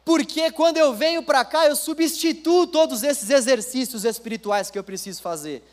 Porque 0.05 0.51
quando 0.51 0.77
eu 0.77 0.93
venho 0.93 1.23
para 1.23 1.45
cá, 1.45 1.65
eu 1.65 1.75
substituo 1.75 2.67
todos 2.67 3.03
esses 3.03 3.29
exercícios 3.29 4.03
espirituais 4.03 4.69
que 4.69 4.77
eu 4.77 4.83
preciso 4.83 5.21
fazer. 5.21 5.63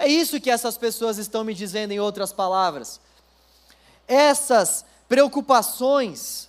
É 0.00 0.08
isso 0.08 0.40
que 0.40 0.50
essas 0.50 0.78
pessoas 0.78 1.18
estão 1.18 1.44
me 1.44 1.52
dizendo 1.52 1.92
em 1.92 2.00
outras 2.00 2.32
palavras. 2.32 2.98
Essas 4.08 4.82
preocupações, 5.06 6.48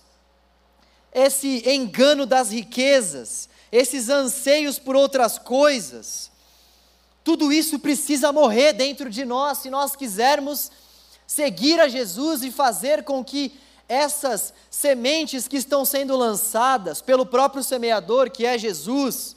esse 1.12 1.62
engano 1.68 2.24
das 2.24 2.50
riquezas, 2.50 3.50
esses 3.70 4.08
anseios 4.08 4.78
por 4.78 4.96
outras 4.96 5.38
coisas, 5.38 6.30
tudo 7.22 7.52
isso 7.52 7.78
precisa 7.78 8.32
morrer 8.32 8.72
dentro 8.72 9.10
de 9.10 9.22
nós 9.22 9.58
se 9.58 9.68
nós 9.68 9.94
quisermos 9.94 10.72
seguir 11.26 11.78
a 11.78 11.88
Jesus 11.88 12.42
e 12.42 12.50
fazer 12.50 13.04
com 13.04 13.22
que 13.22 13.60
essas 13.86 14.54
sementes 14.70 15.46
que 15.46 15.58
estão 15.58 15.84
sendo 15.84 16.16
lançadas 16.16 17.02
pelo 17.02 17.26
próprio 17.26 17.62
semeador, 17.62 18.30
que 18.30 18.46
é 18.46 18.56
Jesus, 18.56 19.36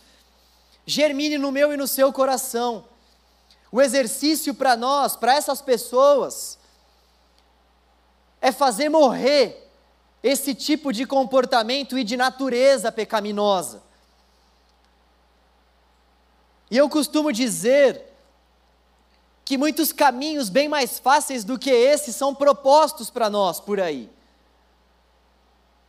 germine 0.85 1.37
no 1.37 1.51
meu 1.51 1.73
e 1.73 1.77
no 1.77 1.85
seu 1.85 2.13
coração. 2.13 2.94
O 3.75 3.81
exercício 3.81 4.53
para 4.53 4.77
nós, 4.77 5.17
para 5.17 5.35
essas 5.35 5.61
pessoas, 5.61 6.57
é 8.39 8.49
fazer 8.49 8.87
morrer 8.87 9.69
esse 10.23 10.55
tipo 10.55 10.93
de 10.93 11.05
comportamento 11.05 11.97
e 11.97 12.03
de 12.05 12.15
natureza 12.15 12.89
pecaminosa. 12.89 13.83
E 16.71 16.77
eu 16.77 16.87
costumo 16.87 17.33
dizer 17.33 18.01
que 19.43 19.57
muitos 19.57 19.91
caminhos 19.91 20.47
bem 20.47 20.69
mais 20.69 20.97
fáceis 20.97 21.43
do 21.43 21.59
que 21.59 21.69
esse 21.69 22.13
são 22.13 22.33
propostos 22.33 23.09
para 23.09 23.29
nós 23.29 23.59
por 23.59 23.81
aí. 23.81 24.09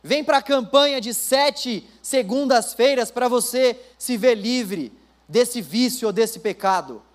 Vem 0.03 0.25
para 0.25 0.39
a 0.39 0.43
campanha 0.43 0.99
de 0.99 1.13
sete 1.13 1.89
segundas-feiras 2.01 3.11
para 3.11 3.29
você 3.29 3.79
se 3.97 4.17
ver 4.17 4.35
livre 4.35 4.91
desse 5.25 5.61
vício 5.61 6.05
ou 6.05 6.11
desse 6.11 6.41
pecado. 6.41 7.06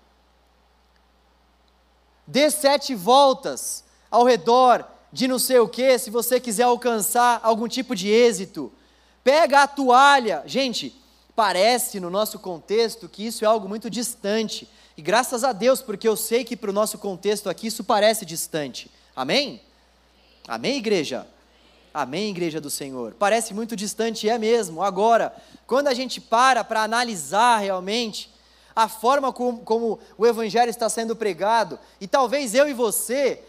Dê 2.25 2.49
sete 2.49 2.95
voltas 2.95 3.83
ao 4.09 4.23
redor 4.23 4.87
de 5.11 5.27
não 5.27 5.37
sei 5.37 5.59
o 5.59 5.67
que, 5.67 5.97
se 5.99 6.09
você 6.09 6.39
quiser 6.39 6.63
alcançar 6.63 7.39
algum 7.43 7.67
tipo 7.67 7.95
de 7.95 8.09
êxito. 8.09 8.71
Pega 9.23 9.63
a 9.63 9.67
toalha. 9.67 10.41
Gente, 10.45 10.95
parece 11.35 11.99
no 11.99 12.09
nosso 12.09 12.39
contexto 12.39 13.07
que 13.07 13.25
isso 13.25 13.45
é 13.45 13.47
algo 13.47 13.69
muito 13.69 13.89
distante. 13.89 14.67
E 14.97 15.01
graças 15.01 15.43
a 15.43 15.51
Deus, 15.51 15.81
porque 15.81 16.07
eu 16.07 16.15
sei 16.15 16.43
que 16.43 16.55
para 16.55 16.69
o 16.69 16.73
nosso 16.73 16.97
contexto 16.97 17.49
aqui 17.49 17.67
isso 17.67 17.83
parece 17.83 18.25
distante. 18.25 18.89
Amém? 19.15 19.61
Amém, 20.47 20.77
igreja? 20.77 21.27
Amém, 21.93 22.31
igreja 22.31 22.59
do 22.59 22.71
Senhor. 22.71 23.15
Parece 23.19 23.53
muito 23.53 23.75
distante, 23.75 24.27
é 24.27 24.37
mesmo. 24.39 24.81
Agora, 24.81 25.31
quando 25.67 25.87
a 25.87 25.93
gente 25.93 26.19
para 26.19 26.63
para 26.63 26.81
analisar 26.81 27.57
realmente 27.57 28.32
a 28.75 28.87
forma 28.87 29.31
como, 29.31 29.59
como, 29.59 29.99
o 30.17 30.25
Evangelho 30.25 30.69
está 30.69 30.89
sendo 30.89 31.15
pregado, 31.15 31.79
e 32.01 32.07
talvez 32.07 32.55
eu 32.55 32.67
e 32.67 32.73
você, 32.73 33.41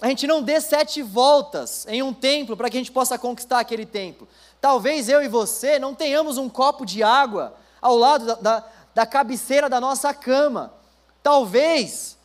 a 0.00 0.08
gente 0.08 0.26
não 0.26 0.42
dê 0.42 0.60
sete 0.60 1.02
voltas 1.02 1.86
em 1.88 2.02
um 2.02 2.12
templo 2.12 2.56
para 2.56 2.68
que 2.70 2.76
a 2.76 2.80
gente 2.80 2.92
possa 2.92 3.18
conquistar 3.18 3.60
aquele 3.60 3.86
templo. 3.86 4.26
Talvez 4.60 5.08
eu 5.08 5.22
e 5.22 5.28
você 5.28 5.78
não 5.78 5.94
tenhamos 5.94 6.38
um 6.38 6.48
copo 6.48 6.84
de 6.84 7.02
água 7.02 7.54
ao 7.80 7.96
lado 7.96 8.26
da, 8.26 8.34
da, 8.34 8.64
da 8.94 9.06
cabeceira 9.06 9.68
da 9.68 9.80
nossa 9.80 10.12
cama. 10.12 10.72
Talvez, 11.22 12.16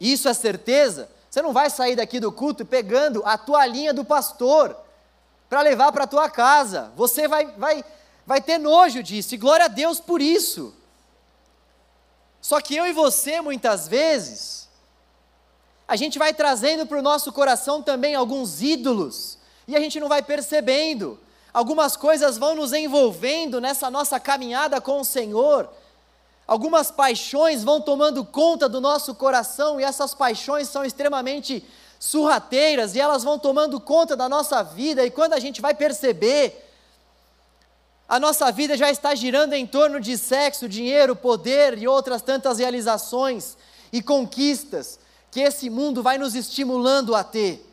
isso 0.00 0.28
é 0.28 0.34
certeza, 0.34 1.08
você 1.30 1.42
não 1.42 1.52
vai 1.52 1.70
sair 1.70 1.96
daqui 1.96 2.20
do 2.20 2.30
culto 2.30 2.64
pegando 2.64 3.22
a 3.24 3.36
toalhinha 3.36 3.92
do 3.92 4.04
pastor 4.04 4.76
para 5.48 5.62
levar 5.62 5.92
para 5.92 6.04
a 6.04 6.06
tua 6.06 6.30
casa. 6.30 6.92
Você 6.96 7.26
vai, 7.26 7.46
vai, 7.56 7.84
vai 8.26 8.40
ter 8.40 8.58
nojo 8.58 9.02
disso, 9.02 9.34
e 9.34 9.38
glória 9.38 9.66
a 9.66 9.68
Deus 9.68 10.00
por 10.00 10.20
isso. 10.20 10.74
Só 12.40 12.60
que 12.60 12.76
eu 12.76 12.86
e 12.86 12.92
você, 12.92 13.40
muitas 13.40 13.88
vezes, 13.88 14.68
a 15.86 15.96
gente 15.96 16.18
vai 16.18 16.34
trazendo 16.34 16.86
para 16.86 16.98
o 16.98 17.02
nosso 17.02 17.32
coração 17.32 17.82
também 17.82 18.14
alguns 18.14 18.62
ídolos, 18.62 19.38
e 19.66 19.74
a 19.74 19.80
gente 19.80 19.98
não 19.98 20.08
vai 20.08 20.22
percebendo. 20.22 21.18
Algumas 21.52 21.96
coisas 21.96 22.36
vão 22.36 22.54
nos 22.54 22.72
envolvendo 22.72 23.60
nessa 23.60 23.90
nossa 23.90 24.18
caminhada 24.20 24.80
com 24.80 25.00
o 25.00 25.04
Senhor, 25.04 25.70
Algumas 26.46 26.90
paixões 26.90 27.64
vão 27.64 27.80
tomando 27.80 28.22
conta 28.24 28.68
do 28.68 28.80
nosso 28.80 29.14
coração 29.14 29.80
e 29.80 29.84
essas 29.84 30.14
paixões 30.14 30.68
são 30.68 30.84
extremamente 30.84 31.64
surrateiras 31.98 32.94
e 32.94 33.00
elas 33.00 33.24
vão 33.24 33.38
tomando 33.38 33.80
conta 33.80 34.14
da 34.14 34.28
nossa 34.28 34.62
vida, 34.62 35.04
e 35.06 35.10
quando 35.10 35.32
a 35.32 35.40
gente 35.40 35.62
vai 35.62 35.74
perceber, 35.74 36.73
a 38.08 38.20
nossa 38.20 38.50
vida 38.52 38.76
já 38.76 38.90
está 38.90 39.14
girando 39.14 39.54
em 39.54 39.66
torno 39.66 39.98
de 39.98 40.18
sexo, 40.18 40.68
dinheiro, 40.68 41.16
poder 41.16 41.78
e 41.78 41.88
outras 41.88 42.20
tantas 42.20 42.58
realizações 42.58 43.56
e 43.92 44.02
conquistas 44.02 44.98
que 45.30 45.40
esse 45.40 45.70
mundo 45.70 46.02
vai 46.02 46.18
nos 46.18 46.34
estimulando 46.34 47.14
a 47.14 47.24
ter. 47.24 47.64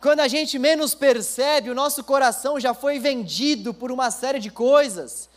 Quando 0.00 0.20
a 0.20 0.28
gente 0.28 0.58
menos 0.58 0.94
percebe, 0.94 1.68
o 1.68 1.74
nosso 1.74 2.02
coração 2.02 2.58
já 2.58 2.72
foi 2.72 2.98
vendido 2.98 3.74
por 3.74 3.92
uma 3.92 4.10
série 4.10 4.38
de 4.38 4.50
coisas. 4.50 5.28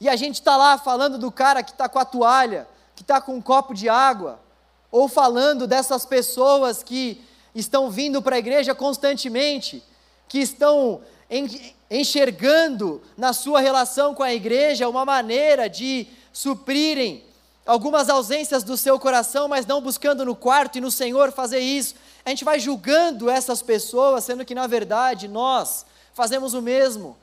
E 0.00 0.08
a 0.08 0.16
gente 0.16 0.34
está 0.34 0.56
lá 0.56 0.76
falando 0.76 1.16
do 1.16 1.30
cara 1.30 1.62
que 1.62 1.70
está 1.70 1.88
com 1.88 1.98
a 2.00 2.04
toalha, 2.04 2.68
que 2.96 3.02
está 3.02 3.20
com 3.20 3.34
um 3.36 3.40
copo 3.40 3.72
de 3.72 3.88
água, 3.88 4.40
ou 4.90 5.08
falando 5.08 5.66
dessas 5.66 6.04
pessoas 6.04 6.82
que 6.82 7.24
estão 7.54 7.88
vindo 7.88 8.20
para 8.20 8.34
a 8.34 8.38
igreja 8.38 8.74
constantemente, 8.74 9.82
que 10.28 10.38
estão 10.38 11.00
enxergando 11.90 13.02
na 13.16 13.32
sua 13.32 13.60
relação 13.60 14.14
com 14.14 14.22
a 14.22 14.32
igreja 14.32 14.88
uma 14.88 15.04
maneira 15.04 15.68
de 15.68 16.06
suprirem 16.32 17.24
algumas 17.64 18.08
ausências 18.08 18.62
do 18.62 18.76
seu 18.76 18.98
coração, 18.98 19.48
mas 19.48 19.66
não 19.66 19.80
buscando 19.80 20.24
no 20.24 20.36
quarto 20.36 20.78
e 20.78 20.80
no 20.80 20.90
Senhor 20.90 21.32
fazer 21.32 21.58
isso. 21.58 21.94
A 22.24 22.30
gente 22.30 22.44
vai 22.44 22.60
julgando 22.60 23.28
essas 23.28 23.62
pessoas, 23.62 24.24
sendo 24.24 24.44
que 24.44 24.54
na 24.54 24.66
verdade 24.66 25.26
nós 25.26 25.84
fazemos 26.14 26.54
o 26.54 26.62
mesmo 26.62 27.16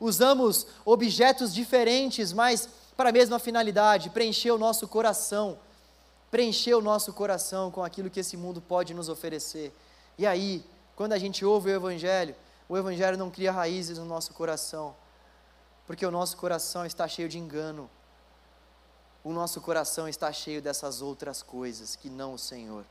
usamos 0.00 0.66
objetos 0.84 1.52
diferentes, 1.52 2.32
mas 2.32 2.68
para 2.96 3.08
a 3.08 3.12
mesma 3.12 3.38
finalidade, 3.38 4.10
preencher 4.10 4.50
o 4.52 4.58
nosso 4.58 4.86
coração, 4.86 5.58
preencher 6.30 6.74
o 6.74 6.80
nosso 6.80 7.12
coração 7.12 7.70
com 7.70 7.82
aquilo 7.82 8.08
que 8.08 8.20
esse 8.20 8.36
mundo 8.36 8.60
pode 8.60 8.94
nos 8.94 9.08
oferecer. 9.08 9.72
E 10.16 10.26
aí, 10.26 10.62
quando 10.94 11.12
a 11.12 11.18
gente 11.18 11.44
ouve 11.44 11.70
o 11.70 11.74
Evangelho, 11.74 12.34
o 12.72 12.78
Evangelho 12.78 13.18
não 13.18 13.30
cria 13.30 13.52
raízes 13.52 13.98
no 13.98 14.04
nosso 14.04 14.32
coração, 14.32 14.94
porque 15.86 16.06
o 16.06 16.10
nosso 16.10 16.36
coração 16.36 16.86
está 16.86 17.06
cheio 17.06 17.28
de 17.28 17.38
engano, 17.38 17.90
o 19.24 19.32
nosso 19.32 19.60
coração 19.60 20.08
está 20.08 20.32
cheio 20.32 20.62
dessas 20.62 21.02
outras 21.02 21.42
coisas 21.42 21.96
que 21.96 22.08
não 22.08 22.34
o 22.34 22.38
Senhor. 22.38 22.84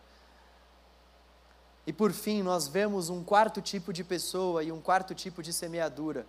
E 1.86 1.92
por 1.92 2.12
fim, 2.12 2.44
nós 2.44 2.68
vemos 2.68 3.10
um 3.10 3.24
quarto 3.24 3.62
tipo 3.62 3.92
de 3.92 4.04
pessoa 4.04 4.64
e 4.64 4.72
um 4.72 4.80
quarto 4.80 5.16
tipo 5.16 5.42
de 5.42 5.52
semeadura 5.52 6.26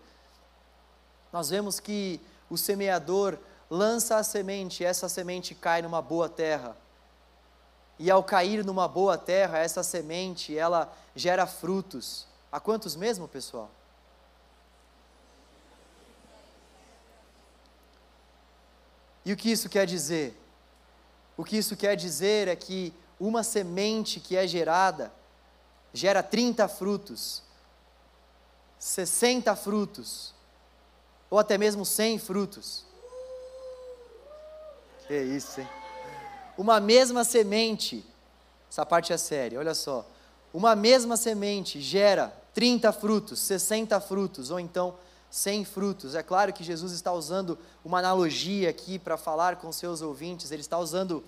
nós 1.32 1.48
vemos 1.48 1.80
que 1.80 2.20
o 2.50 2.58
semeador 2.58 3.38
lança 3.70 4.16
a 4.16 4.22
semente, 4.22 4.82
e 4.82 4.86
essa 4.86 5.08
semente 5.08 5.54
cai 5.54 5.80
numa 5.80 6.02
boa 6.02 6.28
terra. 6.28 6.76
E 7.98 8.10
ao 8.10 8.22
cair 8.22 8.62
numa 8.64 8.86
boa 8.86 9.16
terra, 9.16 9.58
essa 9.58 9.82
semente, 9.82 10.56
ela 10.56 10.92
gera 11.16 11.46
frutos. 11.46 12.26
A 12.52 12.60
quantos 12.60 12.94
mesmo, 12.94 13.26
pessoal? 13.26 13.70
E 19.24 19.32
o 19.32 19.36
que 19.36 19.50
isso 19.50 19.70
quer 19.70 19.86
dizer? 19.86 20.38
O 21.34 21.44
que 21.44 21.56
isso 21.56 21.74
quer 21.76 21.96
dizer 21.96 22.48
é 22.48 22.54
que 22.54 22.92
uma 23.18 23.42
semente 23.42 24.20
que 24.20 24.36
é 24.36 24.46
gerada 24.46 25.10
gera 25.94 26.22
30 26.22 26.68
frutos, 26.68 27.42
60 28.78 29.56
frutos, 29.56 30.34
ou 31.30 31.38
até 31.38 31.56
mesmo 31.56 31.86
sem 31.86 32.18
frutos. 32.18 32.84
Que 35.06 35.22
isso, 35.22 35.60
hein? 35.60 35.68
Uma 36.58 36.80
mesma 36.80 37.24
semente, 37.24 38.04
essa 38.68 38.84
parte 38.84 39.12
é 39.12 39.16
séria, 39.16 39.58
olha 39.58 39.74
só. 39.74 40.04
Uma 40.52 40.76
mesma 40.76 41.16
semente 41.16 41.80
gera 41.80 42.41
30 42.54 42.92
frutos, 42.92 43.40
60 43.40 44.00
frutos, 44.00 44.50
ou 44.50 44.60
então 44.60 44.94
100 45.30 45.64
frutos. 45.64 46.14
É 46.14 46.22
claro 46.22 46.52
que 46.52 46.62
Jesus 46.62 46.92
está 46.92 47.12
usando 47.12 47.58
uma 47.84 47.98
analogia 47.98 48.68
aqui 48.68 48.98
para 48.98 49.16
falar 49.16 49.56
com 49.56 49.72
seus 49.72 50.02
ouvintes, 50.02 50.50
ele 50.50 50.60
está 50.60 50.78
usando 50.78 51.24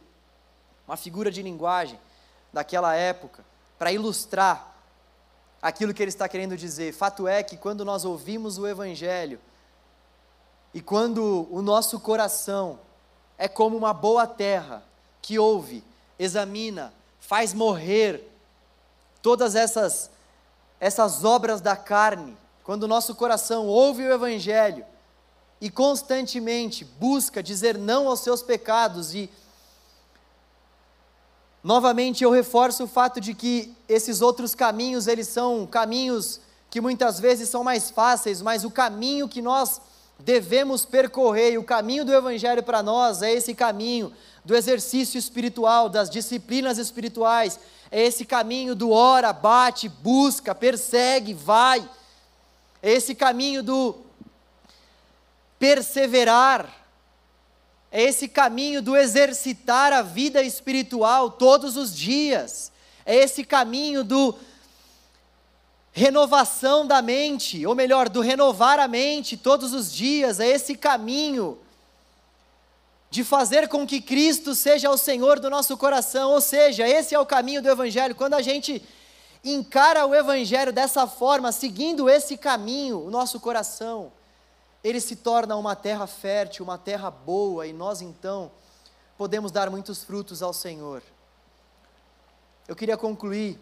uma 0.86 0.96
figura 0.96 1.30
de 1.30 1.42
linguagem 1.42 1.98
daquela 2.52 2.94
época 2.94 3.44
para 3.78 3.90
ilustrar 3.90 4.74
aquilo 5.60 5.94
que 5.94 6.02
ele 6.02 6.10
está 6.10 6.28
querendo 6.28 6.56
dizer. 6.56 6.92
Fato 6.92 7.26
é 7.26 7.42
que 7.42 7.56
quando 7.56 7.84
nós 7.84 8.04
ouvimos 8.04 8.58
o 8.58 8.66
Evangelho, 8.66 9.40
e 10.74 10.80
quando 10.82 11.46
o 11.50 11.62
nosso 11.62 12.00
coração 12.00 12.80
é 13.38 13.46
como 13.46 13.76
uma 13.76 13.94
boa 13.94 14.26
terra 14.26 14.82
que 15.22 15.38
ouve, 15.38 15.84
examina, 16.18 16.92
faz 17.20 17.54
morrer 17.54 18.28
todas 19.22 19.54
essas 19.54 20.10
essas 20.84 21.24
obras 21.24 21.62
da 21.62 21.74
carne, 21.74 22.36
quando 22.62 22.82
o 22.82 22.88
nosso 22.88 23.14
coração 23.14 23.66
ouve 23.66 24.02
o 24.02 24.12
evangelho 24.12 24.84
e 25.58 25.70
constantemente 25.70 26.84
busca 26.84 27.42
dizer 27.42 27.78
não 27.78 28.06
aos 28.06 28.20
seus 28.20 28.42
pecados 28.42 29.14
e 29.14 29.30
novamente 31.62 32.22
eu 32.22 32.30
reforço 32.30 32.84
o 32.84 32.86
fato 32.86 33.18
de 33.18 33.32
que 33.32 33.74
esses 33.88 34.20
outros 34.20 34.54
caminhos, 34.54 35.06
eles 35.06 35.26
são 35.26 35.66
caminhos 35.66 36.38
que 36.68 36.82
muitas 36.82 37.18
vezes 37.18 37.48
são 37.48 37.64
mais 37.64 37.88
fáceis, 37.88 38.42
mas 38.42 38.62
o 38.62 38.70
caminho 38.70 39.26
que 39.26 39.40
nós 39.40 39.80
devemos 40.18 40.84
percorrer, 40.84 41.52
e 41.52 41.58
o 41.58 41.64
caminho 41.64 42.04
do 42.04 42.12
Evangelho 42.12 42.62
para 42.62 42.82
nós 42.82 43.22
é 43.22 43.32
esse 43.32 43.54
caminho 43.54 44.12
do 44.44 44.54
exercício 44.54 45.16
espiritual, 45.16 45.88
das 45.88 46.10
disciplinas 46.10 46.76
espirituais, 46.76 47.58
é 47.96 48.02
esse 48.02 48.24
caminho 48.24 48.74
do 48.74 48.90
ora, 48.90 49.32
bate, 49.32 49.88
busca, 49.88 50.52
persegue, 50.52 51.32
vai, 51.32 51.88
é 52.82 52.90
esse 52.90 53.14
caminho 53.14 53.62
do 53.62 53.94
perseverar, 55.60 56.68
é 57.92 58.02
esse 58.02 58.26
caminho 58.26 58.82
do 58.82 58.96
exercitar 58.96 59.92
a 59.92 60.02
vida 60.02 60.42
espiritual 60.42 61.30
todos 61.30 61.76
os 61.76 61.94
dias, 61.94 62.72
é 63.06 63.14
esse 63.14 63.44
caminho 63.44 64.02
do 64.02 64.34
renovação 65.92 66.84
da 66.84 67.00
mente, 67.00 67.64
ou 67.64 67.76
melhor, 67.76 68.08
do 68.08 68.20
renovar 68.20 68.80
a 68.80 68.88
mente 68.88 69.36
todos 69.36 69.72
os 69.72 69.94
dias, 69.94 70.40
é 70.40 70.48
esse 70.48 70.74
caminho 70.74 71.56
de 73.14 73.22
fazer 73.22 73.68
com 73.68 73.86
que 73.86 74.00
Cristo 74.00 74.56
seja 74.56 74.90
o 74.90 74.98
Senhor 74.98 75.38
do 75.38 75.48
nosso 75.48 75.76
coração, 75.76 76.32
ou 76.32 76.40
seja, 76.40 76.88
esse 76.88 77.14
é 77.14 77.20
o 77.20 77.24
caminho 77.24 77.62
do 77.62 77.68
Evangelho. 77.68 78.12
Quando 78.12 78.34
a 78.34 78.42
gente 78.42 78.82
encara 79.44 80.04
o 80.04 80.12
Evangelho 80.12 80.72
dessa 80.72 81.06
forma, 81.06 81.52
seguindo 81.52 82.10
esse 82.10 82.36
caminho, 82.36 83.06
o 83.06 83.10
nosso 83.12 83.38
coração, 83.38 84.10
ele 84.82 85.00
se 85.00 85.14
torna 85.14 85.54
uma 85.54 85.76
terra 85.76 86.08
fértil, 86.08 86.64
uma 86.64 86.76
terra 86.76 87.08
boa, 87.08 87.68
e 87.68 87.72
nós 87.72 88.00
então 88.00 88.50
podemos 89.16 89.52
dar 89.52 89.70
muitos 89.70 90.02
frutos 90.02 90.42
ao 90.42 90.52
Senhor. 90.52 91.00
Eu 92.66 92.74
queria 92.74 92.96
concluir 92.96 93.60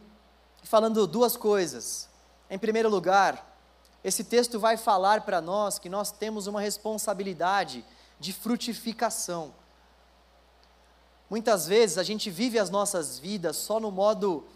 falando 0.63 1.07
duas 1.07 1.37
coisas. 1.37 2.09
Em 2.49 2.59
primeiro 2.59 2.89
lugar, 2.89 3.55
esse 4.03 4.25
texto 4.25 4.59
vai 4.59 4.79
falar 4.79 5.21
para 5.21 5.43
nós 5.43 5.79
que 5.79 5.91
nós 5.91 6.11
temos 6.11 6.47
uma 6.47 6.63
responsabilidade 6.63 7.85
de 8.23 8.33
frutificação. 8.33 9.53
Muitas 11.29 11.67
vezes 11.67 11.99
a 11.99 12.05
gente 12.05 12.31
vive 12.31 12.57
as 12.57 12.71
nossas 12.71 13.19
vidas 13.19 13.57
só 13.57 13.81
no 13.81 13.91
modo 13.91 14.47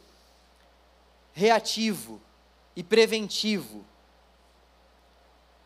reativo 1.33 2.21
e 2.77 2.85
preventivo. 2.85 3.85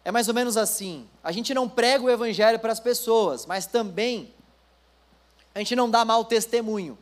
É 0.03 0.11
mais 0.11 0.28
ou 0.28 0.34
menos 0.34 0.57
assim: 0.57 1.09
a 1.22 1.30
gente 1.30 1.53
não 1.53 1.68
prega 1.68 2.03
o 2.03 2.11
evangelho 2.11 2.59
para 2.59 2.72
as 2.72 2.80
pessoas, 2.80 3.44
mas 3.44 3.66
também 3.66 4.34
a 5.55 5.59
gente 5.59 5.76
não 5.76 5.90
dá 5.90 6.03
mau 6.03 6.24
testemunho. 6.24 6.98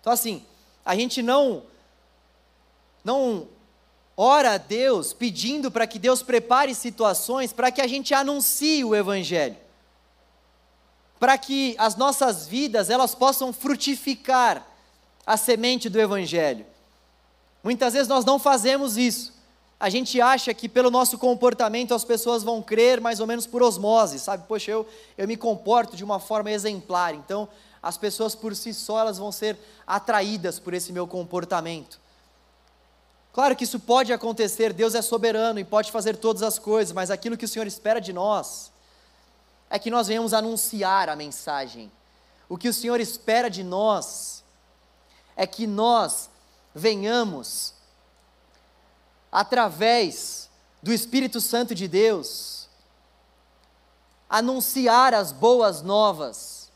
Então, 0.00 0.10
assim, 0.10 0.46
a 0.84 0.94
gente 0.96 1.20
não 1.20 1.64
não 3.04 3.46
ora 4.16 4.52
a 4.52 4.58
Deus 4.58 5.12
pedindo 5.12 5.70
para 5.70 5.86
que 5.86 5.98
Deus 5.98 6.22
prepare 6.22 6.74
situações 6.74 7.52
para 7.52 7.70
que 7.70 7.80
a 7.80 7.86
gente 7.86 8.14
anuncie 8.14 8.84
o 8.84 8.94
evangelho. 8.94 9.56
Para 11.20 11.36
que 11.36 11.74
as 11.78 11.96
nossas 11.96 12.46
vidas 12.46 12.88
elas 12.88 13.14
possam 13.14 13.52
frutificar 13.52 14.66
a 15.26 15.36
semente 15.36 15.88
do 15.88 16.00
evangelho. 16.00 16.64
Muitas 17.62 17.94
vezes 17.94 18.08
nós 18.08 18.24
não 18.24 18.38
fazemos 18.38 18.96
isso. 18.96 19.34
A 19.78 19.90
gente 19.90 20.20
acha 20.20 20.54
que 20.54 20.68
pelo 20.68 20.90
nosso 20.90 21.18
comportamento 21.18 21.94
as 21.94 22.04
pessoas 22.04 22.42
vão 22.42 22.62
crer 22.62 23.00
mais 23.00 23.20
ou 23.20 23.26
menos 23.26 23.46
por 23.46 23.62
osmose, 23.62 24.18
sabe? 24.18 24.46
Poxa, 24.46 24.70
eu, 24.70 24.86
eu 25.18 25.28
me 25.28 25.36
comporto 25.36 25.96
de 25.96 26.04
uma 26.04 26.18
forma 26.18 26.50
exemplar, 26.50 27.14
então 27.14 27.46
as 27.82 27.98
pessoas 27.98 28.34
por 28.34 28.56
si 28.56 28.72
só 28.72 29.00
elas 29.00 29.18
vão 29.18 29.30
ser 29.30 29.58
atraídas 29.86 30.58
por 30.58 30.72
esse 30.72 30.92
meu 30.92 31.06
comportamento. 31.06 32.00
Claro 33.36 33.54
que 33.54 33.64
isso 33.64 33.78
pode 33.78 34.14
acontecer, 34.14 34.72
Deus 34.72 34.94
é 34.94 35.02
soberano 35.02 35.60
e 35.60 35.64
pode 35.64 35.92
fazer 35.92 36.16
todas 36.16 36.42
as 36.42 36.58
coisas, 36.58 36.90
mas 36.94 37.10
aquilo 37.10 37.36
que 37.36 37.44
o 37.44 37.48
Senhor 37.48 37.66
espera 37.66 38.00
de 38.00 38.10
nós 38.10 38.72
é 39.68 39.78
que 39.78 39.90
nós 39.90 40.06
venhamos 40.06 40.32
anunciar 40.32 41.10
a 41.10 41.14
mensagem. 41.14 41.92
O 42.48 42.56
que 42.56 42.66
o 42.66 42.72
Senhor 42.72 42.98
espera 42.98 43.50
de 43.50 43.62
nós 43.62 44.42
é 45.36 45.46
que 45.46 45.66
nós 45.66 46.30
venhamos, 46.74 47.74
através 49.30 50.48
do 50.82 50.90
Espírito 50.90 51.38
Santo 51.38 51.74
de 51.74 51.86
Deus, 51.86 52.70
anunciar 54.30 55.12
as 55.12 55.30
boas 55.30 55.82
novas. 55.82 56.70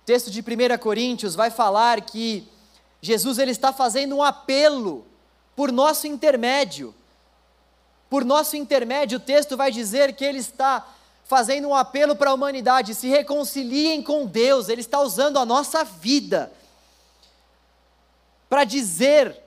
O 0.00 0.06
texto 0.06 0.30
de 0.30 0.40
1 0.40 0.78
Coríntios 0.78 1.34
vai 1.34 1.50
falar 1.50 2.00
que 2.00 2.48
Jesus 3.02 3.36
ele 3.36 3.50
está 3.50 3.70
fazendo 3.70 4.16
um 4.16 4.22
apelo 4.22 5.11
por 5.54 5.70
nosso 5.70 6.06
intermédio. 6.06 6.94
Por 8.08 8.24
nosso 8.24 8.56
intermédio, 8.56 9.16
o 9.16 9.20
texto 9.20 9.56
vai 9.56 9.70
dizer 9.70 10.14
que 10.14 10.24
ele 10.24 10.38
está 10.38 10.86
fazendo 11.24 11.68
um 11.68 11.74
apelo 11.74 12.14
para 12.14 12.30
a 12.30 12.34
humanidade: 12.34 12.94
se 12.94 13.08
reconciliem 13.08 14.02
com 14.02 14.26
Deus, 14.26 14.68
ele 14.68 14.80
está 14.82 15.00
usando 15.00 15.38
a 15.38 15.46
nossa 15.46 15.84
vida 15.84 16.52
para 18.48 18.64
dizer 18.64 19.42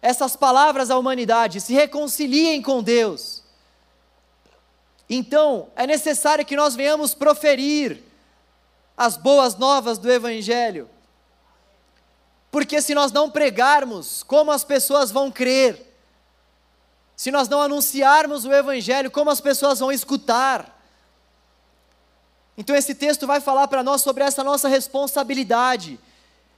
essas 0.00 0.36
palavras 0.36 0.90
à 0.90 0.96
humanidade: 0.96 1.60
se 1.60 1.74
reconciliem 1.74 2.62
com 2.62 2.82
Deus. 2.82 3.42
Então, 5.10 5.68
é 5.76 5.86
necessário 5.86 6.44
que 6.44 6.56
nós 6.56 6.74
venhamos 6.74 7.14
proferir 7.14 8.02
as 8.96 9.16
boas 9.16 9.56
novas 9.56 9.98
do 9.98 10.10
Evangelho. 10.10 10.88
Porque 12.50 12.80
se 12.80 12.94
nós 12.94 13.12
não 13.12 13.30
pregarmos, 13.30 14.22
como 14.22 14.50
as 14.50 14.64
pessoas 14.64 15.10
vão 15.10 15.30
crer? 15.30 15.86
Se 17.16 17.30
nós 17.30 17.48
não 17.48 17.60
anunciarmos 17.60 18.44
o 18.44 18.52
Evangelho, 18.52 19.10
como 19.10 19.30
as 19.30 19.40
pessoas 19.40 19.80
vão 19.80 19.92
escutar? 19.92 20.76
Então, 22.56 22.74
esse 22.74 22.94
texto 22.94 23.26
vai 23.26 23.40
falar 23.40 23.68
para 23.68 23.82
nós 23.82 24.02
sobre 24.02 24.24
essa 24.24 24.42
nossa 24.42 24.68
responsabilidade 24.68 25.98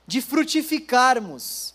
de 0.06 0.22
frutificarmos 0.22 1.74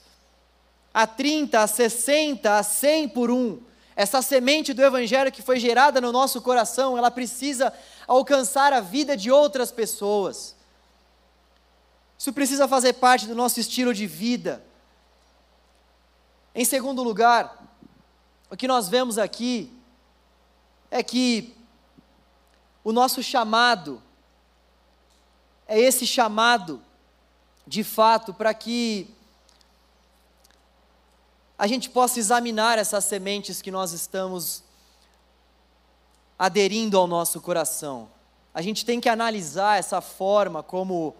a 0.94 1.06
30, 1.06 1.60
a 1.60 1.68
60, 1.68 2.58
a 2.58 2.64
100 2.64 3.10
por 3.10 3.30
um. 3.30 3.62
Essa 3.96 4.22
semente 4.22 4.74
do 4.74 4.84
Evangelho 4.84 5.32
que 5.32 5.42
foi 5.42 5.60
gerada 5.60 6.02
no 6.02 6.12
nosso 6.12 6.42
coração, 6.42 6.98
ela 6.98 7.12
precisa 7.12 7.72
alcançar 8.08 8.74
a 8.74 8.80
vida 8.80 9.16
de 9.16 9.30
outras 9.30 9.72
pessoas. 9.72 10.55
Isso 12.18 12.32
precisa 12.34 12.68
fazer 12.68 12.94
parte 12.94 13.28
do 13.28 13.36
nosso 13.36 13.60
estilo 13.60 13.94
de 13.94 14.08
vida. 14.08 14.64
Em 16.54 16.64
segundo 16.64 17.04
lugar, 17.04 17.62
o 18.50 18.56
que 18.56 18.68
nós 18.68 18.88
vemos 18.88 19.18
aqui 19.18 19.72
é 20.90 21.04
que 21.04 21.56
o 22.84 22.92
nosso 22.92 23.22
chamado 23.22 24.02
é 25.68 25.80
esse 25.80 26.06
chamado, 26.06 26.82
de 27.66 27.84
fato, 27.84 28.34
para 28.34 28.54
que 28.54 29.10
a 31.58 31.68
gente 31.68 31.90
possa 31.90 32.20
examinar 32.20 32.78
essas 32.78 33.04
sementes 33.06 33.62
que 33.62 33.72
nós 33.72 33.92
estamos 33.92 34.64
aderindo 36.38 36.98
ao 36.98 37.08
nosso 37.08 37.42
coração. 37.42 38.10
A 38.54 38.62
gente 38.62 38.86
tem 38.86 39.02
que 39.02 39.10
analisar 39.10 39.80
essa 39.80 40.02
forma 40.02 40.62
como 40.62 41.16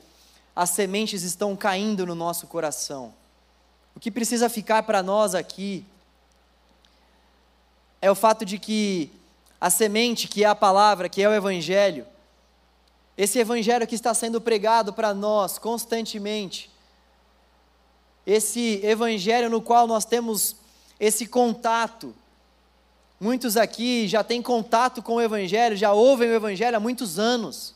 as 0.56 0.70
sementes 0.70 1.22
estão 1.24 1.56
caindo 1.56 2.06
no 2.06 2.16
nosso 2.16 2.48
coração. 2.48 3.14
O 3.94 4.00
que 4.00 4.10
precisa 4.10 4.50
ficar 4.50 4.84
para 4.84 5.04
nós 5.04 5.36
aqui 5.36 5.86
é 8.02 8.10
o 8.10 8.16
fato 8.16 8.46
de 8.46 8.58
que 8.58 9.12
a 9.60 9.70
semente, 9.70 10.28
que 10.28 10.44
é 10.44 10.48
a 10.48 10.56
palavra, 10.56 11.10
que 11.10 11.22
é 11.22 11.28
o 11.28 11.34
Evangelho, 11.34 12.06
esse 13.18 13.40
Evangelho 13.40 13.88
que 13.88 13.96
está 13.96 14.14
sendo 14.14 14.40
pregado 14.40 14.94
para 14.94 15.14
nós 15.14 15.58
constantemente, 15.58 16.72
esse 18.26 18.80
Evangelho 18.84 19.50
no 19.50 19.62
qual 19.62 19.88
nós 19.88 20.06
temos 20.06 20.56
esse 21.00 21.28
contato. 21.28 22.14
Muitos 23.20 23.56
aqui 23.56 24.08
já 24.08 24.24
têm 24.24 24.42
contato 24.42 25.02
com 25.02 25.16
o 25.16 25.22
Evangelho, 25.22 25.76
já 25.76 25.94
ouvem 25.94 26.30
o 26.30 26.36
Evangelho 26.36 26.78
há 26.78 26.80
muitos 26.80 27.20
anos. 27.20 27.75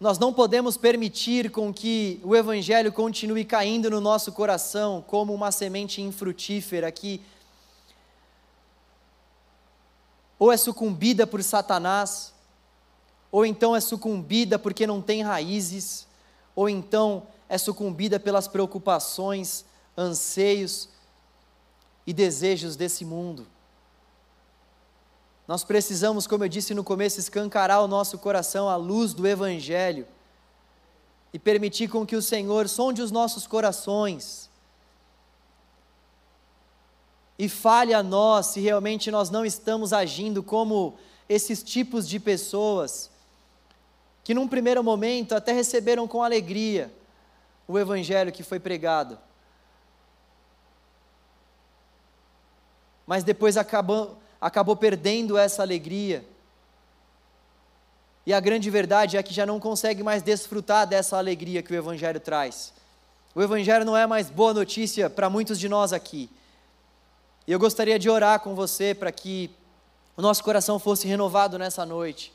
Nós 0.00 0.16
não 0.16 0.32
podemos 0.32 0.76
permitir 0.76 1.50
com 1.50 1.74
que 1.74 2.20
o 2.22 2.36
Evangelho 2.36 2.92
continue 2.92 3.44
caindo 3.44 3.90
no 3.90 4.00
nosso 4.00 4.30
coração 4.30 5.02
como 5.04 5.34
uma 5.34 5.50
semente 5.50 6.00
infrutífera 6.00 6.90
que 6.92 7.20
ou 10.38 10.52
é 10.52 10.56
sucumbida 10.56 11.26
por 11.26 11.42
Satanás, 11.42 12.32
ou 13.32 13.44
então 13.44 13.74
é 13.74 13.80
sucumbida 13.80 14.56
porque 14.56 14.86
não 14.86 15.02
tem 15.02 15.20
raízes, 15.20 16.06
ou 16.54 16.68
então 16.68 17.26
é 17.48 17.58
sucumbida 17.58 18.20
pelas 18.20 18.46
preocupações, 18.46 19.64
anseios 19.96 20.88
e 22.06 22.12
desejos 22.12 22.76
desse 22.76 23.04
mundo. 23.04 23.48
Nós 25.48 25.64
precisamos, 25.64 26.26
como 26.26 26.44
eu 26.44 26.48
disse 26.48 26.74
no 26.74 26.84
começo, 26.84 27.18
escancarar 27.18 27.82
o 27.82 27.88
nosso 27.88 28.18
coração 28.18 28.68
à 28.68 28.76
luz 28.76 29.14
do 29.14 29.26
Evangelho 29.26 30.06
e 31.32 31.38
permitir 31.38 31.88
com 31.88 32.04
que 32.04 32.14
o 32.14 32.20
Senhor 32.20 32.68
sonde 32.68 33.00
os 33.00 33.10
nossos 33.10 33.46
corações 33.46 34.50
e 37.38 37.48
fale 37.48 37.94
a 37.94 38.02
nós 38.02 38.48
se 38.48 38.60
realmente 38.60 39.10
nós 39.10 39.30
não 39.30 39.42
estamos 39.42 39.94
agindo 39.94 40.42
como 40.42 40.98
esses 41.26 41.62
tipos 41.62 42.06
de 42.06 42.20
pessoas 42.20 43.10
que, 44.22 44.34
num 44.34 44.46
primeiro 44.46 44.84
momento, 44.84 45.34
até 45.34 45.52
receberam 45.52 46.06
com 46.06 46.22
alegria 46.22 46.92
o 47.66 47.78
Evangelho 47.78 48.32
que 48.32 48.42
foi 48.42 48.60
pregado, 48.60 49.18
mas 53.06 53.24
depois 53.24 53.56
acabam 53.56 54.14
acabou 54.40 54.76
perdendo 54.76 55.36
essa 55.36 55.62
alegria. 55.62 56.24
E 58.26 58.32
a 58.32 58.40
grande 58.40 58.68
verdade 58.70 59.16
é 59.16 59.22
que 59.22 59.32
já 59.32 59.46
não 59.46 59.58
consegue 59.58 60.02
mais 60.02 60.22
desfrutar 60.22 60.86
dessa 60.86 61.16
alegria 61.16 61.62
que 61.62 61.72
o 61.72 61.76
Evangelho 61.76 62.20
traz. 62.20 62.72
O 63.34 63.42
Evangelho 63.42 63.84
não 63.84 63.96
é 63.96 64.06
mais 64.06 64.28
boa 64.30 64.52
notícia 64.52 65.08
para 65.08 65.30
muitos 65.30 65.58
de 65.58 65.68
nós 65.68 65.92
aqui. 65.92 66.28
E 67.46 67.52
eu 67.52 67.58
gostaria 67.58 67.98
de 67.98 68.10
orar 68.10 68.40
com 68.40 68.54
você 68.54 68.94
para 68.94 69.10
que 69.10 69.50
o 70.16 70.20
nosso 70.20 70.44
coração 70.44 70.78
fosse 70.78 71.06
renovado 71.08 71.58
nessa 71.58 71.86
noite. 71.86 72.32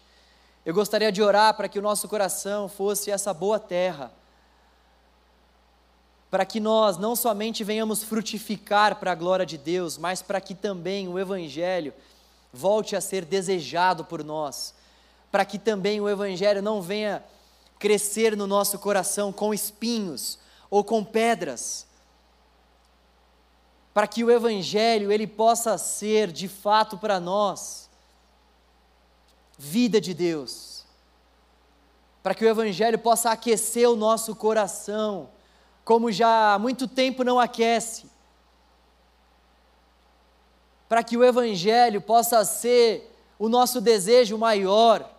Eu 0.66 0.74
gostaria 0.74 1.12
de 1.12 1.22
orar 1.22 1.54
para 1.54 1.68
que 1.68 1.78
o 1.78 1.82
nosso 1.82 2.08
coração 2.08 2.70
fosse 2.70 3.12
essa 3.12 3.34
boa 3.34 3.60
terra. 3.60 4.12
Para 6.34 6.48
que 6.48 6.60
nós 6.60 6.98
não 6.98 7.16
somente 7.16 7.64
venhamos 7.64 8.02
frutificar 8.02 8.96
para 8.96 9.12
a 9.12 9.16
glória 9.16 9.46
de 9.46 9.56
Deus, 9.56 10.00
mas 10.00 10.20
para 10.20 10.42
que 10.42 10.56
também 10.56 11.08
o 11.08 11.20
Evangelho 11.20 11.94
volte 12.52 12.96
a 12.96 13.02
ser 13.02 13.24
desejado 13.24 14.04
por 14.04 14.24
nós. 14.24 14.74
Para 15.32 15.46
que 15.46 15.60
também 15.60 16.02
o 16.02 16.10
Evangelho 16.10 16.60
não 16.60 16.82
venha 16.82 17.24
crescer 17.78 18.36
no 18.36 18.48
nosso 18.48 18.80
coração 18.80 19.32
com 19.32 19.54
espinhos 19.54 20.40
ou 20.72 20.84
com 20.84 21.04
pedras. 21.04 21.86
Para 23.94 24.08
que 24.08 24.24
o 24.24 24.32
Evangelho 24.32 25.12
ele 25.12 25.28
possa 25.28 25.78
ser 25.78 26.32
de 26.32 26.48
fato 26.48 26.98
para 26.98 27.20
nós 27.20 27.88
vida 29.56 30.02
de 30.02 30.16
Deus, 30.16 30.84
para 32.24 32.34
que 32.34 32.44
o 32.44 32.50
Evangelho 32.50 32.98
possa 32.98 33.30
aquecer 33.30 33.88
o 33.88 33.96
nosso 33.96 34.36
coração, 34.36 35.30
como 35.84 36.12
já 36.12 36.54
há 36.54 36.60
muito 36.60 36.88
tempo 36.88 37.24
não 37.24 37.40
aquece, 37.40 38.06
para 40.88 41.04
que 41.04 41.18
o 41.18 41.24
Evangelho 41.24 42.02
possa 42.02 42.44
ser 42.46 43.12
o 43.38 43.50
nosso 43.50 43.82
desejo 43.82 44.38
maior, 44.38 45.10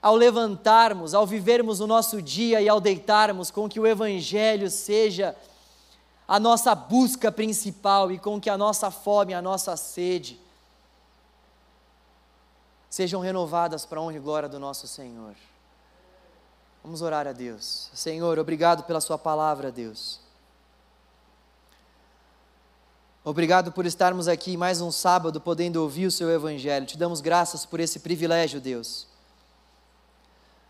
ao 0.00 0.14
levantarmos, 0.14 1.14
ao 1.14 1.26
vivermos 1.26 1.80
o 1.80 1.86
nosso 1.86 2.20
dia 2.20 2.60
e 2.60 2.68
ao 2.68 2.80
deitarmos, 2.80 3.50
com 3.50 3.68
que 3.68 3.80
o 3.80 3.86
Evangelho 3.86 4.70
seja 4.70 5.34
a 6.28 6.38
nossa 6.38 6.74
busca 6.74 7.32
principal 7.32 8.12
e 8.12 8.18
com 8.18 8.40
que 8.40 8.50
a 8.50 8.56
nossa 8.56 8.90
fome, 8.90 9.34
a 9.34 9.42
nossa 9.42 9.76
sede, 9.76 10.38
sejam 12.88 13.20
renovadas 13.20 13.84
para 13.84 13.98
a 13.98 14.02
honra 14.02 14.16
e 14.16 14.20
glória 14.20 14.48
do 14.48 14.58
nosso 14.58 14.86
Senhor. 14.86 15.34
Vamos 16.84 17.00
orar 17.00 17.26
a 17.26 17.32
Deus. 17.32 17.88
Senhor, 17.94 18.38
obrigado 18.38 18.84
pela 18.84 19.00
Sua 19.00 19.16
palavra, 19.16 19.72
Deus. 19.72 20.20
Obrigado 23.24 23.72
por 23.72 23.86
estarmos 23.86 24.28
aqui 24.28 24.54
mais 24.54 24.82
um 24.82 24.92
sábado 24.92 25.40
podendo 25.40 25.82
ouvir 25.82 26.06
o 26.06 26.10
Seu 26.10 26.30
Evangelho. 26.30 26.84
Te 26.84 26.98
damos 26.98 27.22
graças 27.22 27.64
por 27.64 27.80
esse 27.80 28.00
privilégio, 28.00 28.60
Deus. 28.60 29.06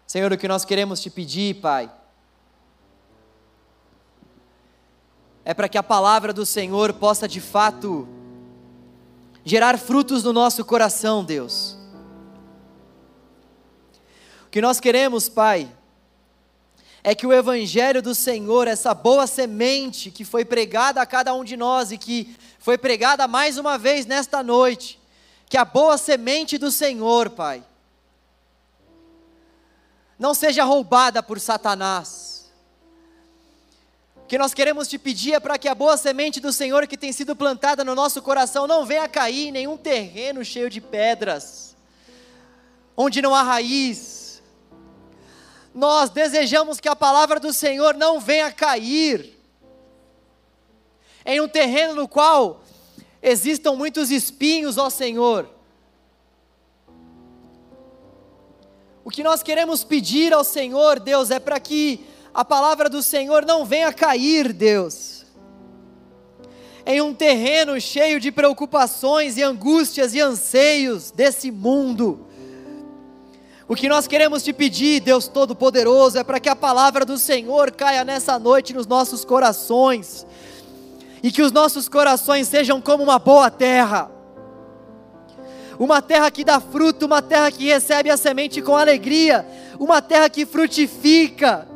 Senhor, 0.07 0.33
o 0.33 0.39
que 0.39 0.47
nós 0.47 0.65
queremos 0.65 1.01
te 1.01 1.11
pedir, 1.11 1.61
Pai, 1.61 1.93
é 5.45 5.53
para 5.53 5.69
que 5.69 5.77
a 5.77 5.83
palavra 5.83 6.33
do 6.33 6.47
Senhor 6.47 6.93
possa 6.93 7.27
de 7.27 7.41
fato 7.41 8.07
gerar 9.45 9.77
frutos 9.77 10.23
no 10.23 10.33
nosso 10.33 10.65
coração, 10.65 11.25
Deus 11.25 11.77
que 14.55 14.61
nós 14.61 14.79
queremos, 14.79 15.29
Pai, 15.29 15.69
é 17.07 17.15
que 17.15 17.27
o 17.27 17.33
Evangelho 17.35 18.01
do 18.01 18.15
Senhor, 18.15 18.67
essa 18.67 18.95
boa 18.95 19.27
semente 19.27 20.11
que 20.11 20.25
foi 20.25 20.43
pregada 20.43 21.03
a 21.03 21.07
cada 21.07 21.35
um 21.35 21.45
de 21.45 21.55
nós 21.55 21.93
e 21.93 21.99
que 21.99 22.35
foi 22.59 22.79
pregada 22.79 23.29
mais 23.29 23.59
uma 23.59 23.77
vez 23.77 24.07
nesta 24.07 24.43
noite, 24.43 24.99
que 25.47 25.59
a 25.59 25.67
boa 25.67 25.99
semente 25.99 26.57
do 26.57 26.71
Senhor, 26.71 27.29
Pai, 27.29 27.63
não 30.19 30.33
seja 30.33 30.65
roubada 30.65 31.23
por 31.23 31.39
Satanás. 31.39 32.51
O 34.17 34.27
que 34.27 34.39
nós 34.39 34.55
queremos 34.55 34.89
te 34.89 34.97
pedir 34.97 35.35
é 35.35 35.41
para 35.41 35.59
que 35.59 35.69
a 35.69 35.75
boa 35.75 35.99
semente 35.99 36.41
do 36.41 36.55
Senhor 36.55 36.87
que 36.87 36.97
tem 36.97 37.13
sido 37.13 37.37
plantada 37.37 37.85
no 37.85 37.95
nosso 37.95 38.23
coração 38.23 38.67
não 38.67 38.87
venha 38.87 39.07
cair 39.07 39.49
em 39.49 39.53
nenhum 39.53 39.77
terreno 39.77 40.43
cheio 40.43 40.71
de 40.71 40.81
pedras, 40.81 41.77
onde 42.97 43.21
não 43.21 43.35
há 43.35 43.43
raiz, 43.43 44.24
nós 45.75 46.09
desejamos 46.09 46.79
que 46.79 46.89
a 46.89 46.95
palavra 46.95 47.41
do 47.41 47.53
Senhor 47.53 47.95
não 47.95 48.21
venha 48.21 48.53
cair. 48.53 49.35
Em 51.27 51.41
um 51.41 51.49
terreno 51.49 51.97
no 51.97 52.07
qual 52.07 52.63
existam 53.21 53.73
muitos 53.73 54.11
espinhos, 54.13 54.79
ó 54.79 54.89
Senhor. 54.89 55.51
O 59.05 59.11
que 59.11 59.25
nós 59.25 59.43
queremos 59.43 59.83
pedir 59.83 60.33
ao 60.33 60.45
Senhor, 60.45 61.01
Deus, 61.01 61.31
é 61.31 61.41
para 61.41 61.59
que 61.59 62.07
a 62.33 62.45
palavra 62.45 62.89
do 62.89 63.03
Senhor 63.03 63.45
não 63.45 63.65
venha 63.65 63.93
cair, 63.93 64.53
Deus, 64.53 65.27
em 66.87 67.01
um 67.01 67.13
terreno 67.13 67.81
cheio 67.81 68.21
de 68.21 68.31
preocupações 68.31 69.37
e 69.37 69.43
angústias 69.43 70.15
e 70.15 70.21
anseios 70.21 71.11
desse 71.11 71.51
mundo 71.51 72.27
o 73.67 73.75
que 73.75 73.89
nós 73.89 74.07
queremos 74.07 74.43
te 74.43 74.53
pedir, 74.53 75.01
Deus 75.01 75.27
Todo-Poderoso, 75.27 76.19
é 76.19 76.25
para 76.25 76.39
que 76.39 76.49
a 76.49 76.57
palavra 76.57 77.05
do 77.05 77.17
Senhor 77.17 77.71
caia 77.71 78.05
nessa 78.05 78.39
noite 78.39 78.75
nos 78.75 78.87
nossos 78.87 79.25
corações, 79.25 80.27
e 81.23 81.33
que 81.33 81.41
os 81.41 81.51
nossos 81.51 81.89
corações 81.89 82.47
sejam 82.49 82.81
como 82.83 83.03
uma 83.03 83.19
boa 83.19 83.51
terra, 83.51 84.11
uma 85.79 86.03
terra 86.03 86.31
que 86.31 86.45
dá 86.45 86.61
fruto, 86.61 87.07
uma 87.07 87.23
terra 87.23 87.51
que 87.51 87.65
recebe 87.65 88.11
a 88.11 88.17
semente 88.17 88.61
com 88.61 88.77
alegria, 88.77 89.47
uma 89.81 90.03
terra 90.03 90.29
que 90.29 90.45
frutifica, 90.45 91.67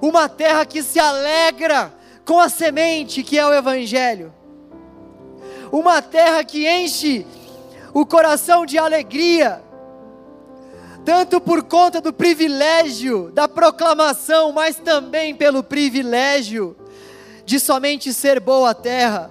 uma 0.00 0.28
terra 0.28 0.64
que 0.64 0.82
se 0.82 1.00
alegra 1.00 1.92
com 2.24 2.38
a 2.38 2.48
semente 2.48 3.24
que 3.24 3.36
é 3.36 3.44
o 3.44 3.52
Evangelho, 3.52 4.32
uma 5.72 6.00
terra 6.00 6.44
que 6.44 6.68
enche 6.68 7.26
o 7.92 8.06
coração 8.06 8.64
de 8.64 8.78
alegria, 8.78 9.60
tanto 11.04 11.40
por 11.40 11.64
conta 11.64 12.00
do 12.00 12.12
privilégio 12.12 13.30
da 13.32 13.48
proclamação, 13.48 14.52
mas 14.52 14.76
também 14.76 15.34
pelo 15.34 15.62
privilégio 15.62 16.76
de 17.44 17.58
somente 17.58 18.12
ser 18.12 18.38
boa 18.38 18.72
terra, 18.72 19.30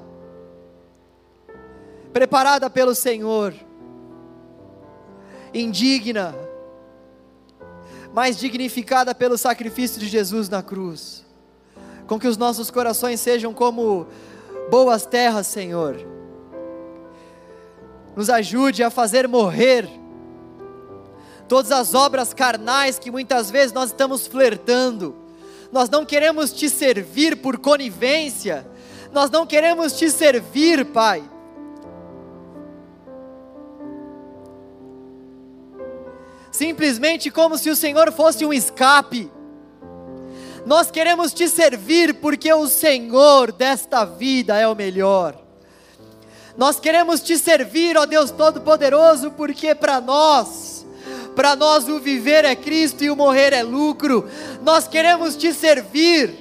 preparada 2.12 2.70
pelo 2.70 2.94
Senhor, 2.94 3.54
indigna, 5.54 6.36
mas 8.14 8.38
dignificada 8.38 9.16
pelo 9.16 9.38
sacrifício 9.38 10.00
de 10.00 10.08
Jesus 10.08 10.50
na 10.50 10.62
cruz, 10.62 11.26
com 12.06 12.20
que 12.20 12.28
os 12.28 12.36
nossos 12.36 12.70
corações 12.70 13.22
sejam 13.22 13.54
como 13.54 14.08
boas 14.70 15.06
terras, 15.06 15.48
Senhor. 15.48 15.96
Nos 18.14 18.30
ajude 18.30 18.84
a 18.84 18.90
fazer 18.90 19.26
morrer 19.26 20.01
todas 21.52 21.74
as 21.74 21.93
obras 21.93 22.34
carnais 22.34 22.97
que 22.97 23.12
muitas 23.12 23.52
vezes 23.52 23.74
nós 23.74 23.89
estamos 23.89 24.26
flertando. 24.26 25.14
Nós 25.70 25.89
não 25.89 26.06
queremos 26.06 26.54
te 26.54 26.70
servir 26.70 27.41
por 27.41 27.58
conivência, 27.58 28.66
nós 29.12 29.30
não 29.30 29.45
queremos 29.45 29.91
te 29.91 30.10
servir, 30.10 30.86
Pai. 30.86 31.22
Simplesmente 36.54 37.30
como 37.30 37.58
se 37.58 37.70
o 37.70 37.76
Senhor 37.76 38.14
fosse 38.14 38.45
um 38.45 38.54
escape. 38.54 39.30
Nós 40.66 40.89
queremos 40.89 41.34
te 41.34 41.49
servir 41.49 42.14
porque 42.14 42.54
o 42.54 42.66
Senhor 42.66 43.52
desta 43.52 44.06
vida 44.06 44.58
é 44.58 44.66
o 44.66 44.74
melhor. 44.74 45.38
Nós 46.56 46.80
queremos 46.80 47.22
te 47.22 47.38
servir, 47.38 47.97
ó 47.97 48.06
Deus 48.06 48.32
Todo-Poderoso, 48.32 49.32
porque 49.32 49.76
para 49.76 49.99
nós 49.99 50.71
para 51.36 51.56
nós 51.56 51.88
o 51.88 52.00
viver 52.00 52.46
é 52.46 52.56
Cristo 52.56 53.04
e 53.04 53.10
o 53.10 53.16
morrer 53.16 53.54
é 53.54 53.64
lucro. 53.64 54.28
Nós 54.62 54.88
queremos 54.88 55.36
te 55.36 55.54
servir. 55.54 56.34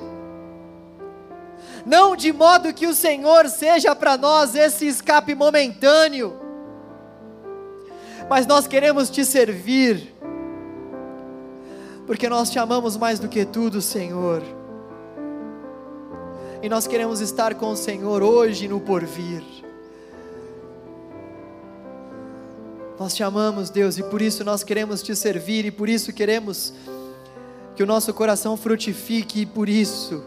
Não 1.87 2.15
de 2.15 2.33
modo 2.33 2.75
que 2.75 2.87
o 2.87 2.95
Senhor 2.95 3.49
seja 3.49 3.95
para 3.95 4.17
nós 4.17 4.55
esse 4.55 4.87
escape 4.87 5.35
momentâneo, 5.35 6.39
mas 8.29 8.47
nós 8.47 8.67
queremos 8.67 9.11
te 9.11 9.25
servir, 9.25 10.15
porque 12.07 12.29
nós 12.29 12.51
te 12.51 12.59
amamos 12.59 12.97
mais 12.97 13.19
do 13.19 13.29
que 13.29 13.45
tudo, 13.45 13.81
Senhor, 13.81 14.43
e 16.63 16.69
nós 16.69 16.87
queremos 16.87 17.21
estar 17.21 17.55
com 17.55 17.71
o 17.71 17.77
Senhor 17.77 18.23
hoje 18.23 18.69
no 18.69 18.81
porvir. 18.81 19.43
Nós 23.01 23.15
te 23.15 23.23
amamos, 23.23 23.71
Deus, 23.71 23.97
e 23.97 24.03
por 24.03 24.21
isso 24.21 24.45
nós 24.45 24.63
queremos 24.63 25.03
te 25.03 25.17
servir, 25.17 25.65
e 25.65 25.71
por 25.71 25.89
isso 25.89 26.13
queremos 26.13 26.75
que 27.75 27.83
o 27.83 27.87
nosso 27.87 28.13
coração 28.13 28.59
frutifique, 28.59 29.41
e 29.41 29.47
por 29.47 29.71
isso, 29.71 30.23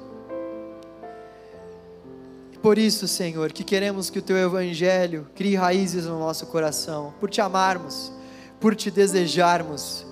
por 2.63 2.80
isso, 2.80 3.07
Senhor, 3.07 3.51
que 3.51 3.63
queremos 3.63 4.09
que 4.09 4.17
o 4.17 4.24
Teu 4.24 4.36
Evangelho 4.36 5.28
crie 5.36 5.55
raízes 5.55 6.05
no 6.05 6.17
nosso 6.17 6.47
coração, 6.47 7.13
por 7.19 7.30
Te 7.30 7.41
amarmos, 7.41 8.11
por 8.59 8.76
Te 8.76 8.89
desejarmos, 8.89 10.03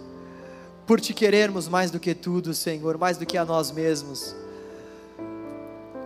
por 0.86 1.02
Te 1.02 1.16
querermos 1.16 1.68
mais 1.68 1.90
do 1.90 2.00
que 2.00 2.14
tudo, 2.14 2.54
Senhor, 2.54 2.96
mais 2.96 3.18
do 3.18 3.26
que 3.26 3.40
a 3.40 3.44
nós 3.44 3.72
mesmos. 3.72 4.36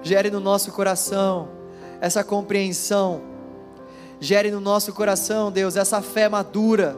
Gere 0.01 0.31
no 0.31 0.39
nosso 0.39 0.71
coração 0.71 1.49
essa 1.99 2.23
compreensão, 2.23 3.34
gere 4.19 4.51
no 4.51 4.59
nosso 4.59 4.93
coração, 4.93 5.51
Deus, 5.51 5.75
essa 5.75 6.01
fé 6.01 6.29
madura, 6.29 6.97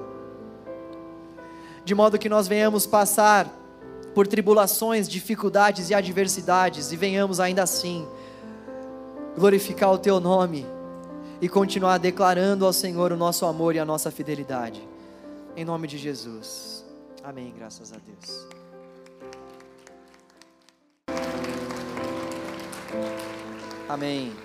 de 1.83 1.95
modo 1.95 2.19
que 2.19 2.29
nós 2.29 2.47
venhamos 2.47 2.85
passar 2.85 3.47
por 4.13 4.27
tribulações, 4.27 5.07
dificuldades 5.07 5.89
e 5.89 5.93
adversidades 5.93 6.91
e 6.91 6.95
venhamos 6.95 7.39
ainda 7.39 7.63
assim 7.63 8.07
glorificar 9.37 9.91
o 9.93 9.97
Teu 9.97 10.19
nome 10.19 10.65
e 11.39 11.47
continuar 11.47 11.99
declarando 11.99 12.65
ao 12.65 12.73
Senhor 12.73 13.11
o 13.11 13.17
nosso 13.17 13.45
amor 13.45 13.75
e 13.75 13.79
a 13.79 13.85
nossa 13.85 14.09
fidelidade. 14.09 14.81
Em 15.55 15.63
nome 15.63 15.87
de 15.87 15.97
Jesus. 15.97 16.83
Amém. 17.23 17.53
Graças 17.55 17.93
a 17.93 17.97
Deus. 17.97 18.47
Amém. 23.87 24.35